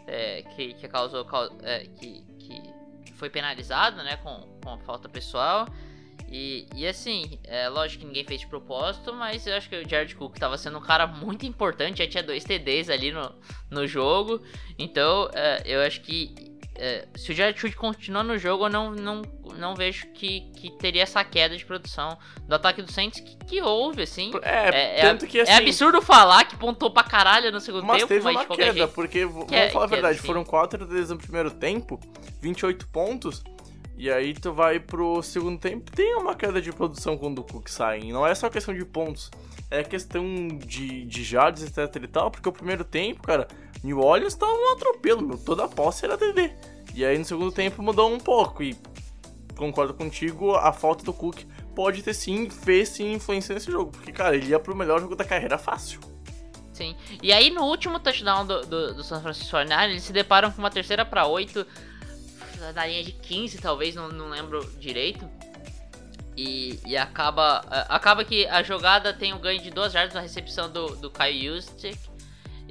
é, 0.06 0.42
que, 0.42 0.74
que 0.74 0.88
causou. 0.88 1.26
É, 1.62 1.80
que, 1.80 2.22
que 2.38 2.82
foi 3.14 3.30
penalizado 3.30 4.02
né, 4.02 4.16
com, 4.16 4.58
com 4.62 4.70
a 4.70 4.78
falta 4.78 5.08
pessoal. 5.08 5.68
E, 6.28 6.66
e 6.74 6.86
assim, 6.86 7.38
é 7.44 7.68
lógico 7.68 8.00
que 8.00 8.06
ninguém 8.06 8.24
fez 8.24 8.40
de 8.40 8.46
propósito, 8.46 9.12
mas 9.12 9.46
eu 9.46 9.54
acho 9.54 9.68
que 9.68 9.76
o 9.76 9.88
Jared 9.88 10.16
Cook 10.16 10.34
estava 10.34 10.56
sendo 10.56 10.78
um 10.78 10.80
cara 10.80 11.06
muito 11.06 11.44
importante, 11.44 11.98
já 11.98 12.08
tinha 12.08 12.22
dois 12.22 12.42
TDs 12.42 12.88
ali 12.88 13.12
no, 13.12 13.34
no 13.70 13.86
jogo. 13.86 14.42
Então, 14.78 15.28
é, 15.34 15.62
eu 15.66 15.82
acho 15.82 16.00
que 16.00 16.51
é, 16.74 17.06
se 17.14 17.30
o 17.30 17.34
Jared 17.34 17.60
Cook 17.60 17.74
continuar 17.74 18.22
no 18.22 18.38
jogo, 18.38 18.66
eu 18.66 18.70
não, 18.70 18.90
não, 18.92 19.22
não 19.58 19.74
vejo 19.74 20.06
que, 20.08 20.50
que 20.56 20.70
teria 20.70 21.02
essa 21.02 21.22
queda 21.22 21.56
de 21.56 21.64
produção 21.64 22.18
do 22.48 22.54
ataque 22.54 22.80
do 22.80 22.90
Saints 22.90 23.20
que, 23.20 23.36
que 23.36 23.62
houve, 23.62 24.02
assim. 24.02 24.32
É, 24.42 24.68
é, 24.70 24.98
é 24.98 25.02
tanto 25.02 25.26
que 25.26 25.38
é 25.38 25.42
assim. 25.42 25.52
É 25.52 25.56
absurdo 25.56 26.00
falar 26.00 26.44
que 26.44 26.56
pontou 26.56 26.90
pra 26.90 27.04
caralho 27.04 27.52
no 27.52 27.60
segundo 27.60 27.84
mas 27.84 27.98
tempo, 27.98 28.08
teve 28.08 28.24
mas 28.24 28.36
uma 28.36 28.56
queda, 28.56 28.72
jeito, 28.72 28.92
porque, 28.92 29.26
vamos 29.26 29.72
falar 29.72 29.84
a 29.84 29.88
verdade, 29.88 30.18
foram 30.18 30.44
4 30.44 30.86
deles 30.86 31.10
no 31.10 31.18
primeiro 31.18 31.50
tempo, 31.50 32.00
28 32.40 32.88
pontos. 32.88 33.42
E 33.94 34.10
aí 34.10 34.32
tu 34.32 34.52
vai 34.52 34.80
pro 34.80 35.22
segundo 35.22 35.60
tempo, 35.60 35.92
tem 35.92 36.16
uma 36.16 36.34
queda 36.34 36.60
de 36.60 36.72
produção 36.72 37.16
quando 37.16 37.40
o 37.40 37.44
Cook 37.44 37.68
sai. 37.68 38.00
Não 38.10 38.26
é 38.26 38.34
só 38.34 38.48
questão 38.48 38.74
de 38.74 38.84
pontos, 38.84 39.30
é 39.70 39.84
questão 39.84 40.24
de, 40.48 41.04
de 41.04 41.22
jardas, 41.22 41.62
etc 41.62 42.02
e 42.02 42.08
tal, 42.08 42.30
porque 42.30 42.48
o 42.48 42.52
primeiro 42.52 42.82
tempo, 42.82 43.22
cara, 43.22 43.46
New 43.82 43.98
Orleans 43.98 44.34
tava 44.34 44.52
um 44.52 44.72
atropelo, 44.72 45.22
meu. 45.22 45.38
Toda 45.38 45.64
a 45.64 45.68
posse 45.68 46.04
era 46.04 46.16
DD. 46.16 46.52
E 46.94 47.04
aí 47.04 47.18
no 47.18 47.24
segundo 47.24 47.50
tempo 47.50 47.82
mudou 47.82 48.12
um 48.12 48.18
pouco. 48.18 48.62
E 48.62 48.76
concordo 49.56 49.94
contigo, 49.94 50.54
a 50.54 50.72
falta 50.72 51.04
do 51.04 51.12
Cook 51.12 51.44
pode 51.74 52.02
ter 52.02 52.14
sim, 52.14 52.48
fez 52.48 52.90
sim 52.90 53.12
influência 53.12 53.54
nesse 53.54 53.70
jogo. 53.70 53.92
Porque, 53.92 54.12
cara, 54.12 54.36
ele 54.36 54.46
ia 54.46 54.58
pro 54.58 54.76
melhor 54.76 55.00
jogo 55.00 55.16
da 55.16 55.24
carreira 55.24 55.58
fácil. 55.58 56.00
Sim. 56.72 56.96
E 57.22 57.32
aí 57.32 57.50
no 57.50 57.64
último 57.64 58.00
touchdown 58.00 58.46
do, 58.46 58.62
do, 58.62 58.94
do 58.94 59.04
San 59.04 59.20
Francisco 59.20 59.56
49ers, 59.56 59.90
eles 59.90 60.02
se 60.02 60.12
deparam 60.12 60.50
com 60.50 60.58
uma 60.58 60.70
terceira 60.70 61.04
para 61.04 61.26
8, 61.26 61.66
da 62.74 62.86
linha 62.86 63.02
de 63.02 63.12
15 63.12 63.58
talvez, 63.58 63.94
não, 63.94 64.08
não 64.08 64.28
lembro 64.28 64.64
direito. 64.78 65.28
E, 66.34 66.80
e 66.86 66.96
acaba 66.96 67.58
acaba 67.90 68.24
que 68.24 68.46
a 68.46 68.62
jogada 68.62 69.12
tem 69.12 69.34
um 69.34 69.38
ganho 69.38 69.60
de 69.60 69.70
2 69.70 69.92
jardas 69.92 70.14
na 70.14 70.20
recepção 70.20 70.70
do, 70.70 70.96
do 70.96 71.10
Kyle 71.10 71.56
Juszczyk. 71.56 71.98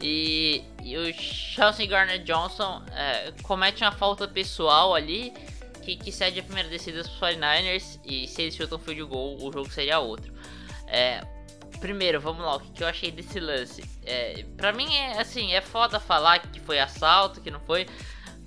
E, 0.01 0.63
e 0.83 0.97
o 0.97 1.13
Chelsea 1.13 1.85
Garner 1.85 2.23
Johnson 2.23 2.81
é, 2.91 3.31
comete 3.43 3.83
uma 3.83 3.91
falta 3.91 4.27
pessoal 4.27 4.95
ali 4.95 5.31
que, 5.81 5.95
que 5.95 6.11
cede 6.11 6.39
a 6.39 6.43
primeira 6.43 6.69
descida 6.69 7.03
para 7.03 7.11
os 7.11 7.35
49ers. 7.35 7.99
E 8.05 8.27
se 8.27 8.41
eles 8.41 8.55
chutam 8.55 8.79
field 8.79 9.03
goal, 9.03 9.37
o 9.37 9.51
jogo 9.51 9.69
seria 9.69 9.99
outro. 9.99 10.33
É, 10.87 11.21
primeiro, 11.79 12.19
vamos 12.19 12.43
lá, 12.43 12.55
o 12.55 12.59
que 12.59 12.83
eu 12.83 12.87
achei 12.87 13.11
desse 13.11 13.39
lance? 13.39 13.83
É, 14.05 14.45
pra 14.57 14.71
mim 14.71 14.93
é 14.93 15.19
assim, 15.19 15.53
é 15.53 15.61
foda 15.61 15.99
falar 15.99 16.39
que 16.39 16.59
foi 16.59 16.79
assalto, 16.79 17.41
que 17.41 17.51
não 17.51 17.59
foi. 17.59 17.85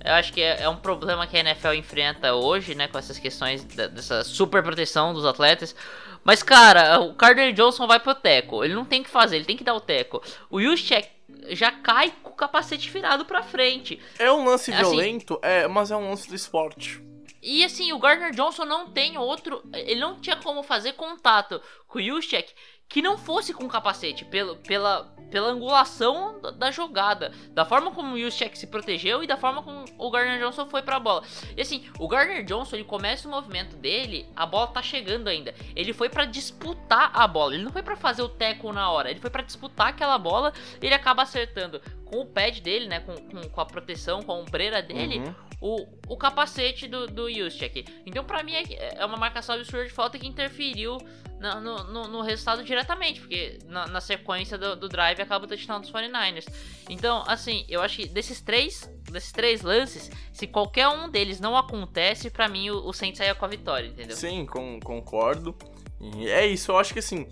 Eu 0.03 0.13
acho 0.13 0.31
que 0.31 0.41
é, 0.41 0.61
é 0.61 0.69
um 0.69 0.77
problema 0.77 1.25
que 1.25 1.35
a 1.35 1.39
NFL 1.39 1.73
enfrenta 1.73 2.35
hoje, 2.35 2.75
né? 2.75 2.87
Com 2.87 2.97
essas 2.97 3.17
questões 3.17 3.63
da, 3.63 3.87
dessa 3.87 4.23
super 4.23 4.61
proteção 4.61 5.13
dos 5.13 5.25
atletas. 5.25 5.75
Mas, 6.23 6.43
cara, 6.43 6.99
o 6.99 7.13
Carter 7.13 7.53
Johnson 7.53 7.87
vai 7.87 7.99
pro 7.99 8.13
teco. 8.13 8.63
Ele 8.63 8.73
não 8.73 8.85
tem 8.85 9.03
que 9.03 9.09
fazer, 9.09 9.35
ele 9.35 9.45
tem 9.45 9.57
que 9.57 9.63
dar 9.63 9.73
o 9.73 9.79
teco. 9.79 10.21
O 10.49 10.61
Juszczyk 10.61 11.07
já 11.49 11.71
cai 11.71 12.13
com 12.23 12.31
o 12.31 12.35
capacete 12.35 12.89
virado 12.89 13.25
pra 13.25 13.43
frente. 13.43 13.99
É 14.17 14.31
um 14.31 14.45
lance 14.45 14.71
assim, 14.71 14.81
violento, 14.81 15.39
é, 15.41 15.67
mas 15.67 15.91
é 15.91 15.95
um 15.95 16.09
lance 16.09 16.27
do 16.27 16.35
esporte. 16.35 17.01
E 17.41 17.63
assim, 17.63 17.93
o 17.93 17.99
Gardner 17.99 18.31
Johnson 18.31 18.65
não 18.65 18.89
tem 18.89 19.19
outro. 19.19 19.61
Ele 19.71 19.99
não 19.99 20.19
tinha 20.19 20.35
como 20.35 20.63
fazer 20.63 20.93
contato 20.93 21.61
com 21.87 21.99
o 21.99 22.01
Juszczyk 22.01 22.51
que 22.87 23.01
não 23.01 23.17
fosse 23.17 23.53
com 23.53 23.67
capacete, 23.67 24.23
pelo, 24.25 24.55
pela, 24.57 25.13
pela 25.29 25.49
angulação 25.49 26.39
da, 26.39 26.51
da, 26.51 26.71
jogada, 26.71 27.31
da 27.51 27.65
forma 27.65 27.91
como 27.91 28.13
o 28.13 28.19
Juszczyk 28.19 28.57
se 28.57 28.67
protegeu 28.67 29.23
e 29.23 29.27
da 29.27 29.37
forma 29.37 29.63
como 29.63 29.85
o 29.97 30.11
Gardner 30.11 30.39
Johnson 30.39 30.67
foi 30.67 30.81
pra 30.81 30.99
bola. 30.99 31.23
E 31.57 31.61
assim, 31.61 31.83
o 31.99 32.07
Gardner 32.07 32.43
Johnson, 32.45 32.75
ele 32.75 32.85
começa 32.85 33.27
o 33.27 33.31
movimento 33.31 33.75
dele, 33.75 34.25
a 34.35 34.45
bola 34.45 34.67
tá 34.67 34.81
chegando 34.81 35.27
ainda. 35.27 35.53
Ele 35.75 35.93
foi 35.93 36.09
para 36.09 36.25
disputar 36.25 37.11
a 37.13 37.27
bola, 37.27 37.55
ele 37.55 37.63
não 37.63 37.71
foi 37.71 37.83
para 37.83 37.95
fazer 37.95 38.21
o 38.21 38.29
tackle 38.29 38.71
na 38.71 38.89
hora, 38.89 39.09
ele 39.09 39.19
foi 39.19 39.29
para 39.29 39.43
disputar 39.43 39.87
aquela 39.87 40.17
bola, 40.17 40.53
ele 40.81 40.93
acaba 40.93 41.23
acertando 41.23 41.81
com 42.05 42.19
o 42.19 42.25
pad 42.25 42.61
dele, 42.61 42.87
né, 42.87 42.99
com, 42.99 43.15
com, 43.15 43.49
com 43.49 43.61
a 43.61 43.65
proteção, 43.65 44.21
com 44.21 44.31
a 44.31 44.35
ombreira 44.35 44.81
dele, 44.81 45.19
uhum. 45.19 45.35
O, 45.65 45.87
o 46.07 46.15
capacete 46.15 46.87
do, 46.87 47.07
do 47.07 47.27
Juszczyk. 47.27 47.85
Então, 48.05 48.23
para 48.23 48.43
mim, 48.43 48.53
é, 48.53 48.99
é 48.99 49.05
uma 49.05 49.17
marcação 49.17 49.55
absurda 49.55 49.85
de 49.85 49.91
falta 49.91 50.19
que 50.19 50.27
interferiu 50.27 50.99
no, 51.39 51.83
no, 51.83 52.07
no, 52.07 52.21
resultado 52.21 52.63
diretamente, 52.63 53.19
porque 53.19 53.57
na, 53.65 53.87
na 53.87 53.99
sequência 53.99 54.59
do, 54.59 54.75
do, 54.75 54.87
drive 54.87 55.19
acaba 55.19 55.45
o 55.45 55.47
touchdown 55.47 55.81
dos 55.81 55.91
49ers. 55.91 56.45
Então, 56.87 57.23
assim, 57.25 57.65
eu 57.67 57.81
acho 57.81 57.97
que 57.97 58.07
desses 58.07 58.41
três, 58.41 58.87
desses 59.11 59.31
três 59.31 59.63
lances, 59.63 60.11
se 60.31 60.45
qualquer 60.45 60.87
um 60.87 61.09
deles 61.09 61.39
não 61.39 61.57
acontece, 61.57 62.29
para 62.29 62.47
mim 62.47 62.69
o, 62.69 62.87
o 62.87 62.93
Saints 62.93 63.17
saia 63.17 63.33
com 63.33 63.45
a 63.45 63.47
vitória, 63.47 63.87
entendeu? 63.87 64.15
Sim, 64.15 64.45
com, 64.45 64.79
concordo. 64.79 65.55
E 65.99 66.29
é 66.29 66.45
isso, 66.45 66.71
eu 66.71 66.77
acho 66.77 66.93
que 66.93 66.99
assim, 66.99 67.27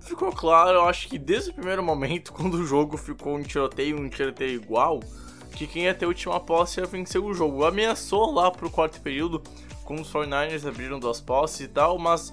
ficou 0.00 0.30
claro, 0.30 0.78
eu 0.78 0.84
acho 0.88 1.08
que 1.08 1.18
desde 1.18 1.50
o 1.50 1.54
primeiro 1.54 1.82
momento, 1.82 2.30
quando 2.32 2.54
o 2.54 2.64
jogo 2.64 2.96
ficou 2.96 3.36
um 3.36 3.42
tiroteio, 3.42 4.00
um 4.00 4.08
tiroteio 4.08 4.54
igual, 4.54 5.00
que 5.54 5.66
quem 5.66 5.84
ia 5.84 5.94
ter 5.94 6.04
a 6.04 6.08
última 6.08 6.40
posse 6.40 6.80
ia 6.80 6.86
vencer 6.86 7.20
o 7.20 7.34
jogo. 7.34 7.64
Ameaçou 7.64 8.32
lá 8.32 8.50
pro 8.50 8.70
quarto 8.70 9.00
período, 9.00 9.42
com 9.84 9.94
os 10.00 10.12
49ers 10.12 10.66
abriram 10.66 10.98
duas 10.98 11.20
posses 11.20 11.60
e 11.60 11.68
tal, 11.68 11.98
mas 11.98 12.30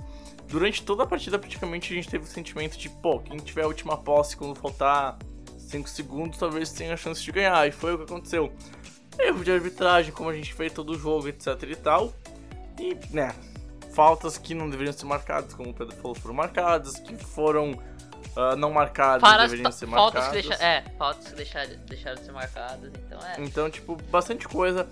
durante 0.48 0.84
toda 0.84 1.04
a 1.04 1.08
partida, 1.08 1.38
praticamente, 1.38 1.92
a 1.92 1.96
gente 1.96 2.10
teve 2.10 2.24
o 2.24 2.28
sentimento 2.28 2.78
de, 2.78 2.90
pô, 2.90 3.20
quem 3.20 3.38
tiver 3.38 3.64
a 3.64 3.68
última 3.68 3.98
posse 3.98 4.38
quando 4.38 4.56
faltar 4.56 5.18
5 5.58 5.90
segundos, 5.90 6.38
talvez 6.38 6.72
tenha 6.72 6.94
a 6.94 6.98
chance 6.98 7.22
de 7.22 7.32
ganhar. 7.32 7.68
E 7.68 7.72
foi 7.72 7.94
o 7.94 7.98
que 7.98 8.04
aconteceu. 8.04 8.52
Erro 9.20 9.44
de 9.44 9.52
arbitragem, 9.52 10.12
como 10.14 10.30
a 10.30 10.34
gente 10.34 10.54
fez 10.54 10.72
todo 10.72 10.92
o 10.92 10.98
jogo, 10.98 11.28
etc 11.28 11.62
e 11.64 11.76
tal. 11.76 12.14
E, 12.80 12.96
né, 13.14 13.36
faltas 13.94 14.38
que 14.38 14.54
não 14.54 14.70
deveriam 14.70 14.94
ser 14.94 15.06
marcadas, 15.06 15.54
como 15.54 15.72
o 15.72 15.74
Pedro 15.74 15.96
falou, 15.96 16.16
foram 16.16 16.36
marcadas, 16.36 17.00
que 17.00 17.16
foram 17.18 17.78
uh, 18.38 18.56
não 18.56 18.72
marcadas, 18.72 19.22
Para 19.22 19.44
deveriam 19.44 19.72
ser 19.72 19.88
marcadas. 19.88 20.28
Que 20.28 20.34
deixa, 20.34 20.54
é, 20.56 20.84
faltas 20.98 21.28
que 21.28 21.36
deixaram, 21.36 21.76
deixaram 21.88 22.16
de 22.16 22.26
ser 22.26 22.32
marcadas, 22.32 22.92
então 23.06 23.20
é. 23.20 23.36
Então, 23.40 23.70
tipo, 23.70 23.98
bastante 24.10 24.48
coisa 24.48 24.88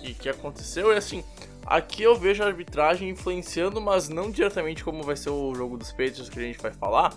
que, 0.00 0.14
que 0.14 0.28
aconteceu 0.28 0.92
e 0.92 0.96
assim, 0.96 1.22
Aqui 1.68 2.02
eu 2.02 2.16
vejo 2.16 2.42
a 2.42 2.46
arbitragem 2.46 3.10
influenciando, 3.10 3.78
mas 3.78 4.08
não 4.08 4.30
diretamente 4.30 4.82
como 4.82 5.02
vai 5.02 5.14
ser 5.14 5.28
o 5.28 5.54
jogo 5.54 5.76
dos 5.76 5.90
Patriots 5.90 6.30
que 6.30 6.38
a 6.38 6.42
gente 6.42 6.58
vai 6.58 6.72
falar. 6.72 7.12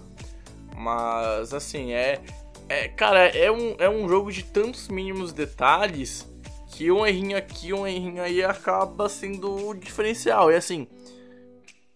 Mas 0.76 1.54
assim, 1.54 1.94
é. 1.94 2.20
é 2.68 2.90
cara, 2.90 3.28
é 3.28 3.50
um, 3.50 3.76
é 3.80 3.90
um 3.90 4.10
jogo 4.10 4.30
de 4.30 4.44
tantos 4.44 4.90
mínimos 4.90 5.32
detalhes 5.32 6.28
que 6.68 6.92
um 6.92 7.06
errinho 7.06 7.38
aqui, 7.38 7.72
um 7.72 7.88
errinho 7.88 8.22
aí 8.22 8.44
acaba 8.44 9.08
sendo 9.08 9.70
o 9.70 9.74
diferencial. 9.74 10.52
E 10.52 10.56
assim, 10.56 10.86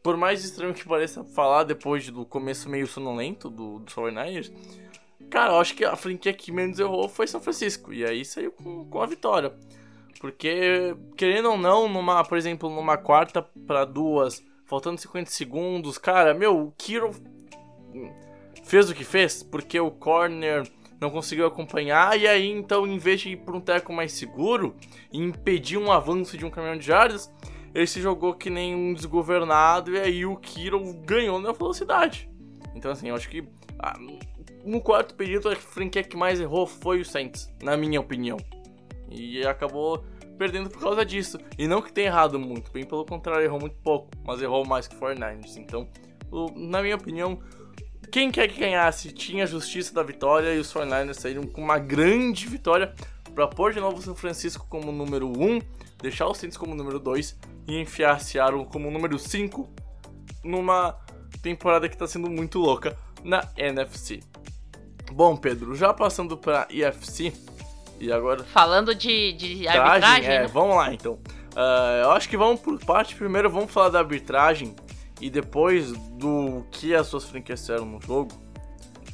por 0.05 0.15
mais 0.15 0.45
estranho 0.45 0.71
que 0.71 0.85
pareça 0.85 1.23
falar 1.23 1.63
depois 1.63 2.07
do 2.11 2.27
começo 2.27 2.69
meio 2.69 2.85
sonolento 2.85 3.49
do, 3.49 3.79
do 3.79 3.91
49ers, 3.91 4.53
cara, 5.31 5.53
eu 5.53 5.59
acho 5.59 5.73
que 5.73 5.83
a 5.83 5.95
franquia 5.95 6.31
que 6.31 6.51
menos 6.51 6.77
errou 6.77 7.09
foi 7.09 7.25
São 7.25 7.41
Francisco. 7.41 7.91
E 7.91 8.05
aí 8.05 8.23
saiu 8.23 8.51
com, 8.51 8.85
com 8.85 9.01
a 9.01 9.07
vitória. 9.07 9.51
Porque, 10.19 10.95
querendo 11.17 11.49
ou 11.49 11.57
não, 11.57 11.89
numa, 11.89 12.23
por 12.23 12.37
exemplo, 12.37 12.69
numa 12.69 12.97
quarta 12.97 13.41
para 13.41 13.83
duas, 13.83 14.43
faltando 14.67 15.01
50 15.01 15.31
segundos, 15.31 15.97
cara, 15.97 16.35
meu, 16.35 16.67
o 16.67 16.71
Kiro 16.77 17.09
fez 18.63 18.87
o 18.87 18.93
que 18.93 19.03
fez, 19.03 19.41
porque 19.41 19.79
o 19.79 19.89
corner 19.89 20.69
não 21.01 21.09
conseguiu 21.09 21.47
acompanhar, 21.47 22.15
e 22.15 22.27
aí 22.27 22.47
então, 22.47 22.85
em 22.85 22.99
vez 22.99 23.21
de 23.21 23.29
ir 23.29 23.37
para 23.37 23.57
um 23.57 23.59
teco 23.59 23.91
mais 23.91 24.11
seguro 24.11 24.75
e 25.11 25.17
impedir 25.17 25.79
um 25.79 25.91
avanço 25.91 26.37
de 26.37 26.45
um 26.45 26.51
caminhão 26.51 26.77
de 26.77 26.85
jardas, 26.85 27.27
ele 27.75 27.85
se 27.85 28.01
jogou 28.01 28.33
que 28.33 28.49
nem 28.49 28.73
um 28.73 28.93
desgovernado, 28.93 29.91
e 29.91 29.99
aí 29.99 30.25
o 30.25 30.37
Kiro 30.37 30.81
ganhou 31.05 31.41
na 31.41 31.51
velocidade. 31.51 32.29
Então, 32.73 32.89
assim, 32.89 33.09
eu 33.09 33.15
acho 33.15 33.27
que 33.27 33.43
ah, 33.77 33.99
no 34.63 34.79
quarto 34.79 35.13
período 35.13 35.49
a 35.49 35.55
franquia 35.57 36.01
que 36.01 36.15
mais 36.15 36.39
errou 36.39 36.65
foi 36.65 37.01
o 37.01 37.05
Saints, 37.05 37.53
na 37.61 37.75
minha 37.75 37.99
opinião. 37.99 38.37
E 39.11 39.45
acabou 39.45 40.05
perdendo 40.37 40.69
por 40.69 40.81
causa 40.81 41.05
disso. 41.05 41.37
E 41.57 41.67
não 41.67 41.81
que 41.81 41.91
tenha 41.91 42.07
errado 42.07 42.39
muito, 42.39 42.71
bem 42.71 42.85
pelo 42.85 43.05
contrário, 43.05 43.43
errou 43.43 43.59
muito 43.59 43.75
pouco, 43.83 44.09
mas 44.25 44.41
errou 44.41 44.65
mais 44.65 44.87
que 44.87 44.95
o 44.95 44.99
49ers. 44.99 45.57
Então, 45.57 45.85
na 46.55 46.81
minha 46.81 46.95
opinião, 46.95 47.39
quem 48.09 48.31
quer 48.31 48.47
que 48.47 48.57
ganhasse 48.57 49.11
tinha 49.11 49.43
a 49.43 49.47
justiça 49.47 49.93
da 49.93 50.01
vitória 50.01 50.53
e 50.53 50.59
os 50.59 50.73
49ers 50.73 51.15
saíram 51.15 51.43
com 51.43 51.61
uma 51.61 51.77
grande 51.77 52.47
vitória 52.47 52.95
para 53.33 53.49
pôr 53.49 53.73
de 53.73 53.81
novo 53.81 53.97
o 53.97 54.01
São 54.01 54.15
Francisco 54.15 54.65
como 54.69 54.93
número 54.93 55.27
1, 55.27 55.59
deixar 56.05 56.27
o 56.27 56.33
Saints 56.33 56.57
como 56.57 56.75
número 56.75 56.99
2 56.99 57.37
e 57.67 57.79
enfiar 57.79 58.19
Seattle 58.21 58.65
como 58.65 58.91
número 58.91 59.17
5 59.17 59.69
numa 60.43 60.95
temporada 61.41 61.89
que 61.89 61.95
está 61.95 62.07
sendo 62.07 62.29
muito 62.29 62.59
louca 62.59 62.97
na 63.23 63.47
NFC. 63.57 64.21
Bom, 65.11 65.35
Pedro, 65.35 65.75
já 65.75 65.93
passando 65.93 66.37
para 66.37 66.67
IFC, 66.69 67.33
e 67.99 68.11
agora. 68.11 68.43
Falando 68.43 68.93
de, 68.93 69.33
de 69.33 69.67
arbitragem. 69.67 70.31
É, 70.31 70.41
né? 70.41 70.47
vamos 70.47 70.75
lá 70.75 70.93
então. 70.93 71.13
Uh, 71.13 72.03
eu 72.03 72.11
acho 72.11 72.27
que 72.27 72.37
vamos 72.37 72.59
por 72.59 72.77
parte. 72.83 73.15
Primeiro 73.15 73.49
vamos 73.49 73.71
falar 73.71 73.89
da 73.89 73.99
arbitragem 73.99 74.75
e 75.21 75.29
depois 75.29 75.91
do 75.91 76.65
que 76.71 76.93
as 76.93 77.07
suas 77.07 77.23
franquias 77.23 77.61
fizeram 77.61 77.85
no 77.85 78.01
jogo. 78.01 78.31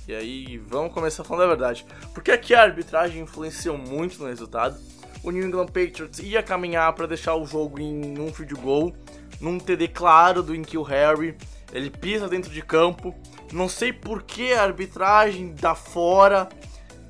E 0.07 0.15
aí 0.15 0.57
vamos 0.57 0.93
começar 0.93 1.23
falando 1.23 1.43
a 1.43 1.47
verdade. 1.47 1.85
Porque 2.13 2.31
aqui 2.31 2.53
a 2.53 2.63
arbitragem 2.63 3.21
influenciou 3.21 3.77
muito 3.77 4.19
no 4.19 4.27
resultado. 4.27 4.77
O 5.23 5.31
New 5.31 5.45
England 5.45 5.67
Patriots 5.67 6.19
ia 6.19 6.41
caminhar 6.41 6.93
para 6.93 7.07
deixar 7.07 7.35
o 7.35 7.45
jogo 7.45 7.79
em 7.79 8.19
um 8.19 8.33
field 8.33 8.55
goal, 8.55 8.93
num 9.39 9.59
TD 9.59 9.87
claro 9.89 10.41
do 10.41 10.55
Inkil 10.55 10.83
Harry. 10.83 11.35
Ele 11.71 11.89
pisa 11.89 12.27
dentro 12.27 12.51
de 12.51 12.61
campo. 12.61 13.15
Não 13.53 13.69
sei 13.69 13.93
por 13.93 14.23
que 14.23 14.53
a 14.53 14.63
arbitragem 14.63 15.53
dá 15.53 15.75
fora 15.75 16.49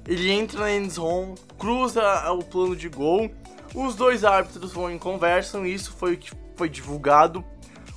ele 0.08 0.32
entra 0.32 0.60
na 0.60 0.72
end 0.72 0.92
zone, 0.92 1.36
cruza 1.58 2.02
o 2.32 2.44
plano 2.44 2.76
de 2.76 2.90
gol. 2.90 3.30
Os 3.74 3.96
dois 3.96 4.24
árbitros 4.24 4.74
vão 4.74 4.92
em 4.92 4.98
conversam, 4.98 5.66
isso 5.66 5.94
foi 5.94 6.14
o 6.14 6.18
que 6.18 6.32
foi 6.56 6.70
divulgado. 6.70 7.44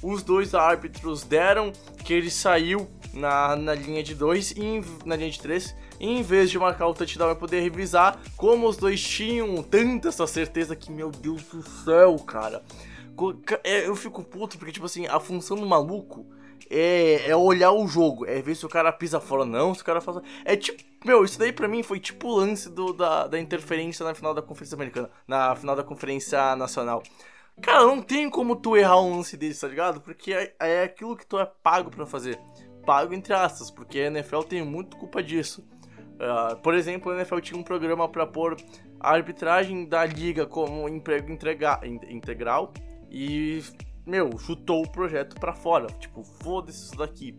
Os 0.02 0.22
dois 0.22 0.54
árbitros 0.54 1.24
deram 1.24 1.72
que 2.04 2.12
ele 2.12 2.30
saiu 2.30 2.88
na, 3.12 3.56
na 3.56 3.74
linha 3.74 4.02
de 4.02 4.14
2 4.14 4.50
e 4.52 4.82
na 5.04 5.16
linha 5.16 5.30
de 5.30 5.40
3. 5.40 5.74
Em 6.00 6.22
vez 6.22 6.50
de 6.50 6.58
marcar 6.58 6.86
o 6.86 6.94
touchdown 6.94 7.28
vai 7.28 7.36
poder 7.36 7.60
revisar, 7.60 8.18
como 8.36 8.68
os 8.68 8.76
dois 8.76 9.02
tinham 9.02 9.62
tanta 9.62 10.08
essa 10.08 10.26
certeza 10.26 10.74
que, 10.74 10.90
meu 10.90 11.10
Deus 11.10 11.42
do 11.44 11.62
céu, 11.62 12.16
cara. 12.18 12.62
É, 13.62 13.86
eu 13.86 13.94
fico 13.94 14.24
puto 14.24 14.58
porque, 14.58 14.72
tipo 14.72 14.86
assim, 14.86 15.06
a 15.06 15.20
função 15.20 15.56
do 15.56 15.66
maluco 15.66 16.26
é, 16.70 17.30
é 17.30 17.36
olhar 17.36 17.72
o 17.72 17.86
jogo, 17.86 18.26
é 18.26 18.40
ver 18.42 18.54
se 18.54 18.66
o 18.66 18.68
cara 18.68 18.92
pisa 18.92 19.20
fora 19.20 19.44
não, 19.44 19.74
se 19.74 19.82
o 19.82 19.84
cara 19.84 20.00
faz. 20.00 20.18
É 20.44 20.56
tipo, 20.56 20.82
meu, 21.04 21.24
isso 21.24 21.38
daí 21.38 21.52
pra 21.52 21.68
mim 21.68 21.82
foi 21.82 22.00
tipo 22.00 22.28
o 22.28 22.36
lance 22.36 22.68
do, 22.70 22.92
da, 22.92 23.26
da 23.26 23.38
interferência 23.38 24.04
na 24.04 24.14
final 24.14 24.34
da 24.34 24.42
Conferência 24.42 24.74
Americana, 24.74 25.10
na 25.26 25.54
final 25.54 25.76
da 25.76 25.84
Conferência 25.84 26.56
Nacional. 26.56 27.02
Cara, 27.60 27.86
não 27.86 28.02
tem 28.02 28.28
como 28.28 28.56
tu 28.56 28.76
errar 28.76 29.00
um 29.00 29.16
lance 29.16 29.36
desse, 29.36 29.60
tá 29.60 29.68
ligado? 29.68 30.00
Porque 30.00 30.32
é, 30.32 30.54
é 30.58 30.82
aquilo 30.82 31.16
que 31.16 31.26
tu 31.26 31.38
é 31.38 31.46
pago 31.46 31.90
para 31.90 32.04
fazer. 32.04 32.38
Pago 32.84 33.14
entre 33.14 33.32
aspas, 33.32 33.70
porque 33.70 34.00
a 34.00 34.06
NFL 34.06 34.40
tem 34.40 34.64
muito 34.64 34.96
culpa 34.96 35.22
disso. 35.22 35.64
Ah, 36.20 36.56
por 36.62 36.74
exemplo, 36.74 37.10
a 37.12 37.16
NFL 37.16 37.40
tinha 37.40 37.58
um 37.58 37.62
programa 37.62 38.08
para 38.08 38.26
pôr 38.26 38.56
a 39.00 39.10
arbitragem 39.10 39.84
da 39.86 40.04
liga 40.04 40.46
como 40.46 40.88
emprego 40.88 41.30
entrega- 41.32 41.80
in- 41.84 42.00
integral 42.08 42.72
e, 43.10 43.62
meu, 44.06 44.38
chutou 44.38 44.82
o 44.84 44.88
projeto 44.90 45.34
pra 45.38 45.52
fora. 45.54 45.86
Tipo, 45.98 46.22
foda-se 46.22 46.84
isso 46.86 46.96
daqui. 46.96 47.38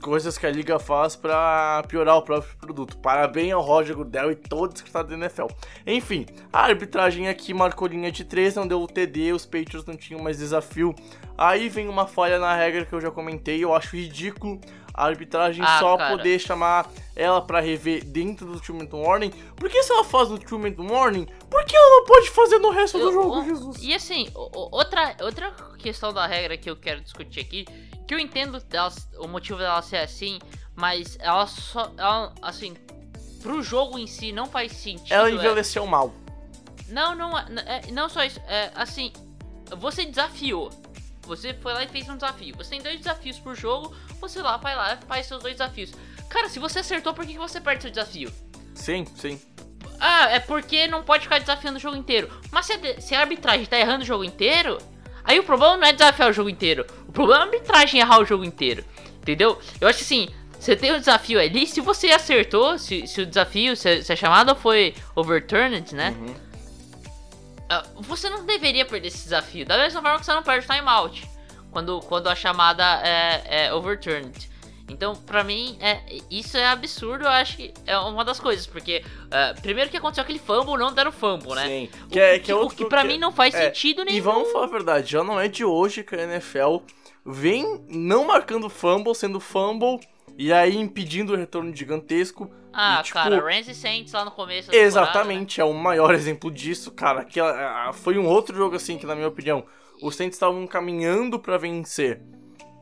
Coisas 0.00 0.38
que 0.38 0.46
a 0.46 0.50
liga 0.50 0.78
faz 0.78 1.14
pra 1.14 1.82
piorar 1.86 2.16
o 2.16 2.22
próprio 2.22 2.56
produto. 2.56 2.96
Parabéns 2.98 3.52
ao 3.52 3.60
Roger 3.60 3.94
Goodell 3.96 4.30
e 4.30 4.34
todo 4.36 4.72
o 4.72 4.76
secretário 4.78 5.08
da 5.10 5.14
NFL. 5.16 5.46
Enfim, 5.86 6.24
a 6.52 6.62
arbitragem 6.64 7.28
aqui 7.28 7.52
marcou 7.52 7.86
linha 7.86 8.10
de 8.10 8.24
3, 8.24 8.54
não 8.56 8.66
deu 8.66 8.80
o 8.82 8.86
TD, 8.86 9.32
os 9.32 9.44
Patriots 9.44 9.84
não 9.84 9.96
tinham 9.96 10.22
mais 10.22 10.38
desafio. 10.38 10.94
Aí 11.36 11.68
vem 11.68 11.88
uma 11.88 12.06
falha 12.06 12.38
na 12.38 12.54
regra 12.54 12.84
que 12.86 12.92
eu 12.94 13.00
já 13.00 13.10
comentei, 13.10 13.62
eu 13.62 13.74
acho 13.74 13.94
ridículo 13.96 14.58
a 14.92 15.04
arbitragem 15.06 15.62
Ah, 15.64 15.78
só 15.78 15.96
cara. 15.96 16.16
poder 16.16 16.38
chamar 16.38 16.88
ela 17.14 17.40
pra 17.40 17.60
rever 17.60 18.04
dentro 18.04 18.46
do 18.46 18.58
Two 18.60 18.74
Minute 18.74 18.94
Warning. 18.96 19.30
Por 19.54 19.68
que 19.70 19.82
se 19.82 19.92
ela 19.92 20.04
faz 20.04 20.28
no 20.28 20.38
Two 20.38 20.58
Minute 20.58 20.80
Warning, 20.80 21.26
por 21.48 21.64
que 21.64 21.76
ela 21.76 21.88
não 22.00 22.04
pode 22.06 22.28
fazer 22.30 22.58
no 22.58 22.70
resto 22.70 22.98
do 22.98 23.04
Eu- 23.04 23.12
jogo, 23.12 23.38
o- 23.40 23.44
Jesus? 23.44 23.76
E 23.82 23.94
assim, 23.94 24.28
outra, 24.34 25.14
outra 25.22 25.52
questão 25.78 26.12
da 26.12 26.26
regra 26.26 26.56
que 26.56 26.68
eu 26.68 26.76
quero 26.76 27.00
discutir 27.00 27.40
aqui, 27.40 27.64
que 28.10 28.14
eu 28.14 28.18
entendo 28.18 28.58
delas- 28.58 29.08
o 29.20 29.28
motivo 29.28 29.60
dela 29.60 29.80
ser 29.82 29.98
assim, 29.98 30.40
mas 30.74 31.16
ela 31.20 31.46
só. 31.46 31.92
Ela, 31.96 32.34
assim, 32.42 32.74
pro 33.40 33.62
jogo 33.62 33.96
em 34.00 34.08
si 34.08 34.32
não 34.32 34.46
faz 34.46 34.72
sentido. 34.72 35.12
Ela 35.12 35.28
é- 35.28 35.32
envelheceu 35.32 35.86
mal. 35.86 36.12
Não, 36.88 37.14
não, 37.14 37.38
é- 37.38 37.46
é- 37.86 37.92
não 37.92 38.08
só 38.08 38.24
isso. 38.24 38.40
É, 38.48 38.72
assim, 38.74 39.12
você 39.78 40.04
desafiou. 40.06 40.70
Você 41.22 41.54
foi 41.54 41.72
lá 41.72 41.84
e 41.84 41.86
fez 41.88 42.08
um 42.08 42.16
desafio. 42.16 42.52
Você 42.56 42.70
tem 42.70 42.82
dois 42.82 42.98
desafios 42.98 43.38
por 43.38 43.54
jogo. 43.54 43.94
Você 44.20 44.42
lá 44.42 44.56
vai 44.56 44.74
lá 44.74 44.94
e 44.94 45.06
faz 45.06 45.26
seus 45.26 45.40
dois 45.40 45.54
desafios. 45.54 45.92
Cara, 46.28 46.48
se 46.48 46.58
você 46.58 46.80
acertou, 46.80 47.14
por 47.14 47.24
que 47.24 47.38
você 47.38 47.60
perde 47.60 47.82
seu 47.82 47.92
desafio? 47.92 48.32
Sim, 48.74 49.06
sim. 49.14 49.40
Ah, 50.00 50.30
é 50.30 50.40
porque 50.40 50.88
não 50.88 51.04
pode 51.04 51.22
ficar 51.22 51.38
desafiando 51.38 51.76
o 51.78 51.80
jogo 51.80 51.94
inteiro. 51.96 52.28
Mas 52.50 52.66
se 52.66 52.72
a, 52.72 52.76
de- 52.76 53.00
se 53.00 53.14
a 53.14 53.20
arbitragem 53.20 53.66
tá 53.66 53.78
errando 53.78 54.02
o 54.02 54.06
jogo 54.06 54.24
inteiro, 54.24 54.78
aí 55.24 55.38
o 55.38 55.44
problema 55.44 55.76
não 55.76 55.86
é 55.86 55.92
desafiar 55.92 56.30
o 56.30 56.32
jogo 56.32 56.50
inteiro. 56.50 56.86
O 57.08 57.12
problema 57.12 57.42
é 57.42 57.44
a 57.44 57.46
arbitragem 57.46 58.00
errar 58.00 58.20
o 58.20 58.24
jogo 58.24 58.44
inteiro. 58.44 58.84
Entendeu? 59.20 59.58
Eu 59.80 59.88
acho 59.88 59.98
que 59.98 60.04
assim, 60.04 60.28
você 60.58 60.76
tem 60.76 60.92
um 60.92 60.98
desafio 60.98 61.40
ali, 61.40 61.66
se 61.66 61.80
você 61.80 62.08
acertou, 62.10 62.78
se, 62.78 63.06
se 63.06 63.22
o 63.22 63.26
desafio, 63.26 63.74
se 63.74 63.88
a, 63.88 64.02
se 64.02 64.12
a 64.12 64.16
chamada 64.16 64.54
foi 64.54 64.94
overturned, 65.16 65.94
né? 65.94 66.14
Uhum. 66.18 66.34
ah, 67.68 67.84
você 67.96 68.28
não 68.28 68.44
deveria 68.44 68.84
perder 68.84 69.08
esse 69.08 69.24
desafio. 69.24 69.64
Da 69.64 69.78
mesma 69.78 70.02
forma 70.02 70.18
que 70.18 70.26
você 70.26 70.34
não 70.34 70.42
perde 70.42 70.66
o 70.66 70.68
timeout. 70.70 71.28
Quando, 71.70 72.00
quando 72.00 72.28
a 72.28 72.34
chamada 72.34 73.00
é, 73.02 73.66
é 73.66 73.74
overturned. 73.74 74.49
Então, 74.90 75.14
pra 75.14 75.42
mim, 75.44 75.76
é, 75.80 76.00
isso 76.30 76.56
é 76.56 76.66
absurdo. 76.66 77.24
Eu 77.24 77.28
acho 77.30 77.56
que 77.56 77.72
é 77.86 77.96
uma 77.98 78.24
das 78.24 78.38
coisas. 78.40 78.66
Porque, 78.66 79.04
ah, 79.30 79.54
primeiro 79.62 79.90
que 79.90 79.96
aconteceu 79.96 80.22
aquele 80.22 80.38
fumble, 80.38 80.76
não 80.78 80.92
deram 80.92 81.12
fumble, 81.12 81.54
né? 81.54 81.66
Sim. 81.66 81.88
O 82.04 82.08
Que 82.08 82.20
é, 82.20 82.38
que, 82.38 82.46
que 82.46 82.50
é 82.52 82.54
o 82.54 82.58
outro 82.58 82.76
que 82.76 82.84
pra 82.86 83.02
que- 83.02 83.08
mim 83.08 83.18
não 83.18 83.32
faz 83.32 83.54
é, 83.54 83.66
sentido 83.66 84.04
nenhum. 84.04 84.16
E 84.16 84.20
vamos 84.20 84.50
falar 84.52 84.66
a 84.66 84.70
verdade, 84.70 85.12
já 85.12 85.22
não 85.24 85.38
é 85.40 85.48
de 85.48 85.64
hoje 85.64 86.02
que 86.02 86.14
a 86.14 86.22
NFL 86.22 86.78
vem 87.24 87.84
não 87.88 88.24
marcando 88.24 88.68
fumble, 88.70 89.14
sendo 89.14 89.38
fumble, 89.40 90.00
e 90.36 90.52
aí 90.52 90.76
impedindo 90.76 91.32
o 91.34 91.36
retorno 91.36 91.74
gigantesco. 91.74 92.50
Ah, 92.72 92.98
e, 93.00 93.02
tipo, 93.02 93.14
cara, 93.14 93.40
Ramsey 93.40 93.74
Saints 93.74 94.12
lá 94.12 94.24
no 94.24 94.30
começo 94.30 94.74
Exatamente, 94.74 95.60
é 95.60 95.64
o 95.64 95.72
maior 95.74 96.14
exemplo 96.14 96.50
disso, 96.50 96.90
cara. 96.92 97.20
Aquela, 97.22 97.88
ah, 97.88 97.92
foi 97.92 98.16
um 98.16 98.26
outro 98.26 98.56
jogo 98.56 98.76
assim 98.76 98.96
que, 98.96 99.04
na 99.06 99.14
minha 99.14 99.28
opinião, 99.28 99.64
os 100.02 100.14
Saints 100.16 100.36
estavam 100.36 100.66
caminhando 100.66 101.38
pra 101.38 101.58
vencer. 101.58 102.22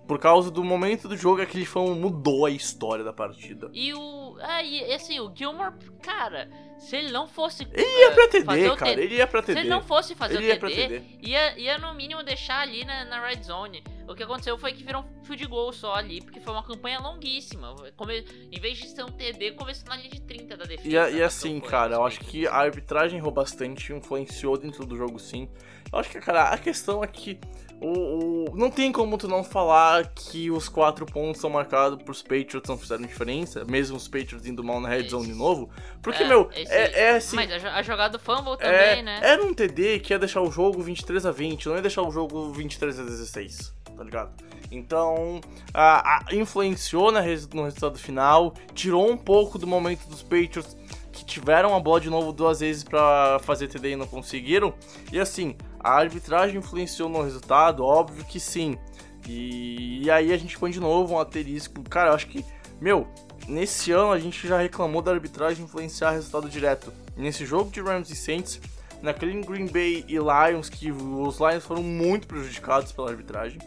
Por 0.09 0.19
causa 0.19 0.51
do 0.51 0.65
momento 0.65 1.07
do 1.07 1.17
jogo, 1.17 1.43
aquele 1.43 1.67
fumble 1.67 1.95
mudou 1.95 2.47
a 2.47 2.51
história 2.51 3.05
da 3.05 3.13
partida. 3.13 3.71
E 3.75 3.93
o. 3.93 4.39
É, 4.41 4.65
e 4.65 4.95
assim, 4.95 5.21
o 5.21 5.31
Gilmore, 5.35 5.75
cara, 6.03 6.49
se 6.79 6.97
ele 6.97 7.13
não 7.13 7.29
fosse. 7.29 7.69
Ele 7.71 8.01
ia 8.01 8.11
pra 8.13 8.25
fazer 8.25 8.63
TD, 8.63 8.71
o 8.71 8.77
cara, 8.77 8.91
ele 9.03 9.15
ia 9.17 9.27
pra 9.27 9.41
Se 9.43 9.47
TD. 9.49 9.61
ele 9.61 9.69
não 9.69 9.83
fosse 9.83 10.15
fazer 10.15 10.37
Ele 10.37 10.47
o 10.47 10.49
ia 10.49 10.59
pra 10.59 10.69
TD, 10.71 11.01
TD. 11.01 11.03
ia, 11.29 11.59
ia 11.59 11.79
no 11.79 11.93
mínimo 11.95 12.23
deixar 12.23 12.61
ali 12.63 12.85
na, 12.87 13.05
na 13.05 13.21
red 13.27 13.43
zone. 13.43 13.85
O 14.09 14.15
que 14.15 14.23
aconteceu 14.23 14.57
foi 14.59 14.73
que 14.73 14.83
virou 14.83 15.03
um 15.03 15.25
field 15.25 15.47
goal 15.47 15.73
só 15.73 15.95
ali, 15.95 16.21
porque 16.23 16.41
foi 16.41 16.53
uma 16.53 16.63
campanha 16.63 16.99
longuíssima. 16.99 17.75
Come, 17.97 18.25
em 18.51 18.59
vez 18.59 18.79
de 18.79 18.89
ser 18.89 19.05
um 19.05 19.11
TD, 19.13 19.53
começou 19.53 19.87
na 19.89 19.97
linha 19.97 20.09
de 20.11 20.21
30 20.23 20.57
da 20.57 20.65
defesa. 20.65 20.89
E, 20.89 20.97
a- 20.99 21.11
e 21.11 21.19
da 21.19 21.27
assim, 21.27 21.55
campanha, 21.61 21.71
cara, 21.71 21.95
eu 21.97 22.05
acho 22.07 22.21
que 22.21 22.47
a 22.47 22.55
arbitragem 22.55 23.19
errou 23.19 23.31
bastante, 23.31 23.93
influenciou 23.93 24.57
dentro 24.57 24.87
do 24.87 24.97
jogo 24.97 25.19
sim. 25.19 25.49
Eu 25.93 25.99
acho 25.99 26.11
que, 26.11 26.19
cara, 26.21 26.49
a 26.51 26.59
questão 26.59 27.03
é 27.05 27.07
que 27.07 27.39
o, 27.81 28.51
o- 28.51 28.57
não 28.57 28.71
tem 28.71 28.91
como 28.91 29.17
tu 29.17 29.29
não 29.29 29.45
falar 29.45 30.09
que 30.15 30.51
os 30.51 30.69
quatro 30.69 31.07
pontos 31.07 31.41
são 31.41 31.49
marcados 31.51 32.03
pros 32.03 32.23
Patriots 32.23 32.69
não 32.69 32.77
fizeram 32.77 33.03
diferença, 33.07 33.65
mesmo 33.65 33.97
os 33.97 34.09
Patriots 34.09 34.47
indo 34.47 34.65
mal 34.65 34.81
na 34.81 34.89
red 34.89 35.09
zone 35.09 35.27
de 35.29 35.35
novo. 35.35 35.71
Porque, 36.03 36.23
É, 36.25 36.29
meu, 36.29 36.51
esse- 36.55 36.73
é, 36.73 36.99
é 37.01 37.11
assim. 37.11 37.37
Mas 37.37 37.51
a 37.65 37.83
jogada 37.83 38.19
do 38.19 38.23
fumble 38.25 38.55
É, 38.55 38.57
também, 38.57 39.03
né? 39.03 39.21
Era 39.23 39.43
um 39.45 39.55
TD 39.55 40.01
que 40.01 40.13
ia 40.13 40.19
deixar 40.19 40.41
o 40.43 40.51
jogo 40.51 40.83
23 40.83 41.25
a 41.25 41.31
20, 41.31 41.67
não 41.69 41.77
ia 41.77 41.83
deixar 41.83 42.03
o 42.03 42.11
jogo 42.11 42.53
23 42.53 42.99
a 42.99 43.05
16, 43.05 43.73
tá 43.99 44.05
ligado? 44.05 44.31
Então, 44.71 45.41
a, 45.75 46.19
a- 46.29 46.35
influenciou 46.35 47.11
na 47.11 47.21
no 47.21 47.65
resultado 47.65 47.99
final, 47.99 48.55
tirou 48.75 49.11
um 49.11 49.17
pouco 49.17 49.59
do 49.59 49.67
momento 49.67 50.07
dos 50.09 50.23
Patriots 50.23 50.77
que 51.13 51.25
tiveram 51.25 51.75
a 51.75 51.81
bola 51.81 52.01
de 52.01 52.09
novo 52.09 52.33
duas 52.33 52.61
vezes 52.61 52.85
pra 52.85 53.41
fazer 53.43 53.67
TD 53.67 53.91
e 53.93 53.97
não 53.97 54.07
conseguiram. 54.07 54.73
E 55.13 55.19
assim, 55.19 55.57
a 55.81 55.91
arbitragem 55.95 56.59
influenciou 56.59 57.09
no 57.09 57.23
resultado, 57.23 57.85
óbvio 57.85 58.25
que 58.25 58.39
sim. 58.39 58.79
E, 59.27 60.03
e 60.05 60.11
aí 60.11 60.33
a 60.33 60.37
gente 60.37 60.57
põe 60.59 60.71
de 60.71 60.79
novo 60.81 61.15
um 61.15 61.19
asterisco. 61.19 61.83
Cara, 61.83 62.11
eu 62.11 62.15
acho 62.15 62.29
que, 62.29 62.45
meu, 62.81 63.09
nesse 63.49 63.91
ano 63.91 64.13
a 64.13 64.19
gente 64.19 64.47
já 64.47 64.59
reclamou 64.59 65.03
da 65.03 65.11
arbitragem 65.11 65.65
influenciar 65.65 66.11
resultado 66.13 66.49
direto. 66.49 66.93
Nesse 67.17 67.45
jogo 67.45 67.71
de 67.71 67.81
Rams 67.81 68.11
e 68.11 68.17
Saints, 68.17 68.61
naquele 69.03 69.41
Green 69.43 69.67
Bay 69.67 70.05
e 70.09 70.17
Lions, 70.19 70.69
que 70.69 70.93
os 70.93 71.39
Lions 71.39 71.65
foram 71.65 71.83
muito 71.83 72.27
prejudicados 72.29 72.93
pela 72.93 73.11
arbitragem. 73.11 73.59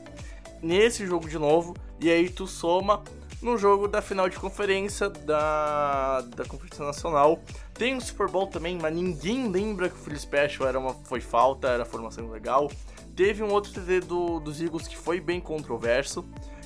Nesse 0.61 1.05
jogo 1.05 1.27
de 1.27 1.37
novo, 1.37 1.75
e 1.99 2.09
aí 2.09 2.29
tu 2.29 2.45
soma 2.45 3.03
no 3.41 3.57
jogo 3.57 3.87
da 3.87 4.01
final 4.01 4.29
de 4.29 4.37
conferência 4.37 5.09
da, 5.09 6.21
da 6.21 6.45
Conferência 6.45 6.85
Nacional. 6.85 7.41
Tem 7.73 7.95
o 7.95 8.01
Super 8.01 8.27
Bowl 8.27 8.47
também, 8.47 8.77
mas 8.79 8.93
ninguém 8.93 9.49
lembra 9.49 9.89
que 9.89 9.95
o 9.95 9.97
Philly 9.97 10.19
Special 10.19 10.67
era 10.67 10.77
uma, 10.77 10.93
foi 10.93 11.19
falta, 11.19 11.67
era 11.67 11.83
formação 11.83 12.29
legal. 12.29 12.71
Teve 13.15 13.43
um 13.43 13.51
outro 13.51 13.73
TD 13.73 14.01
do, 14.01 14.39
dos 14.39 14.61
Eagles 14.61 14.87
que 14.87 14.95
foi 14.95 15.19
bem 15.19 15.41
controverso. 15.41 16.23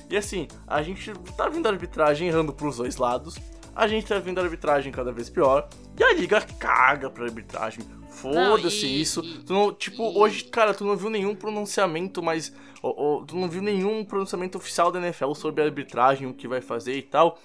E 0.08 0.16
assim, 0.16 0.46
a 0.66 0.82
gente 0.82 1.12
tá 1.36 1.48
vendo 1.48 1.66
a 1.66 1.70
arbitragem 1.70 2.28
errando 2.28 2.52
pros 2.52 2.76
dois 2.76 2.96
lados. 2.96 3.36
A 3.76 3.86
gente 3.86 4.06
tá 4.06 4.18
vendo 4.18 4.38
a 4.38 4.42
arbitragem 4.42 4.90
cada 4.90 5.12
vez 5.12 5.28
pior. 5.28 5.68
E 5.98 6.02
a 6.02 6.14
liga 6.14 6.40
caga 6.58 7.10
pra 7.10 7.24
arbitragem. 7.24 7.84
Foda-se 8.08 8.86
isso. 8.86 9.20
e- 9.22 9.44
Tu 9.44 9.52
não, 9.52 9.72
tipo, 9.72 10.02
e- 10.02 10.18
hoje, 10.18 10.44
cara, 10.44 10.72
tu 10.72 10.84
não 10.84 10.96
viu 10.96 11.10
nenhum 11.10 11.34
pronunciamento, 11.34 12.22
mas. 12.22 12.52
ó, 12.82 12.92
ó, 13.20 13.24
tu 13.24 13.36
não 13.36 13.48
viu 13.48 13.60
nenhum 13.60 14.04
pronunciamento 14.04 14.56
oficial 14.58 14.90
da 14.90 14.98
NFL 14.98 15.34
sobre 15.34 15.62
a 15.62 15.66
arbitragem, 15.66 16.26
o 16.26 16.32
que 16.34 16.48
vai 16.48 16.60
fazer 16.62 16.96
e 16.96 17.02
tal. 17.02 17.38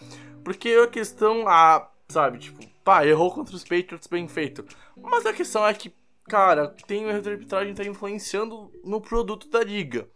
Porque 0.44 0.70
a 0.70 0.88
questão, 0.88 1.48
ah, 1.48 1.90
sabe, 2.08 2.40
tipo, 2.40 2.66
pá, 2.84 3.06
errou 3.06 3.32
contra 3.32 3.56
os 3.56 3.64
Patriots, 3.64 4.08
bem 4.08 4.28
feito. 4.28 4.66
Mas 4.98 5.26
a 5.26 5.34
questão 5.34 5.68
é 5.68 5.74
que, 5.74 5.94
cara, 6.28 6.74
tem 6.88 7.06
o 7.06 7.10
erro 7.10 7.22
de 7.22 7.30
arbitragem 7.30 7.74
tá 7.74 7.84
influenciando 7.84 8.72
no 8.84 9.00
produto 9.02 9.50
da 9.50 9.64
liga. 9.64 10.08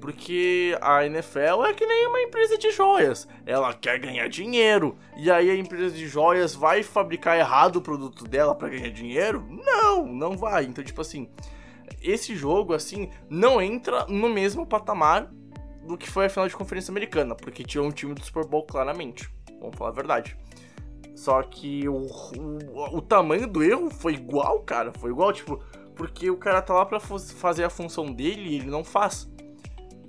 Porque 0.00 0.76
a 0.80 1.04
NFL 1.06 1.64
é 1.66 1.74
que 1.74 1.86
nem 1.86 2.06
uma 2.06 2.20
empresa 2.20 2.58
de 2.58 2.70
joias. 2.70 3.28
Ela 3.46 3.72
quer 3.72 3.98
ganhar 3.98 4.28
dinheiro. 4.28 4.96
E 5.16 5.30
aí 5.30 5.50
a 5.50 5.56
empresa 5.56 5.94
de 5.94 6.06
joias 6.06 6.54
vai 6.54 6.82
fabricar 6.82 7.38
errado 7.38 7.76
o 7.76 7.82
produto 7.82 8.24
dela 8.24 8.54
pra 8.54 8.68
ganhar 8.68 8.90
dinheiro? 8.90 9.46
Não, 9.48 10.06
não 10.06 10.36
vai. 10.36 10.64
Então, 10.64 10.82
tipo 10.82 11.00
assim, 11.00 11.28
esse 12.00 12.34
jogo, 12.34 12.74
assim, 12.74 13.10
não 13.28 13.60
entra 13.60 14.06
no 14.06 14.28
mesmo 14.28 14.66
patamar 14.66 15.30
do 15.86 15.96
que 15.96 16.10
foi 16.10 16.26
a 16.26 16.30
final 16.30 16.48
de 16.48 16.56
conferência 16.56 16.90
americana. 16.90 17.34
Porque 17.34 17.62
tinha 17.62 17.82
um 17.82 17.90
time 17.90 18.14
do 18.14 18.24
Super 18.24 18.46
Bowl 18.46 18.64
claramente. 18.64 19.28
Vamos 19.60 19.76
falar 19.76 19.90
a 19.90 19.94
verdade. 19.94 20.36
Só 21.14 21.42
que 21.42 21.88
o, 21.88 22.06
o, 22.06 22.96
o 22.96 23.00
tamanho 23.00 23.46
do 23.46 23.62
erro 23.62 23.90
foi 23.90 24.14
igual, 24.14 24.60
cara. 24.60 24.92
Foi 24.98 25.10
igual, 25.10 25.32
tipo, 25.32 25.62
porque 25.94 26.30
o 26.30 26.36
cara 26.36 26.60
tá 26.62 26.74
lá 26.74 26.84
pra 26.84 26.98
fazer 26.98 27.64
a 27.64 27.70
função 27.70 28.12
dele 28.12 28.48
e 28.48 28.54
ele 28.56 28.70
não 28.70 28.82
faz. 28.82 29.30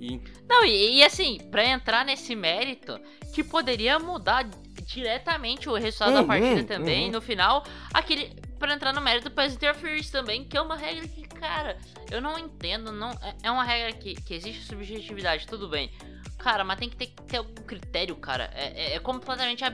E 0.00 0.20
Não, 0.48 0.64
e, 0.64 0.96
e 0.98 1.04
assim, 1.04 1.38
pra 1.50 1.64
entrar 1.66 2.04
nesse 2.04 2.34
mérito, 2.34 2.98
que 3.34 3.42
poderia 3.44 3.98
mudar 3.98 4.44
diretamente 4.84 5.68
o 5.68 5.74
resultado 5.74 6.14
da 6.14 6.20
Uhum, 6.20 6.26
partida 6.26 6.64
também, 6.64 7.06
uhum. 7.06 7.12
no 7.12 7.20
final, 7.22 7.64
aquele. 7.92 8.30
Pra 8.58 8.72
entrar 8.72 8.92
no 8.94 9.00
mérito 9.00 9.28
do 9.28 9.34
pass 9.34 9.54
interference 9.54 10.10
também, 10.10 10.44
que 10.44 10.56
é 10.56 10.60
uma 10.60 10.76
regra 10.76 11.06
que, 11.06 11.22
cara, 11.28 11.76
eu 12.10 12.20
não 12.20 12.38
entendo, 12.38 12.92
não. 12.92 13.10
É, 13.10 13.34
é 13.44 13.50
uma 13.50 13.64
regra 13.64 13.92
que, 13.92 14.14
que 14.14 14.32
existe 14.32 14.64
subjetividade, 14.64 15.46
tudo 15.46 15.68
bem. 15.68 15.90
Cara, 16.38 16.62
mas 16.64 16.78
tem 16.78 16.88
que 16.88 16.96
ter, 16.96 17.08
ter 17.26 17.38
algum 17.38 17.52
critério, 17.54 18.14
cara. 18.16 18.50
É, 18.54 18.92
é- 18.92 18.94
é 18.94 18.98
completamente 19.00 19.60
sim, 19.60 19.66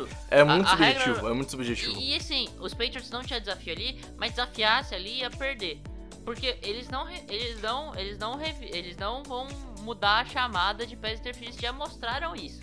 absurdo. 0.00 0.08
é 0.30 0.44
muito 0.44 0.66
a 0.68 0.74
regra- 0.74 1.00
subjetivo, 1.04 1.28
é 1.28 1.32
muito 1.34 1.50
subjetivo. 1.50 1.98
E, 2.00 2.12
e 2.12 2.16
assim, 2.16 2.48
os 2.60 2.72
Patriots 2.72 3.10
não 3.10 3.22
tinham 3.22 3.40
desafio 3.40 3.72
ali, 3.72 4.00
mas 4.16 4.30
desafiasse 4.30 4.94
ali 4.94 5.18
ia 5.20 5.30
perder. 5.30 5.80
Porque 6.24 6.56
eles 6.62 6.88
não 6.88 7.08
eles 7.10 7.60
não 7.60 7.94
eles 7.96 8.18
não 8.18 8.40
eles 8.42 8.96
não 8.96 9.22
vão 9.24 9.48
mudar 9.80 10.20
a 10.20 10.24
chamada 10.24 10.86
de 10.86 10.96
pass 10.96 11.18
interference, 11.20 11.60
já 11.60 11.72
mostraram 11.72 12.34
isso. 12.36 12.60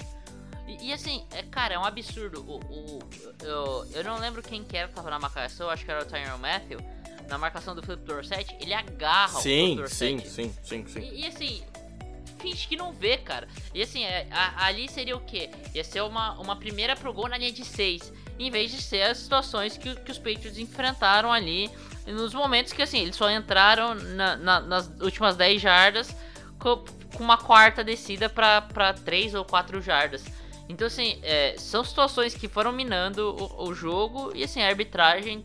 E, 0.68 0.88
e 0.88 0.94
assim, 0.94 1.26
é, 1.32 1.44
cara, 1.44 1.74
é 1.74 1.80
um 1.80 1.84
absurdo. 1.84 2.42
O, 2.48 2.58
o, 2.60 3.00
eu, 3.44 3.86
eu 3.94 4.04
não 4.04 4.20
lembro 4.20 4.42
quem 4.42 4.64
que 4.64 4.78
era 4.78 4.88
que 4.88 4.94
tava 4.94 5.10
na 5.10 5.20
marcação, 5.20 5.70
acho 5.70 5.84
que 5.84 5.92
era 5.92 6.04
o 6.04 6.06
Tyron 6.06 6.38
Matthew. 6.38 6.80
Na 7.28 7.38
marcação 7.38 7.76
do 7.76 7.84
Philip 7.84 8.04
Dorsett, 8.06 8.56
ele 8.60 8.74
agarra 8.74 9.38
o 9.38 9.42
Sim, 9.42 9.76
Philip 9.76 9.90
sim, 9.94 10.16
Dorsett. 10.18 10.30
sim, 10.30 10.54
sim, 10.64 10.88
sim. 10.88 11.00
E, 11.02 11.22
e 11.22 11.26
assim, 11.28 11.64
finge 12.40 12.68
que 12.68 12.76
não 12.76 12.92
vê, 12.94 13.18
cara. 13.18 13.48
E 13.74 13.82
assim, 13.84 14.04
é, 14.04 14.28
a- 14.32 14.66
ali 14.66 14.88
seria 14.90 15.16
o 15.16 15.20
quê? 15.20 15.50
Ia 15.76 15.84
ser 15.84 16.02
uma, 16.02 16.34
uma 16.40 16.56
primeira 16.56 16.96
pro 16.96 17.14
gol 17.14 17.28
na 17.28 17.38
linha 17.38 17.52
de 17.52 17.64
6. 17.66 18.12
Em 18.40 18.50
vez 18.50 18.72
de 18.72 18.82
ser 18.82 19.02
as 19.04 19.18
situações 19.18 19.76
que, 19.78 19.96
que 19.96 20.12
os 20.12 20.18
Patriots 20.18 20.58
enfrentaram 20.58 21.32
ali. 21.32 21.70
Nos 22.12 22.34
momentos 22.34 22.74
que 22.74 22.82
assim, 22.82 23.00
eles 23.02 23.16
só 23.16 23.30
entraram 23.30 23.94
na- 23.96 24.36
na- 24.38 24.60
nas 24.62 24.88
últimas 25.02 25.36
10 25.36 25.62
jardas 25.62 26.16
co- 26.58 26.84
com, 27.16 27.24
uma 27.24 27.38
quarta 27.38 27.84
descida 27.84 28.30
pra 28.30 28.62
3 28.94 29.34
ou 29.36 29.44
4 29.46 29.82
jardas. 29.82 30.24
Então, 30.68 30.86
assim, 30.86 31.20
é, 31.24 31.56
são 31.58 31.84
situações 31.84 32.36
que 32.36 32.48
foram 32.48 32.72
minando 32.72 33.36
o, 33.36 33.70
o 33.70 33.74
jogo 33.74 34.32
e 34.36 34.44
assim, 34.44 34.62
a 34.62 34.68
arbitragem 34.68 35.44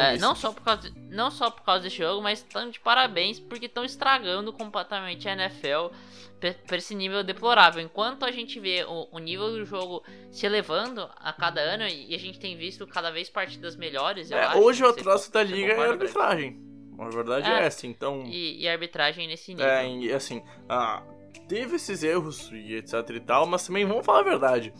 é, 0.00 0.16
não, 0.18 0.34
só 0.34 0.52
por 0.52 0.62
causa, 0.62 0.92
não 1.10 1.30
só 1.30 1.48
por 1.50 1.62
causa 1.62 1.84
desse 1.84 1.98
jogo, 1.98 2.20
mas 2.22 2.40
estão 2.40 2.68
de 2.68 2.80
parabéns 2.80 3.38
porque 3.38 3.66
estão 3.66 3.84
estragando 3.84 4.52
completamente 4.52 5.28
a 5.28 5.32
NFL 5.32 5.92
para 6.38 6.76
esse 6.76 6.94
nível 6.94 7.22
deplorável. 7.24 7.82
Enquanto 7.82 8.24
a 8.24 8.30
gente 8.30 8.58
vê 8.60 8.84
o, 8.84 9.08
o 9.12 9.18
nível 9.18 9.50
do 9.50 9.64
jogo 9.64 10.02
se 10.30 10.46
elevando 10.46 11.08
a 11.16 11.32
cada 11.32 11.60
ano 11.60 11.84
e 11.86 12.14
a 12.14 12.18
gente 12.18 12.38
tem 12.38 12.56
visto 12.56 12.86
cada 12.86 13.10
vez 13.10 13.28
partidas 13.28 13.76
melhores. 13.76 14.30
É, 14.30 14.40
acho, 14.40 14.58
hoje 14.58 14.84
o 14.84 15.18
se 15.18 15.32
da 15.32 15.42
liga 15.42 15.72
é 15.72 15.80
a 15.80 15.90
arbitragem. 15.90 16.68
A 16.98 17.08
verdade 17.08 17.48
é, 17.48 17.62
É. 17.62 17.66
essa, 17.66 17.86
então. 17.86 18.24
E, 18.26 18.62
e 18.62 18.68
arbitragem 18.68 19.28
nesse 19.28 19.52
nível. 19.52 19.66
É, 19.66 19.88
e 19.88 20.12
assim, 20.12 20.42
ah, 20.68 21.02
teve 21.48 21.76
esses 21.76 22.02
erros 22.02 22.50
e 22.52 22.74
etc 22.74 23.08
e 23.10 23.20
tal, 23.20 23.46
mas 23.46 23.66
também 23.66 23.84
vamos 23.86 24.04
falar 24.04 24.20
a 24.20 24.24
verdade. 24.24 24.72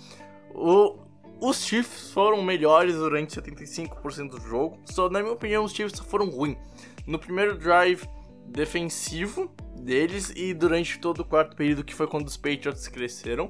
O, 0.53 0.99
os 1.41 1.65
Chiefs 1.65 2.11
foram 2.11 2.43
melhores 2.43 2.97
durante 2.97 3.41
75% 3.41 4.31
do 4.31 4.41
jogo, 4.41 4.81
só 4.85 5.09
na 5.09 5.21
minha 5.21 5.33
opinião 5.33 5.65
os 5.65 5.73
Chiefs 5.73 6.01
foram 6.01 6.29
ruins. 6.29 6.59
No 7.07 7.19
primeiro 7.19 7.57
drive 7.57 8.03
defensivo 8.49 9.51
deles 9.77 10.33
e 10.35 10.53
durante 10.53 10.99
todo 10.99 11.21
o 11.21 11.25
quarto 11.25 11.57
período, 11.57 11.85
que 11.85 11.95
foi 11.95 12.07
quando 12.07 12.27
os 12.27 12.37
Patriots 12.37 12.89
cresceram. 12.89 13.49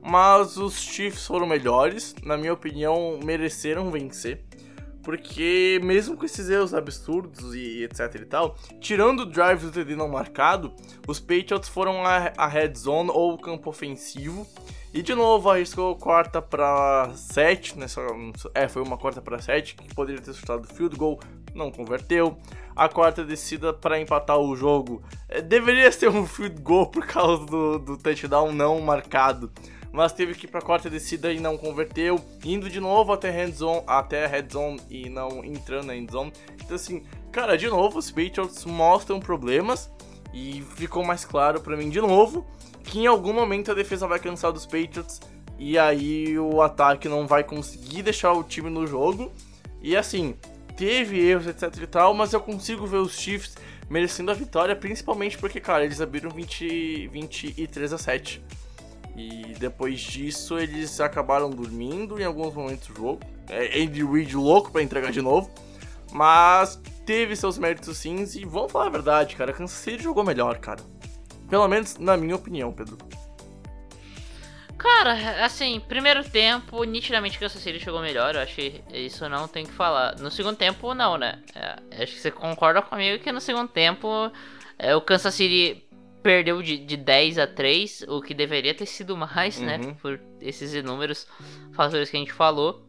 Mas 0.00 0.56
os 0.56 0.78
Chiefs 0.80 1.26
foram 1.26 1.46
melhores, 1.46 2.14
na 2.22 2.36
minha 2.36 2.52
opinião, 2.52 3.18
mereceram 3.24 3.90
vencer. 3.90 4.44
Porque 5.02 5.80
mesmo 5.82 6.16
com 6.16 6.24
esses 6.24 6.50
erros 6.50 6.74
absurdos 6.74 7.54
e 7.54 7.82
etc 7.84 8.14
e 8.14 8.26
tal, 8.26 8.56
tirando 8.78 9.20
o 9.20 9.26
drive 9.26 9.62
do 9.62 9.70
TD 9.70 9.96
não 9.96 10.08
marcado, 10.08 10.72
os 11.06 11.18
Patriots 11.18 11.68
foram 11.68 12.04
a, 12.04 12.32
a 12.36 12.46
red 12.46 12.74
zone 12.76 13.10
ou 13.12 13.32
o 13.32 13.38
campo 13.38 13.70
ofensivo. 13.70 14.46
E 14.92 15.02
de 15.02 15.14
novo 15.14 15.50
arriscou 15.50 15.96
quarta 15.96 16.40
para 16.40 17.10
7, 17.14 17.78
nessa, 17.78 18.00
é, 18.54 18.68
foi 18.68 18.82
uma 18.82 18.96
quarta 18.96 19.20
para 19.20 19.38
7, 19.38 19.74
que 19.76 19.94
poderia 19.94 20.20
ter 20.20 20.32
chutado 20.32 20.66
field 20.66 20.96
goal, 20.96 21.20
não 21.54 21.70
converteu. 21.70 22.38
A 22.74 22.88
quarta 22.88 23.24
descida 23.24 23.72
para 23.72 24.00
empatar 24.00 24.38
o 24.38 24.54
jogo 24.54 25.02
é, 25.28 25.40
deveria 25.40 25.90
ser 25.90 26.08
um 26.08 26.26
field 26.26 26.60
goal 26.62 26.86
por 26.86 27.06
causa 27.06 27.44
do, 27.44 27.78
do 27.78 27.96
touchdown 27.96 28.52
não 28.52 28.80
marcado 28.80 29.50
mas 29.92 30.12
teve 30.12 30.34
que 30.34 30.46
ir 30.46 30.48
pra 30.48 30.60
quarta 30.60 30.90
descida 30.90 31.32
e 31.32 31.40
não 31.40 31.56
converteu, 31.56 32.20
indo 32.44 32.68
de 32.68 32.80
novo 32.80 33.12
até 33.12 33.42
a 33.42 33.46
zone, 33.50 33.82
até 33.86 34.24
a 34.24 34.28
red 34.28 34.46
zone 34.50 34.80
e 34.90 35.08
não 35.08 35.44
entrando 35.44 35.86
na 35.86 35.96
end 35.96 36.12
zone. 36.12 36.32
Então 36.62 36.76
assim, 36.76 37.02
cara, 37.32 37.56
de 37.56 37.68
novo 37.68 37.98
os 37.98 38.10
Patriots 38.10 38.64
mostram 38.64 39.18
problemas 39.18 39.90
e 40.32 40.62
ficou 40.76 41.02
mais 41.02 41.24
claro 41.24 41.60
pra 41.60 41.76
mim 41.76 41.88
de 41.88 42.00
novo 42.00 42.46
que 42.84 43.00
em 43.00 43.06
algum 43.06 43.32
momento 43.32 43.70
a 43.70 43.74
defesa 43.74 44.06
vai 44.06 44.18
cansar 44.18 44.52
dos 44.52 44.66
Patriots 44.66 45.20
e 45.58 45.78
aí 45.78 46.38
o 46.38 46.62
ataque 46.62 47.08
não 47.08 47.26
vai 47.26 47.42
conseguir 47.42 48.02
deixar 48.02 48.32
o 48.32 48.44
time 48.44 48.70
no 48.70 48.86
jogo. 48.86 49.32
E 49.80 49.96
assim, 49.96 50.36
teve 50.78 51.20
erros, 51.20 51.48
etc 51.48 51.82
e 51.82 51.86
tal, 51.86 52.14
mas 52.14 52.32
eu 52.32 52.40
consigo 52.40 52.86
ver 52.86 52.98
os 52.98 53.18
Chiefs 53.18 53.56
merecendo 53.90 54.30
a 54.30 54.34
vitória, 54.34 54.76
principalmente 54.76 55.36
porque, 55.36 55.60
cara, 55.60 55.84
eles 55.84 56.00
abriram 56.00 56.30
20, 56.30 57.08
23 57.08 57.92
a 57.92 57.98
7. 57.98 58.42
E 59.16 59.54
depois 59.58 59.98
disso 59.98 60.56
eles 60.56 61.00
acabaram 61.00 61.50
dormindo 61.50 62.20
em 62.20 62.24
alguns 62.24 62.54
momentos 62.54 62.86
do 62.86 62.94
jogo. 62.94 63.20
É 63.48 63.82
Andy 63.82 64.04
Reid 64.04 64.36
louco 64.36 64.70
pra 64.70 64.80
entregar 64.80 65.10
de 65.10 65.20
novo. 65.20 65.50
Mas 66.12 66.80
teve 67.04 67.34
seus 67.34 67.58
méritos 67.58 67.98
sim. 67.98 68.24
E 68.36 68.44
vamos 68.44 68.70
falar 68.70 68.86
a 68.86 68.90
verdade, 68.90 69.34
cara. 69.34 69.52
Kansas 69.52 69.76
City 69.76 70.04
jogou 70.04 70.22
melhor, 70.22 70.58
cara. 70.58 70.82
Pelo 71.50 71.66
menos 71.66 71.98
na 71.98 72.16
minha 72.16 72.36
opinião, 72.36 72.70
Pedro. 72.70 72.96
Cara, 74.78 75.44
assim, 75.44 75.80
primeiro 75.80 76.22
tempo, 76.22 76.84
nitidamente 76.84 77.36
o 77.36 77.40
Kansas 77.40 77.60
City 77.60 77.80
chegou 77.80 78.00
melhor, 78.00 78.36
eu 78.36 78.40
acho 78.40 78.54
que 78.54 78.80
isso 78.92 79.28
não 79.28 79.48
tem 79.48 79.66
que 79.66 79.72
falar. 79.72 80.16
No 80.18 80.30
segundo 80.30 80.56
tempo, 80.56 80.94
não, 80.94 81.18
né? 81.18 81.42
É, 81.52 82.02
acho 82.02 82.14
que 82.14 82.20
você 82.20 82.30
concorda 82.30 82.80
comigo 82.80 83.22
que 83.22 83.32
no 83.32 83.40
segundo 83.40 83.68
tempo 83.68 84.30
é, 84.78 84.94
o 84.94 85.00
Kansas 85.00 85.34
City 85.34 85.84
perdeu 86.22 86.62
de, 86.62 86.78
de 86.78 86.96
10 86.96 87.38
a 87.38 87.46
3, 87.46 88.04
o 88.08 88.20
que 88.22 88.32
deveria 88.32 88.72
ter 88.72 88.86
sido 88.86 89.16
mais, 89.16 89.58
né? 89.58 89.78
Uhum. 89.78 89.94
Por 89.94 90.20
esses 90.40 90.72
inúmeros 90.72 91.26
fatores 91.72 92.08
que 92.08 92.16
a 92.16 92.20
gente 92.20 92.32
falou. 92.32 92.86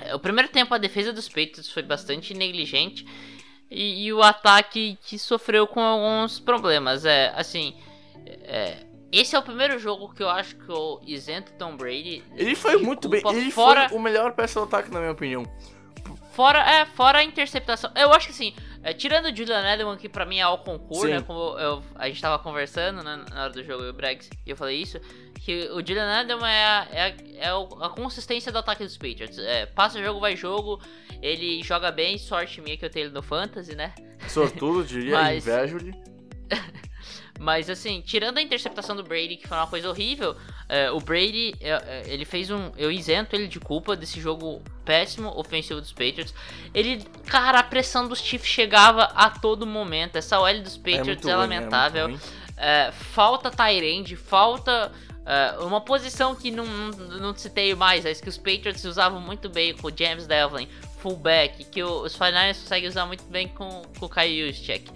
É, 0.00 0.14
O 0.14 0.18
primeiro 0.18 0.48
tempo 0.48 0.72
a 0.72 0.78
defesa 0.78 1.12
dos 1.12 1.28
Patriots 1.28 1.70
foi 1.70 1.82
bastante 1.82 2.32
negligente 2.32 3.06
e, 3.70 4.06
e 4.06 4.12
o 4.12 4.22
ataque 4.22 4.98
que 5.04 5.18
sofreu 5.18 5.66
com 5.66 5.80
alguns 5.80 6.40
problemas. 6.40 7.04
É, 7.04 7.30
assim, 7.36 7.74
é, 8.26 8.86
esse 9.20 9.34
é 9.34 9.38
o 9.38 9.42
primeiro 9.42 9.78
jogo 9.78 10.12
que 10.14 10.22
eu 10.22 10.28
acho 10.30 10.56
que 10.56 10.68
eu 10.68 11.00
isento 11.06 11.52
Tom 11.58 11.76
Brady. 11.76 12.22
Ele 12.36 12.54
foi 12.54 12.76
muito 12.78 13.08
bem. 13.08 13.22
Ele 13.26 13.50
fora, 13.50 13.88
foi 13.88 13.98
o 13.98 14.00
melhor 14.00 14.32
peça 14.32 14.60
do 14.60 14.64
ataque, 14.66 14.90
na 14.90 14.98
minha 15.00 15.12
opinião. 15.12 15.44
fora, 16.32 16.58
é, 16.58 16.84
fora 16.86 17.18
a 17.18 17.24
interceptação. 17.24 17.90
Eu 17.94 18.12
acho 18.12 18.26
que 18.28 18.32
assim, 18.32 18.54
é, 18.82 18.92
tirando 18.92 19.26
o 19.26 19.36
Julian 19.36 19.62
Edelman, 19.72 19.96
que 19.96 20.08
pra 20.08 20.24
mim 20.26 20.38
é 20.38 20.46
o 20.48 20.58
concurso, 20.58 21.06
né? 21.06 21.22
Como 21.22 21.58
eu- 21.58 21.82
a 21.94 22.08
gente 22.08 22.20
tava 22.20 22.38
conversando 22.42 23.02
né, 23.04 23.24
na 23.32 23.42
hora 23.44 23.52
do 23.52 23.62
jogo, 23.62 23.82
eu 23.84 23.88
e 23.88 23.90
o 23.90 23.94
Bregs, 23.94 24.28
e 24.44 24.50
eu 24.50 24.56
falei 24.56 24.80
isso. 24.80 24.98
Que 25.40 25.68
o 25.72 25.78
Julian 25.86 26.22
Edelman 26.22 26.48
é, 26.50 26.64
a, 26.64 26.88
é, 26.90 27.02
a, 27.02 27.08
é 27.46 27.84
a 27.84 27.88
consistência 27.90 28.50
do 28.50 28.58
ataque 28.58 28.82
dos 28.82 28.96
Patriots. 28.96 29.38
É, 29.38 29.66
passa 29.66 30.02
jogo, 30.02 30.18
vai 30.18 30.34
jogo, 30.36 30.80
ele 31.22 31.62
joga 31.62 31.92
bem, 31.92 32.16
sorte 32.18 32.60
minha 32.60 32.76
que 32.76 32.84
eu 32.84 32.90
tenho 32.90 33.06
ele 33.06 33.14
no 33.14 33.22
Fantasy, 33.22 33.76
né? 33.76 33.94
Sortudo, 34.26 34.82
diria. 34.84 35.12
Mas- 35.20 35.46
Invejo-lhe. 35.46 35.94
Mas 37.40 37.68
assim, 37.68 38.00
tirando 38.00 38.38
a 38.38 38.42
interceptação 38.42 38.94
do 38.94 39.02
Brady, 39.02 39.36
que 39.36 39.48
foi 39.48 39.56
uma 39.56 39.66
coisa 39.66 39.90
horrível, 39.90 40.36
é, 40.68 40.90
o 40.90 41.00
Brady, 41.00 41.54
é, 41.60 41.70
é, 41.70 42.02
ele 42.06 42.24
fez 42.24 42.50
um. 42.50 42.70
Eu 42.76 42.90
isento 42.92 43.34
ele 43.34 43.48
de 43.48 43.58
culpa 43.58 43.96
desse 43.96 44.20
jogo 44.20 44.62
péssimo 44.84 45.28
ofensivo 45.38 45.80
dos 45.80 45.92
Patriots. 45.92 46.32
Ele, 46.72 47.04
cara, 47.26 47.58
a 47.58 47.62
pressão 47.62 48.06
dos 48.06 48.20
Chiefs 48.20 48.48
chegava 48.48 49.02
a 49.14 49.28
todo 49.30 49.66
momento. 49.66 50.16
Essa 50.16 50.38
OL 50.38 50.60
dos 50.62 50.76
Patriots 50.76 51.06
muito 51.06 51.28
é, 51.28 51.32
ruim, 51.32 51.40
lamentável. 51.40 52.06
ruim. 52.06 52.20
É, 52.56 52.92
falta 52.92 53.50
Tyrande, 53.50 54.14
falta 54.14 54.92
é, 55.26 55.58
uma 55.64 55.80
posição 55.80 56.36
que 56.36 56.52
não, 56.52 56.64
não, 56.64 57.18
não 57.18 57.36
citei 57.36 57.74
mais, 57.74 58.04
mas 58.04 58.20
que 58.20 58.28
os 58.28 58.38
Patriots 58.38 58.84
usavam 58.84 59.20
muito 59.20 59.48
bem 59.48 59.74
com 59.74 59.88
o 59.88 59.92
James 59.94 60.26
Devlin, 60.28 60.68
fullback, 60.98 61.64
que 61.64 61.82
o- 61.82 62.02
os 62.02 62.16
49ers 62.16 62.60
conseguem 62.60 62.88
usar 62.88 63.06
muito 63.06 63.24
bem 63.24 63.48
com, 63.48 63.82
com 63.98 64.06
o 64.06 64.08
Kyle 64.08 64.46
Juszczyk. 64.52 64.88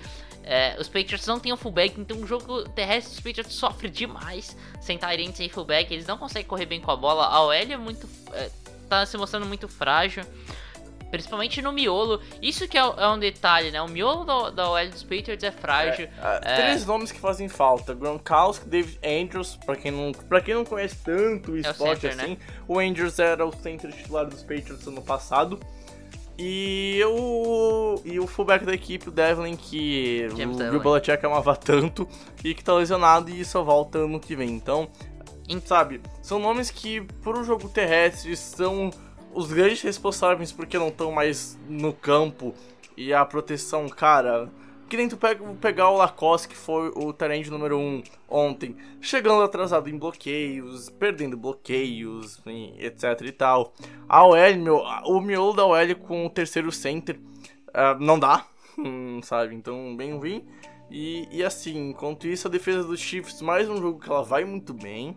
É, 0.45 0.77
os 0.81 0.89
Patriots 0.89 1.27
não 1.27 1.39
têm 1.39 1.53
um 1.53 1.57
fullback, 1.57 2.01
então 2.01 2.19
o 2.19 2.27
jogo 2.27 2.67
terrestre 2.71 3.15
dos 3.15 3.21
Patriots 3.21 3.55
sofre 3.55 3.89
demais 3.91 4.57
sem 4.81 4.97
Tyrande, 4.97 5.37
sem 5.37 5.49
fullback, 5.49 5.93
eles 5.93 6.07
não 6.07 6.17
conseguem 6.17 6.49
correr 6.49 6.67
bem 6.67 6.81
com 6.81 6.91
a 6.91 6.97
bola. 6.97 7.27
A 7.27 7.43
OL 7.43 7.53
é 7.53 7.77
muito. 7.77 8.09
É, 8.33 8.51
tá 8.89 9.05
se 9.05 9.17
mostrando 9.19 9.45
muito 9.47 9.69
frágil. 9.69 10.25
Principalmente 11.11 11.63
no 11.63 11.73
miolo. 11.73 12.21
Isso 12.43 12.69
que 12.69 12.77
é, 12.77 12.81
é 12.81 13.09
um 13.09 13.19
detalhe, 13.19 13.71
né? 13.71 13.81
O 13.81 13.89
miolo 13.89 14.25
da, 14.25 14.51
da 14.51 14.71
OL 14.71 14.89
dos 14.91 15.03
Patriots 15.03 15.43
é 15.43 15.51
frágil. 15.51 16.09
Ah, 16.21 16.41
É. 16.45 16.57
Três 16.57 16.85
nomes 16.85 17.11
que 17.11 17.19
fazem 17.19 17.49
falta: 17.49 17.95
Gronkowski, 17.95 18.69
David 18.69 18.99
Andrews. 19.03 19.57
Pra 19.65 19.75
quem 19.75 19.91
não, 19.91 20.13
pra 20.13 20.41
quem 20.41 20.55
não 20.55 20.65
conhece 20.65 20.97
tanto 21.03 21.53
o 21.53 21.55
É 21.57 21.61
o 21.61 21.61
esporte 21.61 22.01
center, 22.03 22.25
assim, 22.25 22.39
o 22.67 22.79
Andrews 22.79 23.19
era 23.19 23.45
o 23.47 23.53
centro 23.53 23.91
titular 23.91 24.27
dos 24.27 24.43
Patriots 24.43 24.87
ano 24.87 25.03
passado. 25.03 25.59
E 26.39 27.01
o, 27.05 28.01
e 28.05 28.21
o 28.21 28.27
fullback 28.27 28.65
da 28.65 28.73
equipe, 28.73 29.09
o 29.09 29.11
Devlin, 29.13 29.57
que 29.57 30.29
James 30.37 30.55
o 30.55 30.59
Devlin. 30.59 30.71
Bill 30.71 30.81
Belichick 30.81 31.27
amava 31.27 31.57
tanto 31.57 32.07
e 32.45 32.55
que 32.55 32.63
tá 32.63 32.75
lesionado 32.75 33.29
e 33.31 33.45
só 33.45 33.63
volta 33.65 33.99
ano 33.99 34.21
que 34.21 34.37
vem. 34.37 34.51
Então, 34.51 34.89
Em- 35.49 35.61
sabe, 35.61 36.01
são 36.23 36.39
nomes 36.39 36.71
que, 36.71 37.01
por 37.23 37.37
um 37.37 37.43
jogo 37.43 37.69
terrestre, 37.69 38.37
são 38.37 38.91
os 39.35 39.51
grandes 39.53 39.83
responsáveis 39.83 40.53
porque 40.53 40.79
não 40.79 40.89
estão 40.89 41.11
mais 41.11 41.59
no 41.69 41.93
campo 41.93 42.55
e 42.97 43.13
a 43.13 43.25
proteção, 43.25 43.89
cara. 43.89 44.49
Que 44.89 44.97
nem 44.97 45.09
tu 45.09 45.17
pega, 45.17 45.45
pegar 45.61 45.91
o 45.91 45.97
Lacoste, 45.97 46.49
que 46.49 46.57
foi 46.57 46.91
o 46.95 47.13
Tyrande 47.13 47.51
número 47.51 47.79
1 47.79 47.81
um 47.81 48.03
ontem, 48.29 48.75
chegando 49.01 49.43
atrasado 49.43 49.91
em 49.91 49.99
bloqueios, 49.99 50.89
perdendo 50.89 51.37
bloqueios, 51.37 52.41
etc 52.79 53.21
e 53.27 53.33
tal. 53.33 53.75
A 54.09 54.25
OL, 54.25 54.57
meu, 54.57 54.79
o 55.05 55.21
miolo 55.21 55.53
da 55.53 55.67
OL 55.67 55.95
com 56.07 56.25
o 56.25 56.31
terceiro 56.31 56.73
center 56.73 57.21
ah, 57.75 57.97
não 58.01 58.19
dá, 58.19 58.47
hum, 58.79 59.21
sabe? 59.23 59.55
Então, 59.55 59.95
bem 59.97 60.17
ruim. 60.17 60.45
E, 60.91 61.29
e 61.31 61.45
assim, 61.45 61.91
enquanto 61.91 62.27
isso, 62.27 62.49
a 62.49 62.51
defesa 62.51 62.83
dos 62.83 62.99
Chiefs, 62.99 63.43
mais 63.43 63.69
um 63.69 63.77
jogo 63.77 64.01
que 64.01 64.09
ela 64.09 64.23
vai 64.23 64.45
muito 64.45 64.73
bem. 64.73 65.17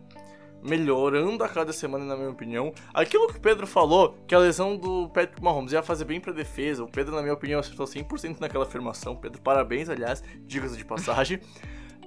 Melhorando 0.64 1.44
a 1.44 1.50
cada 1.50 1.74
semana, 1.74 2.06
na 2.06 2.16
minha 2.16 2.30
opinião. 2.30 2.74
Aquilo 2.94 3.28
que 3.28 3.38
o 3.38 3.42
Pedro 3.42 3.66
falou, 3.68 4.18
que 4.28 4.36
a 4.36 4.40
lesão 4.40 4.76
do 4.76 5.10
Patrick 5.10 5.42
Mahomes 5.42 5.72
ia 5.72 5.84
fazer 5.84 6.06
bem 6.06 6.20
pra 6.20 6.32
defesa, 6.32 6.84
o 6.84 6.88
Pedro, 6.88 7.16
na 7.16 7.22
minha 7.22 7.34
opinião, 7.34 7.60
acertou 7.60 7.86
100% 7.86 8.40
naquela 8.40 8.66
afirmação. 8.66 9.16
Pedro, 9.16 9.42
parabéns, 9.42 9.90
aliás, 9.90 10.24
dicas 10.46 10.78
de 10.78 10.86
passagem. 10.86 11.40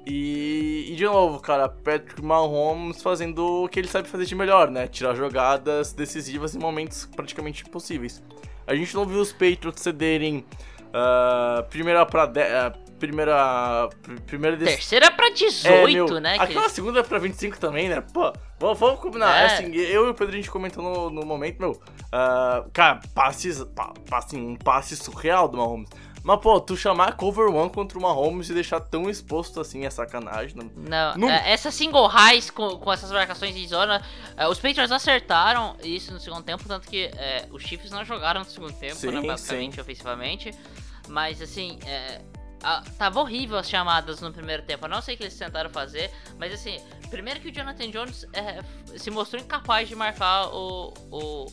E, 0.06 0.86
e, 0.90 0.96
de 0.96 1.04
novo, 1.06 1.40
cara, 1.40 1.66
Patrick 1.66 2.22
Mahomes 2.22 3.00
fazendo 3.00 3.64
o 3.64 3.68
que 3.68 3.80
ele 3.80 3.88
sabe 3.88 4.06
fazer 4.06 4.26
de 4.26 4.34
melhor, 4.34 4.70
né? 4.70 4.86
Tirar 4.86 5.14
jogadas 5.14 5.94
decisivas 5.94 6.54
em 6.54 6.58
momentos 6.58 7.08
praticamente 7.16 7.64
impossíveis. 7.66 8.22
A 8.66 8.74
gente 8.74 8.94
não 8.94 9.06
viu 9.06 9.20
os 9.20 9.32
Patriots 9.32 9.82
cederem 9.82 10.44
uh, 10.88 11.62
primeira 11.70 12.04
pra 12.04 12.26
de, 12.26 12.40
uh, 12.40 12.83
primeira 12.98 13.88
primeira 14.26 14.56
desse... 14.56 14.76
terceira 14.76 15.10
pra 15.10 15.30
18, 15.30 15.68
é, 15.68 15.92
meu, 15.92 16.20
né? 16.20 16.36
Aquela 16.38 16.64
que... 16.64 16.72
segunda 16.72 17.02
pra 17.02 17.18
25 17.18 17.58
também, 17.58 17.88
né? 17.88 18.00
Pô, 18.00 18.32
vamos, 18.58 18.78
vamos 18.78 19.00
combinar. 19.00 19.36
É. 19.36 19.46
Assim, 19.46 19.74
eu 19.74 20.06
e 20.06 20.10
o 20.10 20.14
Pedro 20.14 20.34
a 20.34 20.36
gente 20.36 20.50
comentou 20.50 20.82
no, 20.82 21.10
no 21.10 21.26
momento, 21.26 21.58
meu, 21.60 21.72
uh, 21.72 22.70
cara, 22.72 23.00
passes, 23.14 23.62
pa, 23.74 23.92
passe, 24.08 24.36
um 24.36 24.56
passe 24.56 24.96
surreal 24.96 25.48
do 25.48 25.56
Mahomes. 25.56 25.88
Mas, 26.24 26.40
pô, 26.40 26.58
tu 26.58 26.74
chamar 26.74 27.18
cover 27.18 27.54
one 27.54 27.68
contra 27.68 27.98
o 27.98 28.00
Mahomes 28.00 28.48
e 28.48 28.54
deixar 28.54 28.80
tão 28.80 29.10
exposto 29.10 29.60
assim 29.60 29.84
é 29.84 29.90
sacanagem. 29.90 30.56
Não, 30.56 30.70
não, 30.74 31.18
não... 31.18 31.30
É, 31.30 31.52
essa 31.52 31.70
single 31.70 32.06
highs 32.06 32.50
com, 32.50 32.78
com 32.78 32.90
essas 32.90 33.12
marcações 33.12 33.54
de 33.54 33.66
zona, 33.68 34.02
é, 34.34 34.48
os 34.48 34.58
Patriots 34.58 34.90
acertaram 34.90 35.76
isso 35.84 36.14
no 36.14 36.18
segundo 36.18 36.42
tempo, 36.42 36.64
tanto 36.66 36.88
que 36.88 37.10
é, 37.14 37.46
os 37.50 37.62
Chiefs 37.62 37.90
não 37.90 38.06
jogaram 38.06 38.40
no 38.40 38.46
segundo 38.46 38.72
tempo, 38.72 38.94
sim, 38.94 39.10
né, 39.10 39.20
basicamente, 39.20 39.74
sim. 39.74 39.80
ofensivamente. 39.82 40.50
Mas, 41.08 41.42
assim, 41.42 41.78
é, 41.84 42.22
a, 42.64 42.82
tava 42.98 43.20
horrível 43.20 43.58
as 43.58 43.68
chamadas 43.68 44.20
no 44.20 44.32
primeiro 44.32 44.62
tempo. 44.62 44.86
Eu 44.86 44.88
não 44.88 45.02
sei 45.02 45.14
o 45.14 45.18
que 45.18 45.24
eles 45.24 45.38
tentaram 45.38 45.70
fazer, 45.70 46.10
mas, 46.38 46.52
assim, 46.52 46.80
primeiro 47.10 47.40
que 47.40 47.48
o 47.48 47.52
Jonathan 47.52 47.90
Jones 47.90 48.26
é, 48.32 48.62
se 48.98 49.10
mostrou 49.10 49.42
incapaz 49.42 49.88
de 49.88 49.94
marcar 49.94 50.48
o, 50.48 50.94
o, 51.10 51.46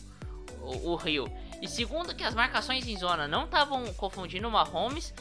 o 0.62 0.96
Rio. 0.96 1.30
E 1.60 1.68
segundo, 1.68 2.14
que 2.14 2.24
as 2.24 2.34
marcações 2.34 2.86
em 2.88 2.96
zona 2.96 3.28
não 3.28 3.44
estavam 3.44 3.92
confundindo 3.94 4.48
o 4.48 4.50
Mahomes 4.50 5.14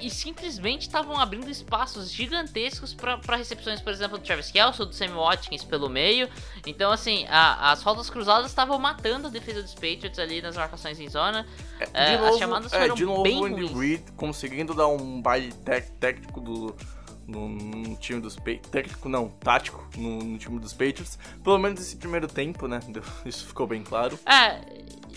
e 0.00 0.10
simplesmente 0.10 0.82
estavam 0.82 1.18
abrindo 1.18 1.50
espaços 1.50 2.10
gigantescos 2.10 2.94
para 2.94 3.36
recepções, 3.36 3.80
por 3.80 3.92
exemplo, 3.92 4.18
do 4.18 4.24
Travis 4.24 4.50
Kelce 4.50 4.80
ou 4.80 4.86
do 4.86 4.94
Sammy 4.94 5.14
Watkins 5.14 5.64
pelo 5.64 5.88
meio. 5.88 6.28
Então, 6.66 6.90
assim, 6.90 7.26
a, 7.28 7.72
as 7.72 7.82
faltas 7.82 8.08
cruzadas 8.08 8.46
estavam 8.46 8.78
matando 8.78 9.28
a 9.28 9.30
defesa 9.30 9.62
dos 9.62 9.74
Patriots 9.74 10.18
ali 10.18 10.40
nas 10.40 10.56
marcações 10.56 10.98
em 11.00 11.08
zona. 11.08 11.46
É, 11.92 12.16
novo, 12.16 12.32
as 12.32 12.38
chamadas 12.38 12.72
é, 12.72 12.80
foram 12.80 12.94
de 12.94 13.04
novo, 13.04 13.22
bem 13.22 13.40
o 13.40 13.44
Andy 13.44 13.66
Reid 13.66 14.04
conseguindo 14.16 14.74
dar 14.74 14.88
um 14.88 15.20
baile 15.20 15.52
técnico 16.00 16.40
do, 16.40 16.76
no, 17.28 17.48
no, 17.48 17.96
time 17.96 18.20
dos 18.20 18.36
Patriots. 18.36 18.70
Técnico 18.70 19.08
não, 19.08 19.28
tático 19.28 19.86
no, 19.96 20.18
no, 20.18 20.38
time 20.38 20.58
dos 20.58 20.72
Patriots. 20.72 21.18
Pelo 21.44 21.58
menos 21.58 21.80
esse 21.80 21.96
primeiro 21.96 22.26
tempo, 22.26 22.66
né? 22.66 22.80
Isso 23.24 23.46
ficou 23.46 23.66
bem 23.66 23.82
claro. 23.82 24.18
É, 24.24 24.60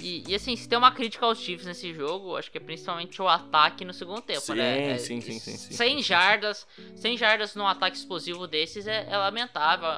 e, 0.02 0.24
e, 0.28 0.36
assim, 0.36 0.56
se 0.56 0.68
tem 0.68 0.78
uma 0.78 0.92
crítica 0.92 1.26
aos 1.26 1.40
Chiefs 1.40 1.66
nesse 1.66 1.94
jogo, 1.94 2.36
acho 2.36 2.52
que 2.52 2.58
é 2.58 2.62
principalmente 2.62 3.22
o 3.22 3.28
ataque 3.28 3.86
no 3.86 3.94
segundo 3.94 4.22
tempo, 4.22 4.42
sim, 4.42 4.56
né? 4.56 4.92
É, 4.92 4.98
sim, 4.98 5.22
sim, 5.22 5.40
sim, 5.40 5.56
sim. 5.56 5.74
100 5.74 6.02
jardas, 6.02 6.68
100 6.96 7.18
jardas 7.18 7.56
num 7.56 7.68
ataque 7.68 7.96
explosivo 7.96 8.48
desses 8.48 8.88
é, 8.88 9.08
é 9.10 9.18
lamentável. 9.18 9.90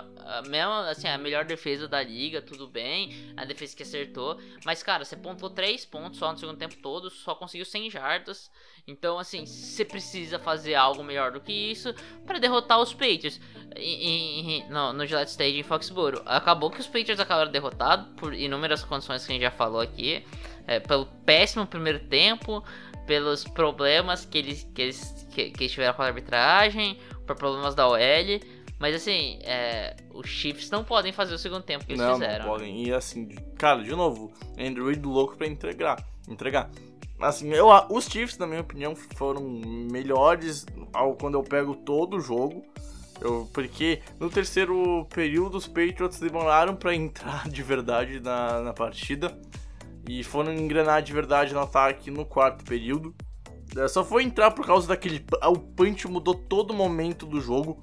Mesmo, 0.47 0.73
assim, 0.73 1.07
a 1.07 1.17
melhor 1.17 1.45
defesa 1.45 1.87
da 1.87 2.03
liga, 2.03 2.41
tudo 2.41 2.67
bem, 2.67 3.33
a 3.37 3.45
defesa 3.45 3.75
que 3.75 3.83
acertou. 3.83 4.39
Mas, 4.65 4.83
cara, 4.83 5.05
você 5.05 5.15
pontuou 5.15 5.49
3 5.49 5.85
pontos 5.85 6.19
só 6.19 6.31
no 6.31 6.37
segundo 6.37 6.57
tempo 6.57 6.75
todo, 6.77 7.09
só 7.09 7.33
conseguiu 7.33 7.65
100 7.65 7.89
jardas. 7.89 8.51
Então, 8.85 9.17
assim, 9.17 9.45
você 9.45 9.85
precisa 9.85 10.37
fazer 10.37 10.75
algo 10.75 11.03
melhor 11.03 11.31
do 11.31 11.39
que 11.39 11.53
isso 11.53 11.93
para 12.25 12.37
derrotar 12.37 12.79
os 12.81 12.93
Patriots 12.93 13.39
no, 14.69 14.91
no 14.91 15.05
Gillette 15.05 15.31
Stadium 15.31 15.59
em 15.59 15.63
Foxborough. 15.63 16.21
Acabou 16.25 16.69
que 16.69 16.81
os 16.81 16.87
Patriots 16.87 17.19
acabaram 17.19 17.49
derrotados 17.49 18.07
por 18.17 18.33
inúmeras 18.33 18.83
condições 18.83 19.25
que 19.25 19.31
a 19.31 19.35
gente 19.35 19.43
já 19.43 19.51
falou 19.51 19.79
aqui. 19.79 20.25
É, 20.67 20.79
pelo 20.79 21.05
péssimo 21.25 21.65
primeiro 21.65 21.99
tempo, 21.99 22.63
pelos 23.05 23.43
problemas 23.43 24.25
que 24.25 24.37
eles, 24.37 24.67
que 24.73 24.81
eles, 24.81 25.27
que, 25.31 25.51
que 25.51 25.63
eles 25.63 25.71
tiveram 25.71 25.93
com 25.93 26.01
a 26.01 26.05
arbitragem, 26.05 26.97
por 27.25 27.35
problemas 27.37 27.75
da 27.75 27.87
OL. 27.87 27.99
Mas 28.79 28.95
assim, 28.95 29.39
é, 29.43 29.95
os 30.13 30.27
Chiefs 30.27 30.69
não 30.69 30.83
podem 30.83 31.13
fazer 31.13 31.33
o 31.33 31.37
segundo 31.37 31.63
tempo 31.63 31.85
que 31.85 31.93
eles 31.93 32.01
não, 32.01 32.15
fizeram. 32.15 32.45
Não, 32.45 32.51
podem. 32.51 32.85
E 32.85 32.93
assim, 32.93 33.29
cara, 33.57 33.81
de 33.81 33.91
novo, 33.91 34.33
Andrew 34.59 34.87
Reid 34.87 35.05
louco 35.05 35.37
pra 35.37 35.47
entregar. 35.47 36.03
entregar. 36.27 36.69
Assim, 37.19 37.49
eu, 37.53 37.67
os 37.89 38.05
Chiefs, 38.05 38.37
na 38.37 38.45
minha 38.45 38.61
opinião, 38.61 38.95
foram 38.95 39.41
melhores 39.41 40.65
ao, 40.91 41.15
quando 41.15 41.35
eu 41.35 41.43
pego 41.43 41.75
todo 41.75 42.17
o 42.17 42.19
jogo. 42.19 42.63
Eu, 43.21 43.49
porque 43.53 44.01
no 44.19 44.29
terceiro 44.29 45.05
período 45.05 45.57
os 45.57 45.67
Patriots 45.67 46.19
demoraram 46.19 46.75
para 46.75 46.93
entrar 46.95 47.47
de 47.47 47.63
verdade 47.63 48.19
na, 48.19 48.61
na 48.61 48.73
partida. 48.73 49.37
E 50.07 50.23
foram 50.23 50.53
engrenar 50.53 51.01
de 51.01 51.13
verdade 51.13 51.53
no 51.53 51.61
ataque 51.61 52.11
no 52.11 52.25
quarto 52.25 52.65
período. 52.65 53.15
É, 53.77 53.87
só 53.87 54.03
foi 54.03 54.23
entrar 54.23 54.51
por 54.51 54.65
causa 54.65 54.87
daquele. 54.87 55.25
O 55.43 55.57
punch 55.57 56.07
mudou 56.07 56.35
todo 56.35 56.71
o 56.71 56.73
momento 56.73 57.25
do 57.25 57.39
jogo. 57.39 57.81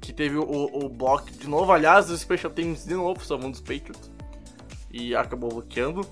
Que 0.00 0.12
teve 0.12 0.36
o, 0.36 0.44
o 0.44 0.88
block 0.90 1.32
de 1.32 1.48
novo. 1.48 1.72
Aliás, 1.72 2.10
os 2.10 2.20
Special 2.20 2.52
Teams 2.52 2.84
de 2.84 2.94
novo 2.94 3.24
salvando 3.24 3.52
dos 3.52 3.60
Patriots. 3.60 4.12
E 4.90 5.16
acabou 5.16 5.48
bloqueando. 5.48 6.06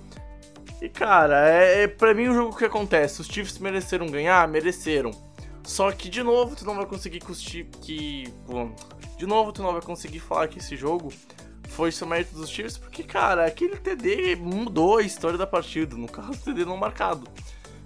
E 0.82 0.88
cara, 0.88 1.48
é, 1.48 1.84
é 1.84 1.86
para 1.86 2.12
mim 2.12 2.26
o 2.26 2.34
jogo 2.34 2.56
que 2.56 2.64
acontece. 2.64 3.20
Os 3.20 3.28
Chiefs 3.28 3.56
mereceram 3.60 4.08
ganhar, 4.08 4.48
mereceram. 4.48 5.12
Só 5.62 5.92
que 5.92 6.08
de 6.08 6.24
novo 6.24 6.56
tu 6.56 6.64
não 6.64 6.74
vai 6.74 6.84
conseguir 6.84 7.20
com 7.20 7.30
os 7.30 7.40
Chiefs 7.40 7.78
que, 7.80 8.24
bom, 8.44 8.74
de 9.16 9.24
novo 9.24 9.52
tu 9.52 9.62
não 9.62 9.70
vai 9.70 9.80
conseguir 9.80 10.18
falar 10.18 10.48
que 10.48 10.58
esse 10.58 10.76
jogo 10.76 11.12
foi 11.68 11.92
só 11.92 12.04
mérito 12.04 12.34
dos 12.34 12.50
Chiefs, 12.50 12.78
porque 12.78 13.04
cara, 13.04 13.46
aquele 13.46 13.76
TD 13.76 14.34
mudou 14.34 14.98
a 14.98 15.02
história 15.02 15.38
da 15.38 15.46
partida, 15.46 15.96
no 15.96 16.08
caso 16.08 16.36
TD 16.42 16.64
não 16.64 16.76
marcado. 16.76 17.28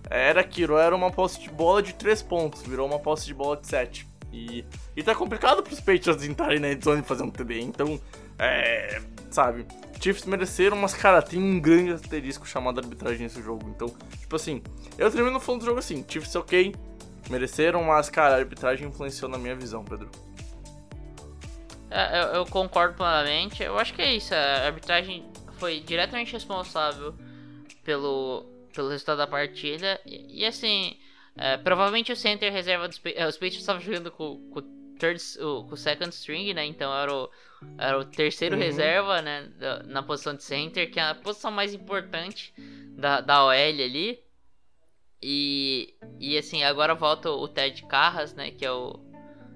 Era 0.09 0.40
aquilo, 0.40 0.78
era 0.78 0.97
uma 0.97 1.11
posse 1.11 1.38
de 1.38 1.51
bola 1.51 1.82
de 1.82 1.92
3 1.92 2.22
pontos, 2.22 2.62
virou 2.62 2.86
uma 2.86 2.99
posse 2.99 3.26
de 3.26 3.34
bola 3.34 3.59
de 3.59 3.66
7. 3.66 4.09
E, 4.32 4.64
e 4.97 5.03
tá 5.03 5.14
complicado 5.14 5.62
pros 5.62 5.80
Patriots 5.80 6.24
entrarem 6.24 6.61
na 6.61 6.68
zone 6.82 7.03
e 7.03 7.05
fazer 7.05 7.24
um 7.24 7.30
TD, 7.30 7.61
então, 7.61 8.01
é, 8.39 9.01
sabe, 9.30 9.66
Chiefs 10.01 10.24
mereceram, 10.24 10.76
mas, 10.76 10.95
cara, 10.95 11.22
tem 11.22 11.41
um 11.41 11.61
grande 11.61 11.93
asterisco 11.93 12.47
chamado 12.47 12.80
arbitragem 12.80 13.20
nesse 13.20 13.43
jogo. 13.43 13.68
Então, 13.68 13.89
tipo 14.18 14.37
assim, 14.37 14.62
eu 14.99 15.11
termino 15.11 15.41
falando 15.41 15.61
do 15.61 15.66
jogo 15.66 15.78
assim: 15.78 16.05
Chiefs 16.09 16.34
ok, 16.37 16.74
mereceram, 17.30 17.82
mas, 17.82 18.11
cara, 18.11 18.34
a 18.34 18.39
arbitragem 18.39 18.89
influenciou 18.89 19.30
na 19.30 19.39
minha 19.39 19.55
visão, 19.55 19.84
Pedro. 19.84 20.11
É, 21.91 22.20
eu, 22.20 22.26
eu, 22.34 22.47
concordo 22.47 22.95
plenamente. 22.95 23.62
Eu 23.62 23.78
acho 23.78 23.95
que 23.95 24.03
é 24.03 24.14
isso. 24.14 24.34
A 24.34 24.66
arbitragem 24.66 25.24
foi 25.59 25.80
diretamente 25.80 26.32
responsável 26.32 27.14
pelo, 27.84 28.45
pelo 28.74 28.89
resultado 28.89 29.18
da 29.18 29.26
partida. 29.26 29.99
E, 30.05 30.43
e 30.43 30.45
assim, 30.45 30.97
é, 31.37 31.57
provavelmente 31.57 32.12
o 32.12 32.16
center 32.16 32.53
reserva 32.53 32.89
dos 32.89 33.01
é, 33.05 33.26
Os 33.26 33.37
Patriots 33.37 33.61
estavam 33.61 33.80
jogando 33.80 34.11
com, 34.11 34.39
com, 34.51 34.62
third, 34.99 35.20
o, 35.40 35.64
com 35.64 35.74
o 35.74 35.76
second 35.76 36.14
string, 36.14 36.53
né? 36.55 36.64
Então 36.64 36.92
era 36.92 37.12
o 37.12 37.30
era 37.78 37.99
o 37.99 38.05
terceiro 38.05 38.55
uhum. 38.57 38.62
reserva, 38.62 39.22
né? 39.22 39.49
Na 39.86 40.03
posição 40.03 40.34
de 40.34 40.42
center, 40.42 40.90
que 40.90 41.01
é 41.01 41.03
a 41.03 41.14
posição 41.14 41.51
mais 41.51 41.74
importante 41.74 42.53
da, 42.97 43.20
da 43.20 43.44
OL 43.44 43.53
ali. 43.53 44.20
E, 45.22 45.94
e 46.20 46.36
assim, 46.36 46.62
agora 46.62 46.94
volta 46.94 47.30
o 47.30 47.49
Ted 47.49 47.82
Carras, 47.84 48.34
né? 48.34 48.51
Que 48.51 48.64
é 48.64 48.70
o, 48.70 49.01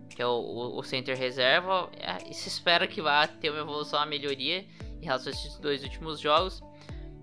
que 0.08 0.22
é 0.22 0.26
o, 0.26 0.76
o 0.76 0.82
center 0.82 1.16
reserva. 1.16 1.90
É, 1.94 2.30
e 2.30 2.34
se 2.34 2.48
espera 2.48 2.86
que 2.86 3.02
vá 3.02 3.26
ter 3.26 3.50
uma 3.50 3.60
evolução, 3.60 3.98
uma 3.98 4.06
melhoria 4.06 4.66
em 5.00 5.04
relação 5.04 5.32
a 5.32 5.36
esses 5.36 5.58
dois 5.58 5.82
últimos 5.82 6.20
jogos. 6.20 6.62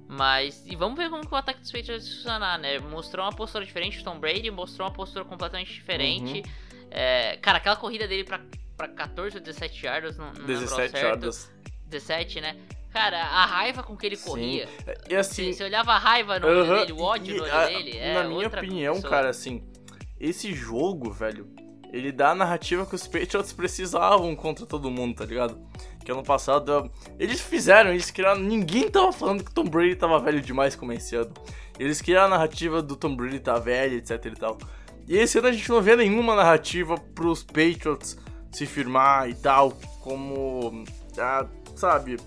Mas, 0.09 0.65
e 0.65 0.75
vamos 0.75 0.97
ver 0.97 1.09
como 1.09 1.27
que 1.27 1.33
o 1.33 1.35
ataque 1.35 1.59
dos 1.59 1.71
Patriots 1.71 2.07
vai 2.07 2.15
funcionar, 2.15 2.57
né? 2.57 2.79
Mostrou 2.79 3.25
uma 3.25 3.35
postura 3.35 3.65
diferente, 3.65 3.99
o 3.99 4.03
Tom 4.03 4.19
Brady 4.19 4.49
mostrou 4.49 4.87
uma 4.87 4.93
postura 4.93 5.25
completamente 5.25 5.73
diferente. 5.73 6.37
Uhum. 6.39 6.66
É, 6.89 7.37
cara, 7.37 7.57
aquela 7.57 7.75
corrida 7.75 8.07
dele 8.07 8.23
pra 8.23 8.39
pra 8.77 8.87
14 8.87 9.37
ou 9.37 9.43
17 9.43 9.85
yardas, 9.85 10.17
não, 10.17 10.31
não 10.31 10.45
17 10.45 10.91
certo. 10.91 11.03
yardas. 11.03 11.51
17, 11.87 12.41
né? 12.41 12.55
Cara, 12.93 13.17
a 13.17 13.45
raiva 13.45 13.83
com 13.83 13.97
que 13.97 14.05
ele 14.05 14.17
corria. 14.17 14.67
E 15.09 15.15
assim, 15.15 15.51
você, 15.51 15.63
olhava 15.63 15.93
a 15.93 15.97
raiva 15.97 16.39
no 16.39 16.47
uh 16.47 16.49
-huh, 16.49 16.69
olho 16.69 16.79
dele, 16.79 16.93
o 16.93 17.01
ódio 17.01 17.35
e, 17.35 17.37
no 17.37 17.43
olho 17.43 17.53
a, 17.53 17.65
dele. 17.65 17.97
É 17.97 18.13
na 18.13 18.23
minha 18.23 18.47
opinião, 18.47 18.95
pessoa. 18.95 19.09
cara, 19.09 19.29
assim, 19.29 19.63
esse 20.19 20.53
jogo, 20.53 21.11
velho, 21.11 21.49
ele 21.91 22.11
dá 22.11 22.31
a 22.31 22.35
narrativa 22.35 22.85
que 22.85 22.95
os 22.95 23.07
Patriots 23.07 23.53
precisavam 23.53 24.35
contra 24.35 24.65
todo 24.65 24.91
mundo, 24.91 25.15
tá 25.15 25.25
ligado? 25.25 25.59
Que 26.03 26.11
ano 26.11 26.23
passado 26.23 26.89
eles 27.19 27.41
fizeram, 27.41 27.91
eles 27.91 28.09
criaram. 28.09 28.41
Ninguém 28.41 28.89
tava 28.89 29.11
falando 29.11 29.43
que 29.43 29.51
o 29.51 29.53
Tom 29.53 29.65
Brady 29.65 29.95
tava 29.95 30.19
velho 30.19 30.41
demais 30.41 30.75
como 30.75 30.93
esse 30.93 31.15
ano. 31.15 31.33
Eles 31.77 32.01
criaram 32.01 32.27
a 32.27 32.37
narrativa 32.37 32.81
do 32.81 32.95
Tom 32.95 33.15
Brady 33.15 33.39
tá 33.39 33.59
velho, 33.59 33.97
etc 33.97 34.25
e 34.25 34.31
tal. 34.31 34.57
E 35.07 35.17
esse 35.17 35.37
ano 35.37 35.47
a 35.47 35.51
gente 35.51 35.69
não 35.69 35.81
vê 35.81 35.95
nenhuma 35.95 36.35
narrativa 36.35 36.97
pros 37.15 37.43
Patriots 37.43 38.17
se 38.51 38.65
firmar 38.65 39.29
e 39.29 39.35
tal, 39.35 39.71
como, 40.01 40.83
ah, 41.17 41.45
sabe, 41.75 42.17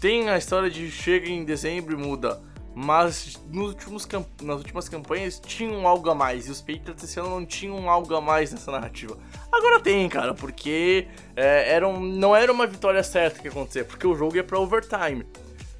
tem 0.00 0.28
a 0.28 0.38
história 0.38 0.70
de 0.70 0.90
chega 0.90 1.28
em 1.28 1.44
dezembro 1.44 1.94
e 1.94 1.96
muda. 1.96 2.40
Mas 2.78 3.40
nos 3.50 3.70
últimos 3.70 4.06
nas 4.42 4.58
últimas 4.58 4.86
campanhas 4.86 5.40
tinham 5.40 5.88
algo 5.88 6.10
a 6.10 6.14
mais. 6.14 6.46
E 6.46 6.50
os 6.50 6.60
Patriots 6.60 7.02
esse 7.02 7.18
ano 7.18 7.30
não 7.30 7.46
tinham 7.46 7.88
algo 7.88 8.14
a 8.14 8.20
mais 8.20 8.52
nessa 8.52 8.70
narrativa. 8.70 9.18
Agora 9.50 9.80
tem, 9.80 10.06
cara, 10.10 10.34
porque 10.34 11.08
é, 11.34 11.72
era 11.72 11.88
um, 11.88 11.98
não 11.98 12.36
era 12.36 12.52
uma 12.52 12.66
vitória 12.66 13.02
certa 13.02 13.38
que 13.38 13.46
ia 13.46 13.50
acontecer, 13.50 13.84
porque 13.84 14.06
o 14.06 14.14
jogo 14.14 14.36
ia 14.36 14.44
pra 14.44 14.58
overtime. 14.58 15.26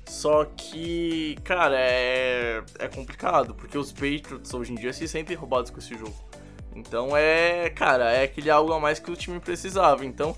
Só 0.08 0.44
que, 0.44 1.36
cara, 1.42 1.76
é, 1.78 2.62
é 2.78 2.88
complicado, 2.88 3.54
porque 3.54 3.76
os 3.76 3.92
Patriots 3.92 4.54
hoje 4.54 4.72
em 4.72 4.76
dia 4.76 4.92
se 4.92 5.06
sentem 5.08 5.36
roubados 5.36 5.70
com 5.70 5.78
esse 5.78 5.96
jogo. 5.96 6.14
Então 6.76 7.16
é, 7.16 7.70
cara, 7.70 8.12
é 8.12 8.24
aquele 8.24 8.50
algo 8.50 8.72
a 8.72 8.78
mais 8.78 8.98
que 8.98 9.10
o 9.10 9.16
time 9.16 9.40
precisava. 9.40 10.04
Então, 10.04 10.36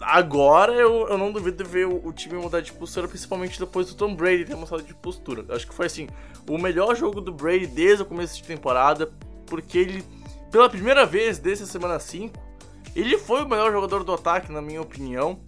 agora 0.00 0.72
eu, 0.72 1.08
eu 1.08 1.18
não 1.18 1.32
duvido 1.32 1.62
de 1.62 1.68
ver 1.68 1.86
o, 1.86 2.06
o, 2.06 2.12
time 2.12 2.36
mudar 2.36 2.60
de 2.60 2.72
postura, 2.72 3.08
principalmente 3.08 3.58
depois 3.58 3.88
do 3.88 3.94
Tom 3.94 4.14
Brady 4.14 4.44
ter 4.44 4.54
mostrado 4.54 4.84
de 4.84 4.94
postura. 4.94 5.44
Acho 5.54 5.66
que 5.66 5.74
foi 5.74 5.86
assim, 5.86 6.08
o 6.48 6.56
melhor 6.56 6.94
jogo 6.94 7.20
do 7.20 7.32
Brady 7.32 7.66
desde 7.66 8.02
o 8.02 8.06
começo 8.06 8.36
de 8.36 8.44
temporada, 8.44 9.12
porque 9.46 9.76
ele, 9.76 10.04
pela 10.50 10.70
primeira 10.70 11.04
vez 11.04 11.38
desde 11.38 11.64
a 11.64 11.66
semana 11.66 11.98
5, 11.98 12.32
ele 12.94 13.18
foi 13.18 13.42
o 13.42 13.48
melhor 13.48 13.72
jogador 13.72 14.04
do 14.04 14.12
ataque, 14.12 14.52
na 14.52 14.62
minha 14.62 14.80
opinião. 14.80 15.40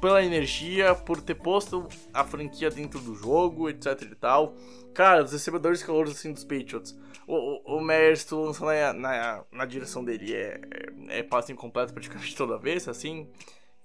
Pela 0.00 0.22
energia, 0.22 0.94
por 0.94 1.20
ter 1.20 1.34
posto 1.34 1.88
a 2.12 2.22
franquia 2.22 2.70
dentro 2.70 3.00
do 3.00 3.14
jogo, 3.14 3.68
etc 3.68 4.02
e 4.02 4.14
tal. 4.14 4.54
Cara, 4.94 5.24
os 5.24 5.32
recebedores 5.32 5.82
calores 5.82 6.12
assim 6.12 6.32
dos 6.32 6.44
Patriots 6.44 6.96
o, 7.26 7.76
o, 7.76 7.80
Meyers, 7.80 8.24
tu 8.24 8.40
lança 8.40 8.64
na, 8.64 8.92
na, 8.92 9.44
na, 9.50 9.64
direção 9.64 10.04
dele 10.04 10.32
é, 10.32 10.60
é, 11.08 11.18
é 11.20 11.52
incompleto 11.52 11.92
praticamente 11.92 12.34
toda 12.36 12.56
vez, 12.56 12.86
assim. 12.86 13.28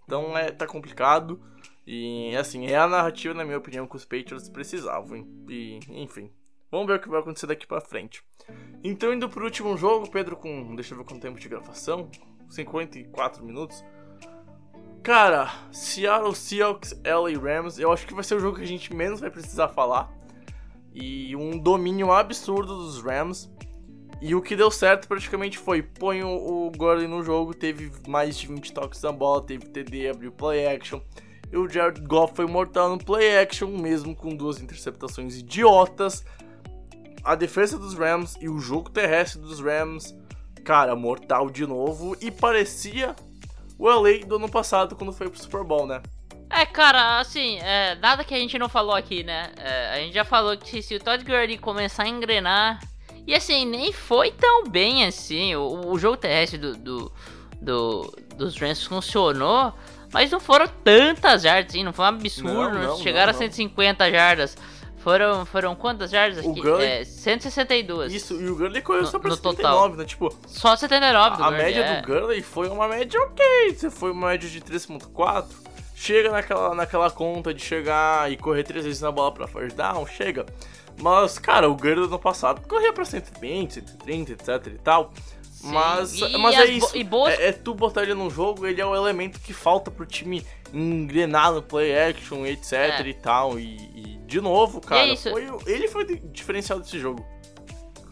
Então 0.05 0.37
é, 0.37 0.51
tá 0.51 0.67
complicado. 0.67 1.41
E 1.85 2.35
assim, 2.35 2.67
é 2.67 2.77
a 2.77 2.87
narrativa, 2.87 3.33
na 3.33 3.43
minha 3.43 3.57
opinião, 3.57 3.87
que 3.87 3.95
os 3.95 4.05
Patriots 4.05 4.47
precisavam. 4.47 5.27
E, 5.49 5.79
enfim. 5.89 6.31
Vamos 6.69 6.87
ver 6.87 6.97
o 6.97 6.99
que 7.01 7.09
vai 7.09 7.19
acontecer 7.19 7.47
daqui 7.47 7.67
pra 7.67 7.81
frente. 7.81 8.23
Então, 8.83 9.11
indo 9.11 9.27
pro 9.27 9.43
último 9.43 9.75
jogo, 9.75 10.09
Pedro, 10.09 10.37
com. 10.37 10.75
Deixa 10.75 10.93
eu 10.93 10.99
ver 10.99 11.03
quanto 11.03 11.21
tempo 11.21 11.39
de 11.39 11.49
gravação. 11.49 12.09
54 12.49 13.43
minutos. 13.43 13.83
Cara, 15.03 15.51
Seattle 15.71 16.35
Seahawks, 16.35 16.93
LA 17.03 17.39
Rams, 17.39 17.79
eu 17.79 17.91
acho 17.91 18.05
que 18.05 18.13
vai 18.13 18.23
ser 18.23 18.35
o 18.35 18.39
jogo 18.39 18.57
que 18.57 18.63
a 18.63 18.67
gente 18.67 18.93
menos 18.93 19.19
vai 19.19 19.31
precisar 19.31 19.67
falar 19.67 20.11
e 20.93 21.35
um 21.35 21.57
domínio 21.57 22.11
absurdo 22.11 22.75
dos 22.75 23.01
Rams. 23.01 23.49
E 24.21 24.35
o 24.35 24.41
que 24.41 24.55
deu 24.55 24.69
certo 24.69 25.07
praticamente 25.07 25.57
foi: 25.57 25.81
põe 25.81 26.23
o, 26.23 26.67
o 26.67 26.71
Gordon 26.77 27.07
no 27.07 27.23
jogo, 27.23 27.53
teve 27.53 27.91
mais 28.07 28.37
de 28.37 28.47
20 28.47 28.73
toques 28.73 29.01
na 29.01 29.11
bola, 29.11 29.41
teve 29.41 29.65
TD, 29.65 30.09
abriu 30.09 30.31
play 30.31 30.67
action. 30.67 31.01
E 31.51 31.57
o 31.57 31.67
Jared 31.67 32.01
Goff 32.01 32.35
foi 32.35 32.45
mortal 32.45 32.89
no 32.89 33.03
play 33.03 33.39
action, 33.39 33.69
mesmo 33.69 34.15
com 34.15 34.35
duas 34.35 34.61
interceptações 34.61 35.39
idiotas. 35.39 36.23
A 37.23 37.33
defesa 37.35 37.77
dos 37.77 37.95
Rams 37.95 38.37
e 38.39 38.47
o 38.47 38.59
jogo 38.59 38.89
terrestre 38.89 39.41
dos 39.41 39.59
Rams, 39.59 40.15
cara, 40.63 40.95
mortal 40.95 41.49
de 41.49 41.65
novo. 41.65 42.15
E 42.21 42.29
parecia 42.29 43.15
o 43.81 43.89
LA 43.89 44.23
do 44.27 44.35
ano 44.35 44.47
passado 44.47 44.95
quando 44.95 45.11
foi 45.11 45.27
pro 45.27 45.41
Super 45.41 45.63
Bowl, 45.63 45.87
né? 45.87 46.03
É, 46.51 46.65
cara, 46.67 47.19
assim, 47.19 47.57
é, 47.61 47.95
nada 47.95 48.23
que 48.23 48.35
a 48.35 48.37
gente 48.37 48.59
não 48.59 48.69
falou 48.69 48.93
aqui, 48.93 49.23
né? 49.23 49.51
É, 49.57 49.93
a 49.93 49.95
gente 49.97 50.13
já 50.13 50.23
falou 50.23 50.55
que 50.55 50.83
se 50.83 50.95
o 50.95 50.99
Todd 50.99 51.23
Gurley 51.25 51.57
começar 51.57 52.03
a 52.03 52.07
engrenar. 52.07 52.79
E 53.25 53.33
assim, 53.33 53.65
nem 53.65 53.91
foi 53.91 54.31
tão 54.31 54.65
bem 54.65 55.05
assim. 55.05 55.55
O, 55.55 55.87
o 55.87 55.97
jogo 55.97 56.17
terrestre 56.17 56.59
do, 56.59 56.75
do, 56.75 57.11
do, 57.59 58.17
dos 58.35 58.55
Rams 58.57 58.83
funcionou, 58.83 59.73
mas 60.13 60.29
não 60.29 60.39
foram 60.39 60.67
tantas 60.83 61.41
jardas, 61.41 61.71
assim, 61.71 61.83
não 61.83 61.93
foi 61.93 62.05
um 62.05 62.09
absurdo. 62.09 62.77
Não, 62.77 62.87
não, 62.89 62.97
chegaram 62.97 63.31
não, 63.31 63.39
a 63.39 63.41
150 63.41 64.11
jardas. 64.11 64.57
Foram, 65.03 65.45
foram 65.45 65.75
quantas 65.75 66.11
jardas 66.11 66.39
aqui? 66.39 66.47
O 66.47 66.53
Gurley... 66.53 66.85
É, 66.87 67.03
162. 67.03 68.13
Isso, 68.13 68.39
e 68.39 68.49
o 68.49 68.55
Gurley 68.55 68.81
correu 68.81 69.05
só 69.05 69.17
pra 69.17 69.29
no 69.29 69.35
79, 69.35 69.63
total. 69.63 69.97
né? 69.97 70.05
Tipo, 70.05 70.29
só 70.47 70.75
79 70.75 71.37
do 71.37 71.43
A, 71.43 71.47
a 71.47 71.51
média 71.51 71.79
é. 71.81 72.01
do 72.01 72.07
Gurley 72.07 72.41
foi 72.41 72.69
uma 72.69 72.87
média 72.87 73.19
ok. 73.19 73.75
Você 73.75 73.89
foi 73.89 74.11
uma 74.11 74.27
média 74.27 74.47
de 74.49 74.61
3.4 74.61 75.45
chega 76.01 76.31
naquela, 76.31 76.73
naquela 76.73 77.11
conta 77.11 77.53
de 77.53 77.61
chegar 77.63 78.31
e 78.31 78.35
correr 78.35 78.63
três 78.63 78.85
vezes 78.85 79.01
na 79.01 79.11
bola 79.11 79.31
pra 79.31 79.47
first 79.47 79.75
down, 79.75 80.05
chega. 80.07 80.47
Mas, 80.99 81.37
cara, 81.37 81.69
o 81.69 81.75
Gurley 81.75 82.07
no 82.07 82.17
passado 82.17 82.61
corria 82.67 82.91
pra 82.91 83.05
120, 83.05 83.73
130, 83.75 84.31
etc 84.31 84.67
e 84.67 84.79
tal. 84.79 85.13
Sim, 85.61 85.71
mas, 85.71 86.13
e 86.13 86.37
mas 86.37 86.55
é 86.55 86.65
isso. 86.65 87.03
Boas... 87.05 87.39
É, 87.39 87.49
é, 87.49 87.51
tu 87.51 87.75
botar 87.75 88.01
ele 88.01 88.15
no 88.15 88.31
jogo, 88.31 88.65
ele 88.65 88.81
é 88.81 88.85
o 88.85 88.95
elemento 88.95 89.39
que 89.39 89.53
falta 89.53 89.91
pro 89.91 90.05
time 90.07 90.43
engrenar 90.73 91.51
no 91.51 91.61
play 91.61 91.95
action, 91.95 92.45
etc 92.47 92.73
é. 92.73 93.07
e 93.07 93.13
tal. 93.13 93.59
E, 93.59 93.75
e, 93.95 94.20
de 94.31 94.41
novo, 94.41 94.79
cara, 94.79 95.11
é 95.11 95.15
foi, 95.15 95.47
ele 95.65 95.87
foi 95.89 96.05
diferencial 96.31 96.79
desse 96.79 96.97
jogo. 96.97 97.25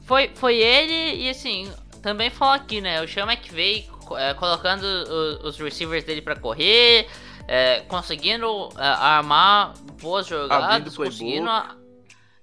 Foi, 0.03 0.29
foi 0.35 0.57
ele 0.57 1.23
e 1.23 1.29
assim, 1.29 1.71
também 2.01 2.29
falo 2.29 2.51
aqui, 2.51 2.81
né? 2.81 3.01
O 3.01 3.07
Sean 3.07 3.25
McVay 3.25 3.87
é, 4.17 4.33
colocando 4.33 4.83
os, 4.83 5.45
os 5.45 5.57
receivers 5.57 6.03
dele 6.03 6.21
para 6.21 6.35
correr 6.35 7.07
é, 7.51 7.81
conseguindo 7.87 8.69
é, 8.77 8.83
armar 8.83 9.73
boas 9.99 10.27
jogadas, 10.27 10.95
conseguindo, 10.95 11.49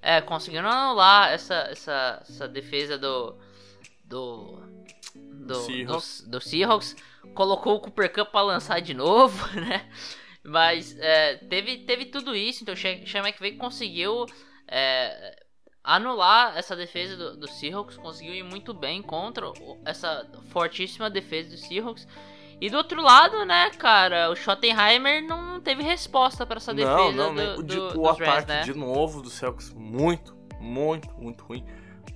é, 0.03 0.21
conseguindo 0.21 0.67
anular 0.67 1.33
essa, 1.33 1.55
essa, 1.71 2.25
essa 2.29 2.49
defesa 2.49 2.99
do 2.99 3.37
do 4.05 4.59
do 5.15 5.55
Seahawks. 5.55 6.23
Do, 6.23 6.31
do 6.31 6.41
Seahawks, 6.41 6.97
colocou 7.35 7.77
o 7.77 7.81
Cooper 7.81 8.13
Cup 8.13 8.33
para 8.33 8.43
lançar 8.43 8.81
de 8.81 8.95
novo, 8.95 9.47
né? 9.55 9.89
Mas 10.47 10.97
é, 10.99 11.37
teve, 11.37 11.79
teve 11.79 12.07
tudo 12.07 12.35
isso, 12.35 12.63
então 12.63 12.75
o 12.75 12.77
Sean 12.77 13.23
McVay 13.27 13.57
conseguiu 13.57 14.27
é, 14.69 15.45
anular 15.83 16.57
essa 16.57 16.77
defesa 16.77 17.17
do, 17.17 17.37
do 17.37 17.49
Seahawks, 17.49 17.97
conseguiu 17.97 18.35
ir 18.35 18.45
muito 18.45 18.73
bem 18.73 19.03
contra 19.03 19.47
essa 19.85 20.25
fortíssima 20.49 21.11
defesa 21.11 21.51
do 21.51 21.57
Seahawks. 21.57 22.07
E 22.61 22.71
do 22.71 22.77
outro 22.77 23.03
lado, 23.03 23.45
né, 23.45 23.71
cara, 23.71 24.31
o 24.31 24.37
Schottenheimer 24.37 25.23
não 25.23 25.61
teve 25.61 25.83
resposta 25.83 26.47
para 26.47 26.57
essa 26.57 26.73
defesa 26.73 27.13
não, 27.13 27.33
não, 27.33 27.57
do, 27.57 27.63
do, 27.63 28.01
o 28.01 28.09
ataque 28.09 28.49
né? 28.49 28.63
de 28.63 28.73
novo 28.73 29.21
do 29.21 29.29
Celtics 29.29 29.75
muito, 29.75 30.35
muito, 30.59 31.13
muito 31.19 31.45
ruim. 31.45 31.65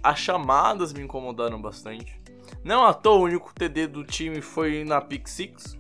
As 0.03 0.19
chamadas 0.19 0.95
me 0.95 1.03
incomodaram 1.03 1.61
bastante. 1.61 2.19
Não 2.65 2.87
à 2.87 2.95
toa 2.95 3.19
o 3.19 3.23
único 3.25 3.53
TD 3.55 3.87
do 3.87 4.03
time 4.03 4.41
foi 4.41 4.83
na 4.83 5.01
pick 5.01 5.29
six, 5.29 5.79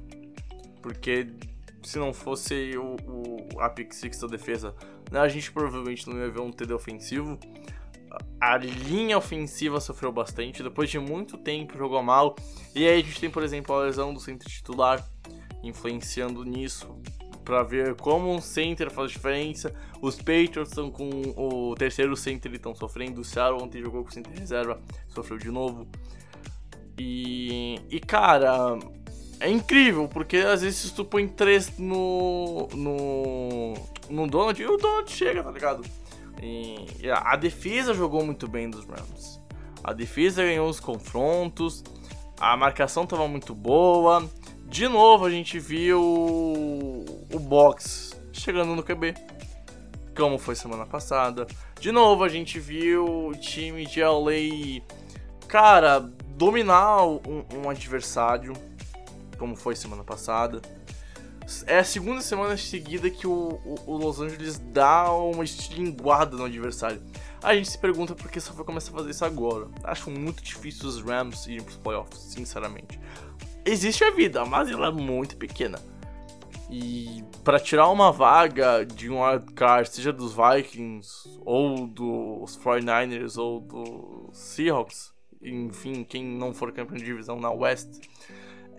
porque 0.82 1.26
se 1.82 1.98
não 1.98 2.12
fosse 2.12 2.76
o, 2.76 2.96
o 3.06 3.60
a 3.60 3.68
pick 3.68 3.92
da 4.20 4.26
defesa, 4.26 4.74
né, 5.10 5.20
a 5.20 5.28
gente 5.28 5.50
provavelmente 5.52 6.08
não 6.08 6.18
ia 6.18 6.30
ver 6.30 6.40
um 6.40 6.50
TD 6.50 6.72
ofensivo 6.72 7.38
a 8.40 8.56
linha 8.56 9.16
ofensiva 9.16 9.80
sofreu 9.80 10.10
bastante. 10.10 10.62
Depois 10.62 10.90
de 10.90 10.98
muito 10.98 11.36
tempo 11.38 11.76
jogou 11.76 12.02
mal. 12.02 12.34
E 12.74 12.86
aí 12.86 13.00
a 13.00 13.04
gente 13.04 13.20
tem, 13.20 13.30
por 13.30 13.42
exemplo, 13.42 13.74
a 13.74 13.82
lesão 13.82 14.12
do 14.12 14.20
centro 14.20 14.48
titular 14.48 15.06
influenciando 15.62 16.44
nisso. 16.44 16.96
Pra 17.44 17.62
ver 17.62 17.94
como 17.96 18.32
um 18.32 18.40
center 18.40 18.90
faz 18.90 19.10
diferença. 19.12 19.74
Os 20.00 20.16
Patriots 20.16 20.68
estão 20.68 20.90
com 20.90 21.10
o 21.36 21.74
terceiro 21.74 22.16
center 22.16 22.52
e 22.52 22.56
estão 22.56 22.74
sofrendo. 22.74 23.20
O 23.20 23.24
Seattle 23.24 23.62
ontem 23.62 23.82
jogou 23.82 24.02
com 24.02 24.10
o 24.10 24.12
center 24.12 24.32
reserva, 24.32 24.80
sofreu 25.08 25.38
de 25.38 25.50
novo. 25.50 25.86
E, 26.98 27.80
e 27.88 27.98
cara, 27.98 28.78
é 29.40 29.48
incrível, 29.48 30.06
porque 30.06 30.36
às 30.36 30.60
vezes 30.60 30.90
tu 30.92 31.04
põe 31.04 31.26
três 31.26 31.78
no, 31.78 32.68
no, 32.74 33.74
no 34.08 34.26
Donald 34.26 34.60
e 34.60 34.66
o 34.66 34.76
Donald 34.76 35.10
chega, 35.10 35.42
tá 35.42 35.50
ligado? 35.50 35.82
E 36.42 37.10
a 37.10 37.36
defesa 37.36 37.92
jogou 37.92 38.24
muito 38.24 38.46
bem 38.46 38.68
dos 38.70 38.86
Rams. 38.86 39.40
A 39.82 39.92
defesa 39.92 40.42
ganhou 40.42 40.68
os 40.68 40.78
confrontos, 40.78 41.82
a 42.38 42.56
marcação 42.56 43.04
estava 43.04 43.26
muito 43.26 43.54
boa. 43.54 44.28
De 44.66 44.86
novo 44.86 45.24
a 45.24 45.30
gente 45.30 45.58
viu 45.58 46.00
o 46.00 47.38
box 47.38 48.18
chegando 48.32 48.74
no 48.76 48.82
QB, 48.82 49.14
como 50.16 50.38
foi 50.38 50.54
semana 50.54 50.86
passada. 50.86 51.46
De 51.80 51.90
novo 51.90 52.24
a 52.24 52.28
gente 52.28 52.58
viu 52.60 53.28
o 53.28 53.34
time 53.34 53.86
de 53.86 54.02
LA, 54.02 54.82
cara, 55.48 55.98
dominar 56.36 57.04
um, 57.04 57.44
um 57.54 57.68
adversário, 57.68 58.52
como 59.40 59.56
foi 59.56 59.74
semana 59.74 60.04
passada. 60.04 60.60
É 61.66 61.78
a 61.78 61.84
segunda 61.84 62.20
semana 62.20 62.56
seguida 62.56 63.10
que 63.10 63.26
o, 63.26 63.58
o, 63.64 63.74
o 63.86 63.96
Los 63.96 64.20
Angeles 64.20 64.58
dá 64.58 65.10
uma 65.12 65.42
estilinguada 65.42 66.36
no 66.36 66.44
adversário. 66.44 67.02
A 67.42 67.54
gente 67.54 67.70
se 67.70 67.78
pergunta 67.78 68.14
por 68.14 68.30
que 68.30 68.38
só 68.38 68.52
foi 68.52 68.64
começar 68.64 68.92
a 68.92 68.94
fazer 68.94 69.10
isso 69.10 69.24
agora. 69.24 69.66
Acho 69.82 70.10
muito 70.10 70.42
difícil 70.42 70.86
os 70.86 71.02
Rams 71.02 71.46
irem 71.46 71.62
pros 71.62 71.78
playoffs, 71.78 72.20
sinceramente. 72.20 73.00
Existe 73.64 74.04
a 74.04 74.10
vida, 74.10 74.44
mas 74.44 74.70
ela 74.70 74.88
é 74.88 74.92
muito 74.92 75.36
pequena. 75.36 75.80
E 76.70 77.24
para 77.42 77.58
tirar 77.58 77.88
uma 77.88 78.12
vaga 78.12 78.84
de 78.84 79.10
um 79.10 79.24
wildcard, 79.24 79.88
seja 79.88 80.12
dos 80.12 80.34
Vikings, 80.34 81.40
ou 81.44 81.86
dos 81.88 82.56
49ers, 82.58 83.36
ou 83.36 83.60
dos 83.60 84.36
Seahawks, 84.36 85.12
enfim, 85.42 86.04
quem 86.04 86.24
não 86.24 86.54
for 86.54 86.70
campeão 86.70 86.96
de 86.96 87.04
divisão 87.04 87.40
na 87.40 87.50
West, 87.50 87.88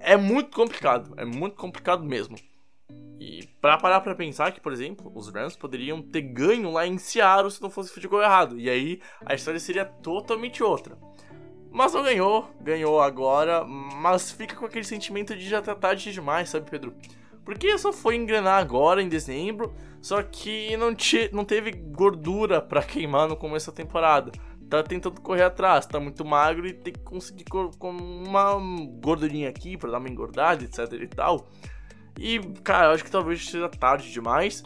é 0.04 0.18
muito 0.18 0.56
complicado. 0.56 1.14
É 1.18 1.26
muito 1.26 1.56
complicado 1.56 2.04
mesmo. 2.04 2.38
E 3.20 3.47
pra 3.62 3.78
parar 3.78 4.02
pra 4.02 4.16
pensar 4.16 4.52
que, 4.52 4.60
por 4.60 4.74
exemplo, 4.74 5.12
os 5.14 5.30
Rams 5.30 5.56
poderiam 5.56 6.02
ter 6.02 6.22
ganho 6.22 6.72
lá 6.72 6.88
em 6.88 6.97
Seattle 6.97 7.52
se 7.52 7.62
não 7.62 7.70
fosse 7.70 7.93
futebol 7.93 8.22
errado. 8.22 8.60
E 8.60 8.70
aí 8.70 8.99
a 9.26 9.36
história 9.36 9.60
seria 9.60 9.86
totalmente 9.86 10.64
outra. 10.64 10.97
Mas 11.72 11.93
não 11.93 12.04
ganhou, 12.04 12.49
ganhou 12.60 12.99
agora, 12.99 13.64
mas 13.64 14.32
fica 14.32 14.56
com 14.56 14.66
aquele 14.66 14.84
sentimento 14.84 15.36
de 15.36 15.47
já 15.47 15.62
tá 15.62 15.74
tarde 15.74 16.12
demais, 16.12 16.49
sabe, 16.49 16.70
Pedro? 16.70 16.93
Porque 17.45 17.78
só 17.78 17.93
foi 17.93 18.16
engrenar 18.16 18.60
agora 18.60 19.02
em 19.02 19.08
dezembro, 19.08 19.74
só 20.02 20.22
que 20.22 20.76
não, 20.76 20.93
te, 20.93 21.30
não 21.32 21.45
teve 21.45 21.72
gordura 21.72 22.62
para 22.62 22.84
queimar 22.84 23.28
no 23.28 23.38
começo 23.38 23.72
da 23.72 23.78
temporada. 23.78 24.32
Tá 24.72 24.82
tentando 24.82 25.19
correr 25.19 25.43
atrás, 25.43 25.86
tá 25.86 25.99
muito 25.99 26.24
magro 26.24 26.65
e 26.65 26.72
tem 26.72 26.93
que 26.93 27.01
conseguir 27.01 27.43
com 27.43 27.89
uma 27.89 28.55
gordurinha 29.01 29.49
aqui 29.49 29.76
para 29.76 29.91
dar 29.91 29.97
uma 29.97 30.07
engordada, 30.07 30.63
etc 30.63 30.93
e 30.93 31.07
tal. 31.07 31.45
E, 32.17 32.39
cara, 32.63 32.88
eu 32.88 32.91
acho 32.91 33.03
que 33.03 33.11
talvez 33.11 33.45
seja 33.45 33.67
tarde 33.67 34.09
demais. 34.13 34.63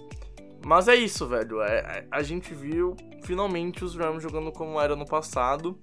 Mas 0.63 0.87
é 0.87 0.95
isso, 0.95 1.27
velho. 1.27 1.59
É, 1.59 1.77
é, 1.79 2.07
a 2.11 2.21
gente 2.21 2.53
viu 2.53 2.95
finalmente 3.23 3.83
os 3.83 3.95
Rams 3.95 4.21
jogando 4.21 4.51
como 4.51 4.79
era 4.79 4.95
no 4.95 5.07
passado. 5.07 5.75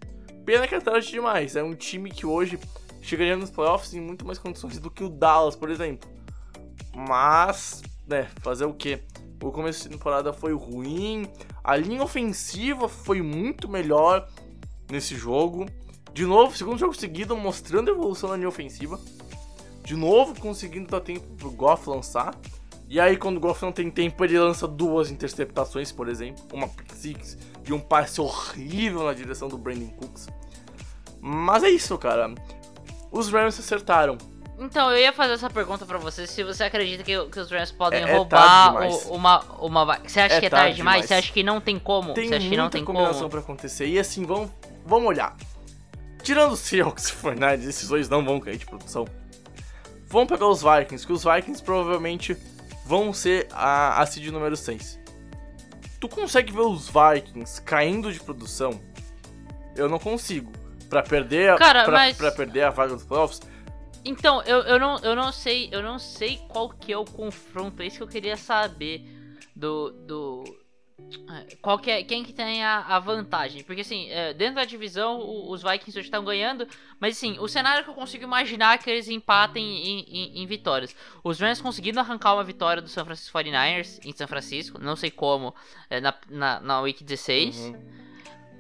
Pena 0.46 0.68
que 0.68 0.74
é 0.76 0.80
tarde 0.80 1.10
demais. 1.10 1.56
É 1.56 1.62
um 1.64 1.74
time 1.74 2.08
que 2.08 2.24
hoje 2.24 2.60
chegaria 3.00 3.36
nos 3.36 3.50
playoffs 3.50 3.92
em 3.92 4.00
muito 4.00 4.24
mais 4.24 4.38
condições 4.38 4.78
do 4.78 4.88
que 4.88 5.02
o 5.02 5.08
Dallas, 5.08 5.56
por 5.56 5.68
exemplo. 5.68 6.08
Mas, 6.94 7.82
né, 8.06 8.28
fazer 8.40 8.66
o 8.66 8.74
quê? 8.74 9.02
O 9.43 9.51
começo 9.51 9.82
de 9.82 9.88
temporada 9.88 10.32
foi 10.32 10.55
ruim, 10.55 11.28
a 11.64 11.76
linha 11.76 12.03
ofensiva 12.03 12.88
foi 12.88 13.20
muito 13.20 13.68
melhor 13.68 14.28
nesse 14.88 15.16
jogo. 15.16 15.66
De 16.12 16.24
novo, 16.24 16.57
segundo 16.57 16.78
jogo 16.78 16.95
seguido, 16.95 17.36
mostrando 17.36 17.90
evolução 17.90 18.30
na 18.30 18.36
linha 18.36 18.49
ofensiva. 18.49 19.01
De 19.82 19.97
novo, 19.97 20.38
conseguindo 20.40 20.88
dar 20.88 21.01
tempo 21.01 21.26
pro 21.36 21.51
Goff 21.51 21.88
lançar. 21.88 22.38
E 22.88 23.01
aí, 23.01 23.16
quando 23.16 23.38
o 23.38 23.40
Goff 23.40 23.62
não 23.62 23.72
tem 23.72 23.90
tempo, 23.90 24.22
ele 24.24 24.38
lança 24.38 24.68
duas 24.68 25.11
interceptações, 25.11 25.90
por 25.90 26.09
exemplo. 26.09 26.45
Uma 26.53 26.68
pick 26.68 26.93
six 26.93 27.36
e 27.66 27.72
um 27.72 27.80
passe 27.80 28.20
horrível 28.20 29.03
na 29.03 29.12
direção 29.12 29.49
do 29.49 29.59
Brandon 29.59 29.88
Cooks. 29.88 30.28
Mas 31.20 31.64
é 31.64 31.70
isso, 31.70 31.97
cara. 31.99 32.32
Os 33.11 33.28
Rams 33.28 33.59
acertaram. 33.59 34.18
Então, 34.64 34.90
eu 34.90 34.98
ia 34.98 35.12
fazer 35.12 35.32
essa 35.32 35.50
pergunta 35.50 35.84
pra 35.84 35.98
você, 35.98 36.26
se 36.26 36.42
você 36.44 36.64
acredita 36.64 37.02
que, 37.02 37.26
que 37.26 37.40
os 37.40 37.50
Rams 37.50 37.72
podem 37.72 38.04
é, 38.04 38.08
é 38.08 38.16
roubar 38.16 38.74
uma, 39.08 39.40
uma... 39.60 39.98
Você 39.98 40.20
acha 40.20 40.36
é 40.36 40.40
que 40.40 40.46
é 40.46 40.50
tarde, 40.50 40.76
demais? 40.76 41.02
demais? 41.02 41.06
Você 41.06 41.14
acha 41.14 41.32
que 41.32 41.42
não 41.42 41.60
tem 41.60 41.78
como? 41.78 42.14
Tem 42.14 42.28
você 42.28 42.36
acha 42.36 42.48
que 42.48 42.56
não 42.56 42.70
tem 42.70 42.84
combinação 42.84 43.20
como? 43.20 43.30
pra 43.30 43.40
acontecer. 43.40 43.86
E 43.86 43.98
assim, 43.98 44.24
vamos, 44.24 44.50
vamos 44.86 45.08
olhar. 45.08 45.36
Tirando 46.22 46.52
os 46.52 46.60
Seahawks 46.60 47.08
e 47.08 47.12
Fortnite, 47.12 47.68
esses 47.68 47.88
dois 47.88 48.08
não 48.08 48.24
vão 48.24 48.38
cair 48.38 48.56
de 48.56 48.66
produção. 48.66 49.06
Vamos 50.06 50.28
pegar 50.28 50.46
os 50.46 50.62
Vikings, 50.62 51.06
que 51.06 51.12
os 51.12 51.24
Vikings 51.24 51.62
provavelmente 51.62 52.36
vão 52.84 53.12
ser 53.12 53.48
a, 53.50 54.00
a 54.00 54.06
seed 54.06 54.28
número 54.28 54.56
6. 54.56 55.00
Tu 55.98 56.08
consegue 56.08 56.52
ver 56.52 56.60
os 56.60 56.88
Vikings 56.88 57.62
caindo 57.62 58.12
de 58.12 58.20
produção? 58.20 58.80
Eu 59.74 59.88
não 59.88 59.98
consigo. 59.98 60.52
Pra 60.90 61.02
perder, 61.02 61.56
Cara, 61.56 61.84
pra, 61.84 61.92
mas... 61.92 62.16
pra 62.16 62.30
perder 62.30 62.64
a 62.64 62.70
vaga 62.70 62.94
dos 62.94 63.04
playoffs, 63.04 63.40
então, 64.05 64.42
eu, 64.42 64.59
eu, 64.61 64.78
não, 64.78 64.98
eu 64.98 65.14
não 65.14 65.30
sei, 65.30 65.68
eu 65.70 65.82
não 65.82 65.98
sei 65.98 66.38
qual 66.48 66.68
que 66.68 66.92
é 66.92 66.98
o 66.98 67.05
confronto, 67.05 67.82
é 67.82 67.86
isso 67.86 67.98
que 67.98 68.03
eu 68.03 68.09
queria 68.09 68.36
saber 68.36 69.05
do. 69.55 69.90
do 69.90 70.62
é, 71.28 71.57
qual 71.57 71.78
que 71.78 71.90
é, 71.90 72.03
quem 72.03 72.22
que 72.24 72.32
tem 72.32 72.62
a, 72.64 72.80
a 72.80 72.98
vantagem? 72.98 73.62
Porque 73.64 73.80
assim, 73.80 74.09
é, 74.11 74.32
dentro 74.32 74.57
da 74.57 74.64
divisão 74.64 75.20
os 75.50 75.62
Vikings 75.62 75.98
hoje 75.98 76.07
estão 76.07 76.24
ganhando, 76.24 76.66
mas 77.00 77.16
assim, 77.16 77.38
o 77.38 77.48
cenário 77.48 77.84
que 77.84 77.90
eu 77.90 77.94
consigo 77.94 78.24
imaginar 78.24 78.74
é 78.74 78.78
que 78.78 78.88
eles 78.88 79.09
empatem 79.09 79.64
em, 79.64 80.00
em, 80.00 80.42
em 80.42 80.46
vitórias. 80.46 80.94
Os 81.22 81.40
Rams 81.40 81.61
conseguindo 81.61 81.98
arrancar 81.98 82.34
uma 82.34 82.44
vitória 82.44 82.82
do 82.82 82.88
San 82.88 83.05
Francisco 83.05 83.36
49ers 83.36 84.00
em 84.05 84.12
São 84.12 84.28
Francisco, 84.28 84.78
não 84.78 84.96
sei 84.96 85.11
como, 85.11 85.55
é, 85.90 86.00
na, 86.00 86.14
na, 86.28 86.61
na 86.61 86.80
Week 86.80 87.03
16. 87.03 87.57
Uhum 87.57 88.03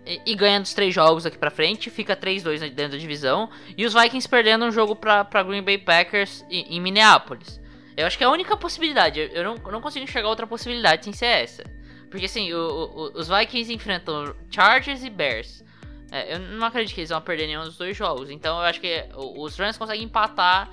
e, 0.06 0.20
e 0.26 0.34
ganhando 0.34 0.64
os 0.64 0.74
três 0.74 0.94
jogos 0.94 1.24
aqui 1.26 1.38
pra 1.38 1.50
frente, 1.50 1.90
fica 1.90 2.16
3-2 2.16 2.60
dentro 2.70 2.92
da 2.92 2.98
divisão. 2.98 3.48
E 3.76 3.84
os 3.86 3.94
Vikings 3.94 4.28
perdendo 4.28 4.64
um 4.64 4.72
jogo 4.72 4.96
pra, 4.96 5.24
pra 5.24 5.42
Green 5.42 5.62
Bay 5.62 5.78
Packers 5.78 6.44
em, 6.50 6.76
em 6.76 6.80
Minneapolis. 6.80 7.60
Eu 7.96 8.06
acho 8.06 8.16
que 8.16 8.24
é 8.24 8.26
a 8.26 8.30
única 8.30 8.56
possibilidade. 8.56 9.30
Eu, 9.32 9.44
não, 9.44 9.54
não 9.70 9.80
consigo 9.80 10.04
enxergar 10.04 10.28
outra 10.28 10.46
possibilidade 10.46 11.04
sem 11.04 11.12
ser 11.12 11.26
essa. 11.26 11.64
Porque 12.10 12.26
assim, 12.26 12.52
o, 12.52 12.58
o, 12.58 13.18
os 13.18 13.28
Vikings 13.28 13.72
enfrentam 13.72 14.34
Chargers 14.50 15.04
e 15.04 15.10
Bears. 15.10 15.64
É, 16.10 16.34
eu 16.34 16.38
não 16.38 16.66
acredito 16.66 16.94
que 16.94 17.00
eles 17.00 17.10
vão 17.10 17.20
perder 17.22 17.46
nenhum 17.46 17.64
dos 17.64 17.76
dois 17.76 17.96
jogos. 17.96 18.30
Então 18.30 18.58
eu 18.58 18.64
acho 18.64 18.80
que 18.80 19.06
os 19.14 19.56
Rams 19.56 19.78
conseguem 19.78 20.04
empatar 20.04 20.70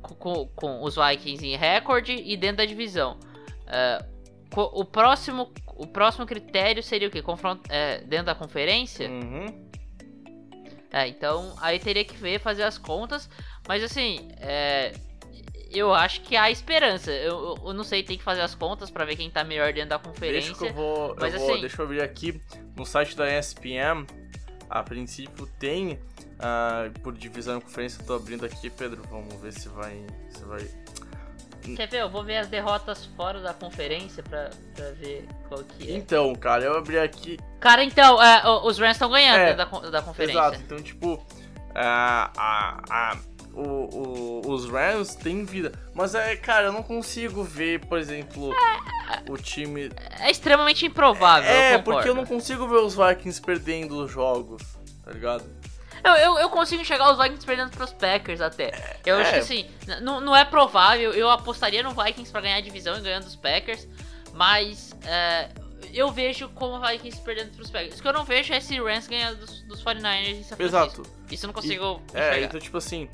com, 0.00 0.14
com, 0.14 0.46
com 0.48 0.82
os 0.82 0.96
Vikings 0.96 1.46
em 1.46 1.56
recorde 1.56 2.12
e 2.12 2.36
dentro 2.36 2.58
da 2.58 2.64
divisão. 2.64 3.18
É, 3.66 4.04
o 4.56 4.84
próximo 4.84 5.52
o 5.80 5.86
próximo 5.86 6.26
critério 6.26 6.82
seria 6.82 7.08
o 7.08 7.10
quê? 7.10 7.22
Confronto 7.22 7.62
é, 7.70 8.02
dentro 8.02 8.26
da 8.26 8.34
conferência? 8.34 9.08
Uhum. 9.08 9.70
É, 10.92 11.08
então 11.08 11.54
aí 11.58 11.78
teria 11.78 12.04
que 12.04 12.14
ver, 12.14 12.38
fazer 12.38 12.64
as 12.64 12.76
contas. 12.76 13.30
Mas 13.66 13.82
assim, 13.82 14.28
é, 14.36 14.92
eu 15.70 15.94
acho 15.94 16.20
que 16.20 16.36
há 16.36 16.50
esperança. 16.50 17.10
Eu, 17.10 17.56
eu, 17.64 17.72
não 17.72 17.82
sei, 17.82 18.02
tem 18.02 18.18
que 18.18 18.22
fazer 18.22 18.42
as 18.42 18.54
contas 18.54 18.90
para 18.90 19.06
ver 19.06 19.16
quem 19.16 19.30
tá 19.30 19.42
melhor 19.42 19.72
dentro 19.72 19.88
da 19.90 19.98
conferência. 19.98 20.52
Deixa 20.52 20.66
eu 20.66 20.74
vou, 20.74 21.16
mas 21.18 21.32
eu 21.32 21.40
vou, 21.40 21.50
assim, 21.50 21.60
deixa 21.62 21.80
eu 21.80 21.86
abrir 21.86 22.02
aqui 22.02 22.38
no 22.76 22.84
site 22.84 23.16
da 23.16 23.38
ESPN. 23.38 24.04
A 24.68 24.82
princípio 24.82 25.46
tem 25.58 25.94
uh, 25.94 27.00
por 27.00 27.14
divisão 27.14 27.56
e 27.56 27.60
conferência. 27.62 28.02
Eu 28.02 28.06
tô 28.06 28.14
abrindo 28.14 28.44
aqui, 28.44 28.68
Pedro. 28.68 29.02
Vamos 29.08 29.34
ver 29.36 29.52
se 29.54 29.68
vai, 29.70 30.04
se 30.28 30.44
vai 30.44 30.60
Quer 31.76 31.88
ver? 31.88 32.00
Eu 32.00 32.10
vou 32.10 32.24
ver 32.24 32.38
as 32.38 32.48
derrotas 32.48 33.06
fora 33.16 33.40
da 33.40 33.52
conferência 33.52 34.22
pra, 34.22 34.50
pra 34.74 34.90
ver 34.92 35.26
qual 35.48 35.62
que 35.62 35.90
é. 35.90 35.96
Então, 35.96 36.34
cara, 36.34 36.64
eu 36.64 36.76
abri 36.76 36.98
aqui. 36.98 37.38
Cara, 37.58 37.84
então, 37.84 38.22
é, 38.22 38.42
os 38.64 38.78
Rams 38.78 38.96
estão 38.96 39.10
ganhando 39.10 39.40
é, 39.40 39.54
da, 39.54 39.64
da 39.64 40.02
conferência. 40.02 40.38
Exato, 40.38 40.58
então, 40.64 40.82
tipo, 40.82 41.24
a, 41.74 42.30
a, 42.36 42.80
a, 42.90 43.16
o, 43.52 44.40
o, 44.42 44.50
os 44.50 44.68
Rams 44.68 45.14
têm 45.14 45.44
vida. 45.44 45.72
Mas, 45.94 46.14
é, 46.14 46.36
cara, 46.36 46.66
eu 46.66 46.72
não 46.72 46.82
consigo 46.82 47.42
ver, 47.44 47.84
por 47.86 47.98
exemplo, 47.98 48.52
é, 48.52 49.30
o 49.30 49.36
time. 49.36 49.90
É 50.18 50.30
extremamente 50.30 50.86
improvável. 50.86 51.50
É, 51.50 51.74
eu 51.74 51.82
porque 51.82 52.08
eu 52.08 52.14
não 52.14 52.24
consigo 52.24 52.66
ver 52.66 52.76
os 52.76 52.94
Vikings 52.94 53.40
perdendo 53.40 54.04
os 54.04 54.10
jogos, 54.10 54.62
tá 55.04 55.12
ligado? 55.12 55.44
Eu, 56.02 56.12
eu, 56.12 56.38
eu, 56.38 56.50
consigo 56.50 56.82
enxergar 56.82 57.12
os 57.12 57.18
Vikings 57.18 57.44
perdendo 57.44 57.70
pros 57.70 57.92
Packers 57.92 58.40
até. 58.40 58.98
Eu 59.04 59.16
é. 59.16 59.22
acho 59.22 59.32
que 59.32 59.38
assim, 59.38 59.70
não, 60.00 60.20
não 60.20 60.34
é 60.34 60.44
provável. 60.44 61.12
Eu 61.12 61.30
apostaria 61.30 61.82
no 61.82 61.90
Vikings 61.90 62.30
para 62.30 62.40
ganhar 62.40 62.56
a 62.56 62.60
divisão 62.60 62.96
e 62.96 63.00
ganhando 63.00 63.26
os 63.26 63.36
Packers. 63.36 63.86
Mas 64.32 64.96
é, 65.04 65.48
eu 65.92 66.10
vejo 66.10 66.48
como 66.50 66.76
o 66.76 66.80
Vikings 66.80 67.20
perdendo 67.20 67.50
pros 67.54 67.70
Packers. 67.70 67.98
O 67.98 68.02
que 68.02 68.08
eu 68.08 68.12
não 68.12 68.24
vejo 68.24 68.52
é 68.52 68.58
esse 68.58 68.78
Rams 68.80 69.06
ganhando 69.06 69.40
dos, 69.40 69.62
dos 69.62 69.84
49ers 69.84 70.28
em 70.28 70.42
São. 70.42 70.58
Exato. 70.58 71.02
Isso 71.30 71.44
eu 71.44 71.48
não 71.48 71.54
consigo 71.54 72.02
e, 72.14 72.18
É, 72.18 72.42
então 72.42 72.60
tipo 72.60 72.78
assim, 72.78 73.08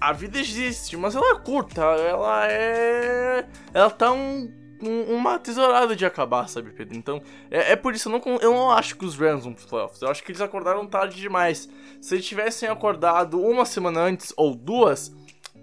a 0.00 0.12
vida 0.12 0.38
existe, 0.38 0.96
mas 0.96 1.14
ela 1.14 1.36
é 1.36 1.40
curta. 1.40 1.82
Ela 1.82 2.46
é. 2.50 3.46
Ela 3.72 3.90
tá 3.90 4.12
um 4.12 4.63
um, 4.82 5.14
uma 5.14 5.38
tesourada 5.38 5.94
de 5.94 6.04
acabar, 6.04 6.48
sabe, 6.48 6.70
Pedro? 6.70 6.96
Então, 6.96 7.22
é, 7.50 7.72
é 7.72 7.76
por 7.76 7.94
isso, 7.94 8.08
eu 8.08 8.12
não, 8.12 8.38
eu 8.40 8.52
não 8.52 8.70
acho 8.70 8.96
que 8.96 9.04
os 9.04 9.16
Rams 9.16 9.44
vão 9.44 9.52
pros 9.52 9.66
playoffs. 9.66 10.02
Eu 10.02 10.08
acho 10.08 10.22
que 10.22 10.32
eles 10.32 10.40
acordaram 10.40 10.86
tarde 10.86 11.16
demais. 11.16 11.68
Se 12.00 12.14
eles 12.14 12.26
tivessem 12.26 12.68
acordado 12.68 13.40
uma 13.40 13.64
semana 13.64 14.00
antes 14.00 14.32
ou 14.36 14.54
duas, 14.54 15.14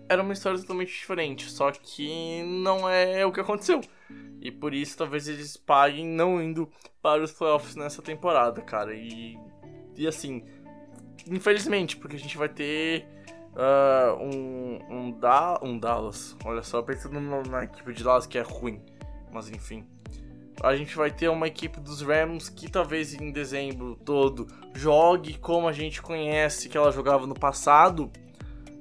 era 0.09 0.21
uma 0.21 0.33
história 0.33 0.59
totalmente 0.59 0.89
diferente. 0.89 1.49
Só 1.49 1.71
que 1.71 2.43
não 2.43 2.89
é 2.89 3.25
o 3.25 3.31
que 3.31 3.39
aconteceu. 3.39 3.81
E 4.41 4.51
por 4.51 4.73
isso, 4.73 4.97
talvez 4.97 5.27
eles 5.27 5.55
paguem 5.57 6.05
não 6.05 6.41
indo 6.41 6.69
para 7.01 7.23
os 7.23 7.31
playoffs 7.31 7.75
nessa 7.75 8.01
temporada, 8.01 8.61
cara. 8.61 8.93
E, 8.93 9.37
e 9.95 10.07
assim, 10.07 10.43
infelizmente, 11.29 11.97
porque 11.97 12.15
a 12.15 12.19
gente 12.19 12.37
vai 12.37 12.49
ter. 12.49 13.05
Uh, 13.51 14.15
um, 14.23 14.79
um, 14.89 15.11
da, 15.11 15.59
um 15.61 15.77
Dallas. 15.77 16.37
Olha 16.45 16.63
só, 16.63 16.81
pensando 16.81 17.19
na 17.19 17.65
equipe 17.65 17.91
de 17.91 18.01
Dallas 18.01 18.25
que 18.25 18.37
é 18.37 18.41
ruim 18.41 18.81
mas 19.31 19.49
enfim. 19.49 19.85
A 20.61 20.75
gente 20.75 20.95
vai 20.95 21.09
ter 21.09 21.27
uma 21.29 21.47
equipe 21.47 21.79
dos 21.79 22.01
Rams 22.01 22.49
que 22.49 22.69
talvez 22.69 23.13
em 23.13 23.31
dezembro 23.31 23.95
todo 24.05 24.47
jogue 24.75 25.37
como 25.39 25.67
a 25.67 25.73
gente 25.73 26.01
conhece 26.01 26.69
que 26.69 26.77
ela 26.77 26.91
jogava 26.91 27.25
no 27.25 27.33
passado 27.33 28.11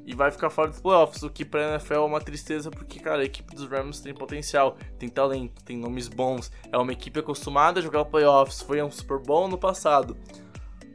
e 0.05 0.15
vai 0.15 0.31
ficar 0.31 0.51
fora 0.51 0.69
dos 0.69 0.81
playoffs, 0.81 1.23
o 1.23 1.31
que 1.31 1.45
pra 1.45 1.75
NFL 1.75 1.95
é 1.95 1.99
uma 2.01 2.21
tristeza 2.21 2.71
porque, 2.71 2.99
cara, 2.99 3.23
a 3.23 3.25
equipe 3.25 3.55
dos 3.55 3.69
Rams 3.69 4.01
tem 4.01 4.13
potencial, 4.13 4.77
tem 4.99 5.09
talento, 5.09 5.63
tem 5.63 5.77
nomes 5.77 6.09
bons, 6.09 6.51
é 6.73 6.77
uma 6.77 6.93
equipe 6.93 7.21
acostumada 7.21 7.79
a 7.79 7.83
jogar 7.83 8.05
playoffs, 8.07 8.61
foi 8.61 8.83
um 8.83 8.91
Super 8.91 9.19
Bowl 9.19 9.47
no 9.47 9.57
passado. 9.57 10.17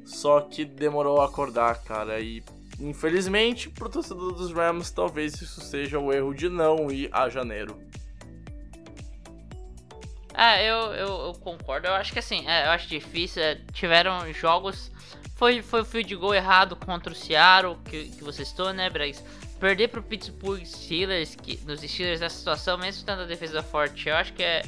Só 0.04 0.42
que 0.42 0.66
demorou 0.66 1.22
a 1.22 1.26
acordar, 1.26 1.82
cara, 1.84 2.20
e 2.20 2.44
infelizmente 2.80 3.70
pro 3.70 3.90
torcedor 3.90 4.34
dos 4.34 4.52
Rams 4.52 4.92
talvez 4.92 5.42
isso 5.42 5.62
seja 5.62 5.98
o 5.98 6.12
erro 6.12 6.34
de 6.34 6.50
não 6.50 6.92
ir 6.92 7.10
a 7.12 7.30
janeiro. 7.30 7.80
É, 10.38 10.64
eu, 10.64 10.94
eu, 10.94 11.08
eu, 11.28 11.34
concordo. 11.42 11.88
Eu 11.88 11.94
acho 11.94 12.12
que 12.12 12.20
assim, 12.20 12.48
é, 12.48 12.68
eu 12.68 12.72
acho 12.72 12.88
difícil. 12.88 13.42
É, 13.42 13.56
tiveram 13.74 14.32
jogos 14.34 14.92
foi, 15.36 15.62
foi 15.62 15.82
o 15.82 15.86
field 15.86 16.16
goal 16.16 16.34
errado 16.34 16.76
contra 16.78 17.12
o 17.12 17.16
Seattle, 17.16 17.78
que, 17.86 18.10
que 18.10 18.24
você 18.24 18.46
citou, 18.46 18.74
né, 18.74 18.90
Bregs? 18.90 19.24
Perder 19.60 19.90
pro 19.90 20.02
Pittsburgh 20.02 20.64
Steelers, 20.66 21.36
que 21.36 21.60
nos 21.66 21.82
Steelers 21.82 22.22
nessa 22.22 22.38
situação, 22.38 22.78
mesmo 22.78 23.06
tendo 23.06 23.22
a 23.22 23.26
defesa 23.26 23.62
forte, 23.62 24.08
eu 24.08 24.16
acho 24.16 24.34
que 24.34 24.44
é 24.44 24.64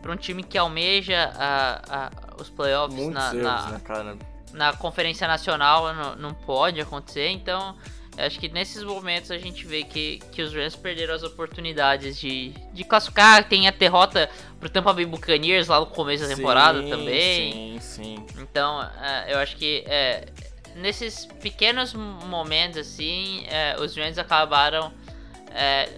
para 0.00 0.12
um 0.12 0.16
time 0.16 0.42
que 0.42 0.56
almeja 0.56 1.32
a, 1.34 2.06
a, 2.06 2.10
os 2.40 2.48
playoffs 2.48 3.08
na, 3.08 3.34
erros, 3.34 3.42
na, 3.42 4.04
né, 4.04 4.18
na 4.52 4.72
Conferência 4.74 5.26
Nacional, 5.26 5.92
não, 5.92 6.16
não 6.16 6.34
pode 6.34 6.80
acontecer, 6.80 7.28
então 7.28 7.76
acho 8.18 8.38
que 8.38 8.48
nesses 8.48 8.82
momentos 8.82 9.30
a 9.30 9.38
gente 9.38 9.66
vê 9.66 9.84
que, 9.84 10.20
que 10.30 10.42
os 10.42 10.52
Rams 10.54 10.76
perderam 10.76 11.14
as 11.14 11.22
oportunidades 11.22 12.18
de, 12.18 12.50
de 12.72 12.84
classificar. 12.84 13.48
Tem 13.48 13.66
a 13.66 13.70
derrota 13.70 14.28
pro 14.60 14.68
Tampa 14.68 14.92
Bay 14.92 15.06
Buccaneers 15.06 15.68
lá 15.68 15.80
no 15.80 15.86
começo 15.86 16.26
da 16.26 16.34
temporada 16.34 16.82
Sim, 16.82 16.90
também. 16.90 17.80
Sim, 17.80 17.80
sim. 17.80 18.26
Então, 18.38 18.82
é, 18.82 19.32
eu 19.32 19.38
acho 19.38 19.56
que 19.56 19.82
é, 19.86 20.26
nesses 20.76 21.26
pequenos 21.40 21.94
momentos, 21.94 22.78
assim, 22.78 23.44
é, 23.48 23.76
os 23.80 23.96
Rams 23.96 24.18
acabaram 24.18 24.92
é, 25.50 25.88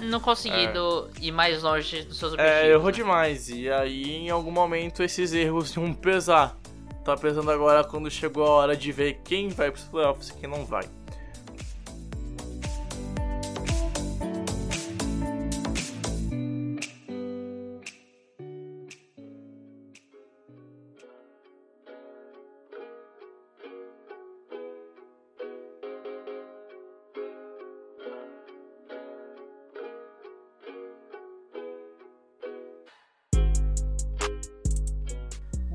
não 0.00 0.20
conseguindo 0.20 1.10
ir 1.20 1.32
mais 1.32 1.62
longe 1.62 2.02
dos 2.02 2.18
seus 2.18 2.32
objetivos. 2.32 2.62
É, 2.62 2.70
errou 2.70 2.86
né? 2.86 2.92
demais. 2.92 3.48
E 3.48 3.70
aí, 3.70 4.16
em 4.16 4.30
algum 4.30 4.50
momento, 4.50 5.02
esses 5.02 5.32
erros 5.32 5.74
iam 5.76 5.92
pesar. 5.92 6.56
Tá 7.04 7.16
pesando 7.16 7.50
agora 7.50 7.82
quando 7.82 8.10
chegou 8.10 8.46
a 8.46 8.50
hora 8.50 8.76
de 8.76 8.92
ver 8.92 9.20
quem 9.24 9.48
vai 9.48 9.70
pros 9.70 9.84
playoffs 9.84 10.28
e 10.28 10.34
quem 10.34 10.48
não 10.48 10.66
vai. 10.66 10.84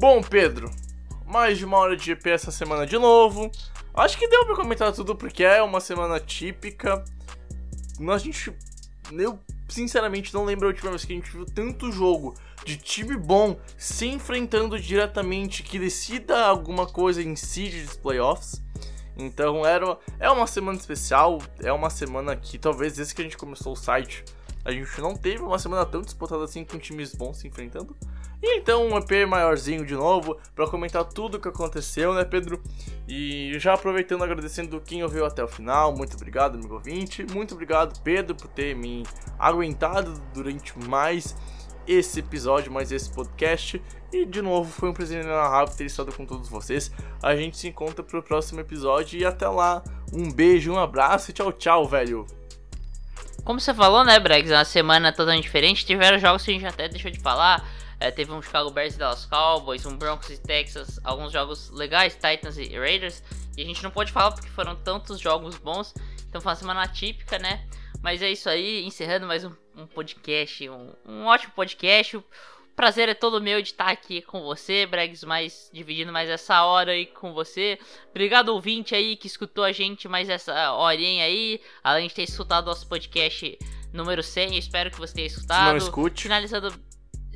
Bom, 0.07 0.21
Pedro, 0.21 0.69
mais 1.25 1.57
de 1.57 1.65
uma 1.65 1.79
hora 1.79 1.97
de 1.97 2.05
GP 2.05 2.29
essa 2.29 2.51
semana 2.51 2.85
de 2.85 2.95
novo. 2.95 3.49
Acho 3.91 4.19
que 4.19 4.27
deu 4.27 4.45
pra 4.45 4.55
comentar 4.55 4.93
tudo 4.93 5.15
porque 5.15 5.43
é 5.43 5.63
uma 5.63 5.79
semana 5.79 6.19
típica. 6.19 7.03
A 8.07 8.17
gente. 8.19 8.53
Eu, 9.11 9.39
sinceramente, 9.67 10.31
não 10.31 10.45
lembro 10.45 10.67
a 10.67 10.69
última 10.69 10.91
vez 10.91 11.03
que 11.03 11.11
a 11.11 11.15
gente 11.15 11.31
viu 11.31 11.43
tanto 11.43 11.91
jogo 11.91 12.35
de 12.63 12.77
time 12.77 13.17
bom 13.17 13.57
se 13.79 14.05
enfrentando 14.05 14.79
diretamente 14.79 15.63
que 15.63 15.79
decida 15.79 16.45
alguma 16.45 16.85
coisa 16.85 17.23
em 17.23 17.35
si 17.35 17.69
dos 17.69 17.97
playoffs. 17.97 18.63
Então 19.17 19.65
era, 19.65 19.97
é 20.19 20.29
uma 20.29 20.45
semana 20.45 20.77
especial, 20.77 21.41
é 21.63 21.73
uma 21.73 21.89
semana 21.89 22.35
que 22.35 22.59
talvez 22.59 22.93
desde 22.93 23.15
que 23.15 23.21
a 23.21 23.23
gente 23.23 23.37
começou 23.37 23.73
o 23.73 23.75
site 23.75 24.23
a 24.65 24.71
gente 24.71 24.99
não 24.99 25.15
teve 25.15 25.43
uma 25.43 25.59
semana 25.59 25.85
tão 25.85 26.01
disputada 26.01 26.43
assim 26.43 26.65
com 26.65 26.79
times 26.79 27.13
bons 27.13 27.37
se 27.37 27.47
enfrentando. 27.47 27.95
E 28.41 28.57
então 28.57 28.87
um 28.87 28.97
EP 28.97 29.27
maiorzinho 29.27 29.85
de 29.85 29.93
novo 29.93 30.37
para 30.53 30.67
comentar 30.67 31.03
tudo 31.03 31.37
o 31.37 31.39
que 31.39 31.47
aconteceu, 31.47 32.13
né, 32.13 32.23
Pedro? 32.23 32.61
E 33.07 33.57
já 33.59 33.73
aproveitando 33.73 34.23
agradecendo 34.23 34.79
quem 34.81 35.03
ouviu 35.03 35.25
até 35.25 35.43
o 35.43 35.47
final, 35.47 35.95
muito 35.95 36.15
obrigado, 36.15 36.55
amigo 36.55 36.73
ouvinte. 36.73 37.25
Muito 37.31 37.53
obrigado, 37.53 37.99
Pedro, 38.01 38.35
por 38.35 38.47
ter 38.47 38.75
me 38.75 39.03
aguentado 39.39 40.13
durante 40.33 40.77
mais 40.87 41.35
esse 41.87 42.19
episódio, 42.19 42.71
mais 42.71 42.91
esse 42.91 43.11
podcast. 43.11 43.81
E 44.11 44.25
de 44.25 44.41
novo, 44.41 44.71
foi 44.71 44.89
um 44.89 44.93
prazer 44.93 45.21
inenarrável 45.21 45.75
ter 45.75 45.85
estado 45.85 46.11
com 46.11 46.25
todos 46.25 46.49
vocês. 46.49 46.91
A 47.21 47.35
gente 47.35 47.57
se 47.57 47.67
encontra 47.67 48.03
pro 48.03 48.23
próximo 48.23 48.59
episódio 48.59 49.19
e 49.19 49.25
até 49.25 49.47
lá. 49.47 49.83
Um 50.13 50.31
beijo, 50.31 50.71
um 50.71 50.79
abraço 50.79 51.31
e 51.31 51.33
tchau, 51.33 51.51
tchau, 51.51 51.87
velho. 51.87 52.25
Como 53.43 53.59
você 53.59 53.73
falou, 53.73 54.03
né, 54.03 54.19
Bregs? 54.19 54.51
É 54.51 54.57
uma 54.57 54.65
semana 54.65 55.11
totalmente 55.11 55.43
diferente. 55.43 55.85
Tiveram 55.85 56.17
jogos 56.17 56.43
que 56.43 56.51
a 56.51 56.53
gente 56.53 56.65
até 56.65 56.87
deixou 56.87 57.11
de 57.11 57.19
falar. 57.19 57.63
É, 57.99 58.11
teve 58.11 58.31
um 58.31 58.41
Chicago 58.41 58.69
Bears 58.71 58.95
e 58.95 58.97
Dallas 58.97 59.25
Cowboys, 59.25 59.85
um 59.85 59.97
Broncos 59.97 60.29
e 60.29 60.37
Texas, 60.37 60.99
alguns 61.03 61.31
jogos 61.31 61.69
legais, 61.69 62.15
Titans 62.15 62.57
e 62.57 62.77
Raiders. 62.77 63.23
E 63.57 63.61
a 63.61 63.65
gente 63.65 63.83
não 63.83 63.91
pode 63.91 64.11
falar 64.11 64.31
porque 64.31 64.49
foram 64.49 64.75
tantos 64.75 65.19
jogos 65.19 65.57
bons. 65.57 65.93
Então 66.27 66.41
foi 66.41 66.51
uma 66.51 66.55
semana 66.55 66.83
atípica, 66.83 67.39
né? 67.39 67.65
Mas 68.01 68.21
é 68.21 68.29
isso 68.29 68.49
aí, 68.49 68.85
encerrando 68.85 69.25
mais 69.25 69.43
um, 69.43 69.51
um 69.75 69.87
podcast, 69.87 70.69
um, 70.69 70.93
um, 71.07 71.25
ótimo 71.25 71.53
podcast. 71.53 72.17
O 72.17 72.23
prazer 72.75 73.09
é 73.09 73.13
todo 73.13 73.41
meu 73.41 73.61
de 73.61 73.69
estar 73.69 73.87
aqui 73.87 74.21
com 74.21 74.43
você, 74.43 74.85
Bregs, 74.85 75.23
mais 75.23 75.71
dividindo 75.73 76.11
mais 76.11 76.29
essa 76.29 76.63
hora 76.65 76.91
aí 76.91 77.05
com 77.05 77.33
você. 77.33 77.79
Obrigado 78.11 78.49
ouvinte 78.49 78.93
aí 78.93 79.15
que 79.15 79.27
escutou 79.27 79.63
a 79.63 79.71
gente 79.71 80.07
mais 80.07 80.29
essa 80.29 80.73
horinha 80.73 81.23
aí, 81.23 81.61
além 81.83 82.07
de 82.07 82.13
ter 82.13 82.23
escutado 82.23 82.65
nosso 82.65 82.87
podcast 82.87 83.57
número 83.91 84.21
100, 84.21 84.57
espero 84.57 84.91
que 84.91 84.99
você 84.99 85.13
tenha 85.13 85.27
escutado. 85.27 85.69
Não 85.69 85.77
escute. 85.77 86.23
Finalizando, 86.23 86.73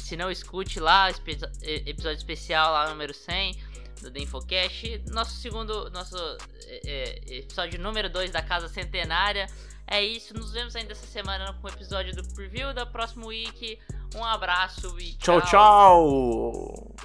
se 0.09 0.17
não 0.17 0.31
escute 0.31 0.79
lá, 0.79 1.07
episódio 1.09 2.17
especial 2.17 2.71
lá 2.73 2.89
número 2.89 3.13
100 3.13 3.55
do 4.01 4.11
The 4.11 4.19
Infocast, 4.21 5.03
nosso 5.11 5.35
segundo, 5.35 5.87
nosso 5.91 6.17
é, 6.83 7.21
episódio 7.27 7.79
número 7.79 8.09
2 8.09 8.31
da 8.31 8.41
Casa 8.41 8.67
Centenária. 8.67 9.45
É 9.85 10.03
isso, 10.03 10.33
nos 10.33 10.51
vemos 10.51 10.75
ainda 10.75 10.93
essa 10.93 11.05
semana 11.05 11.53
com 11.61 11.67
o 11.67 11.69
episódio 11.69 12.15
do 12.15 12.23
preview 12.33 12.73
da 12.73 12.87
próximo 12.87 13.27
week. 13.27 13.79
Um 14.15 14.25
abraço 14.25 14.99
e 14.99 15.13
Tchau, 15.13 15.41
tchau. 15.41 16.95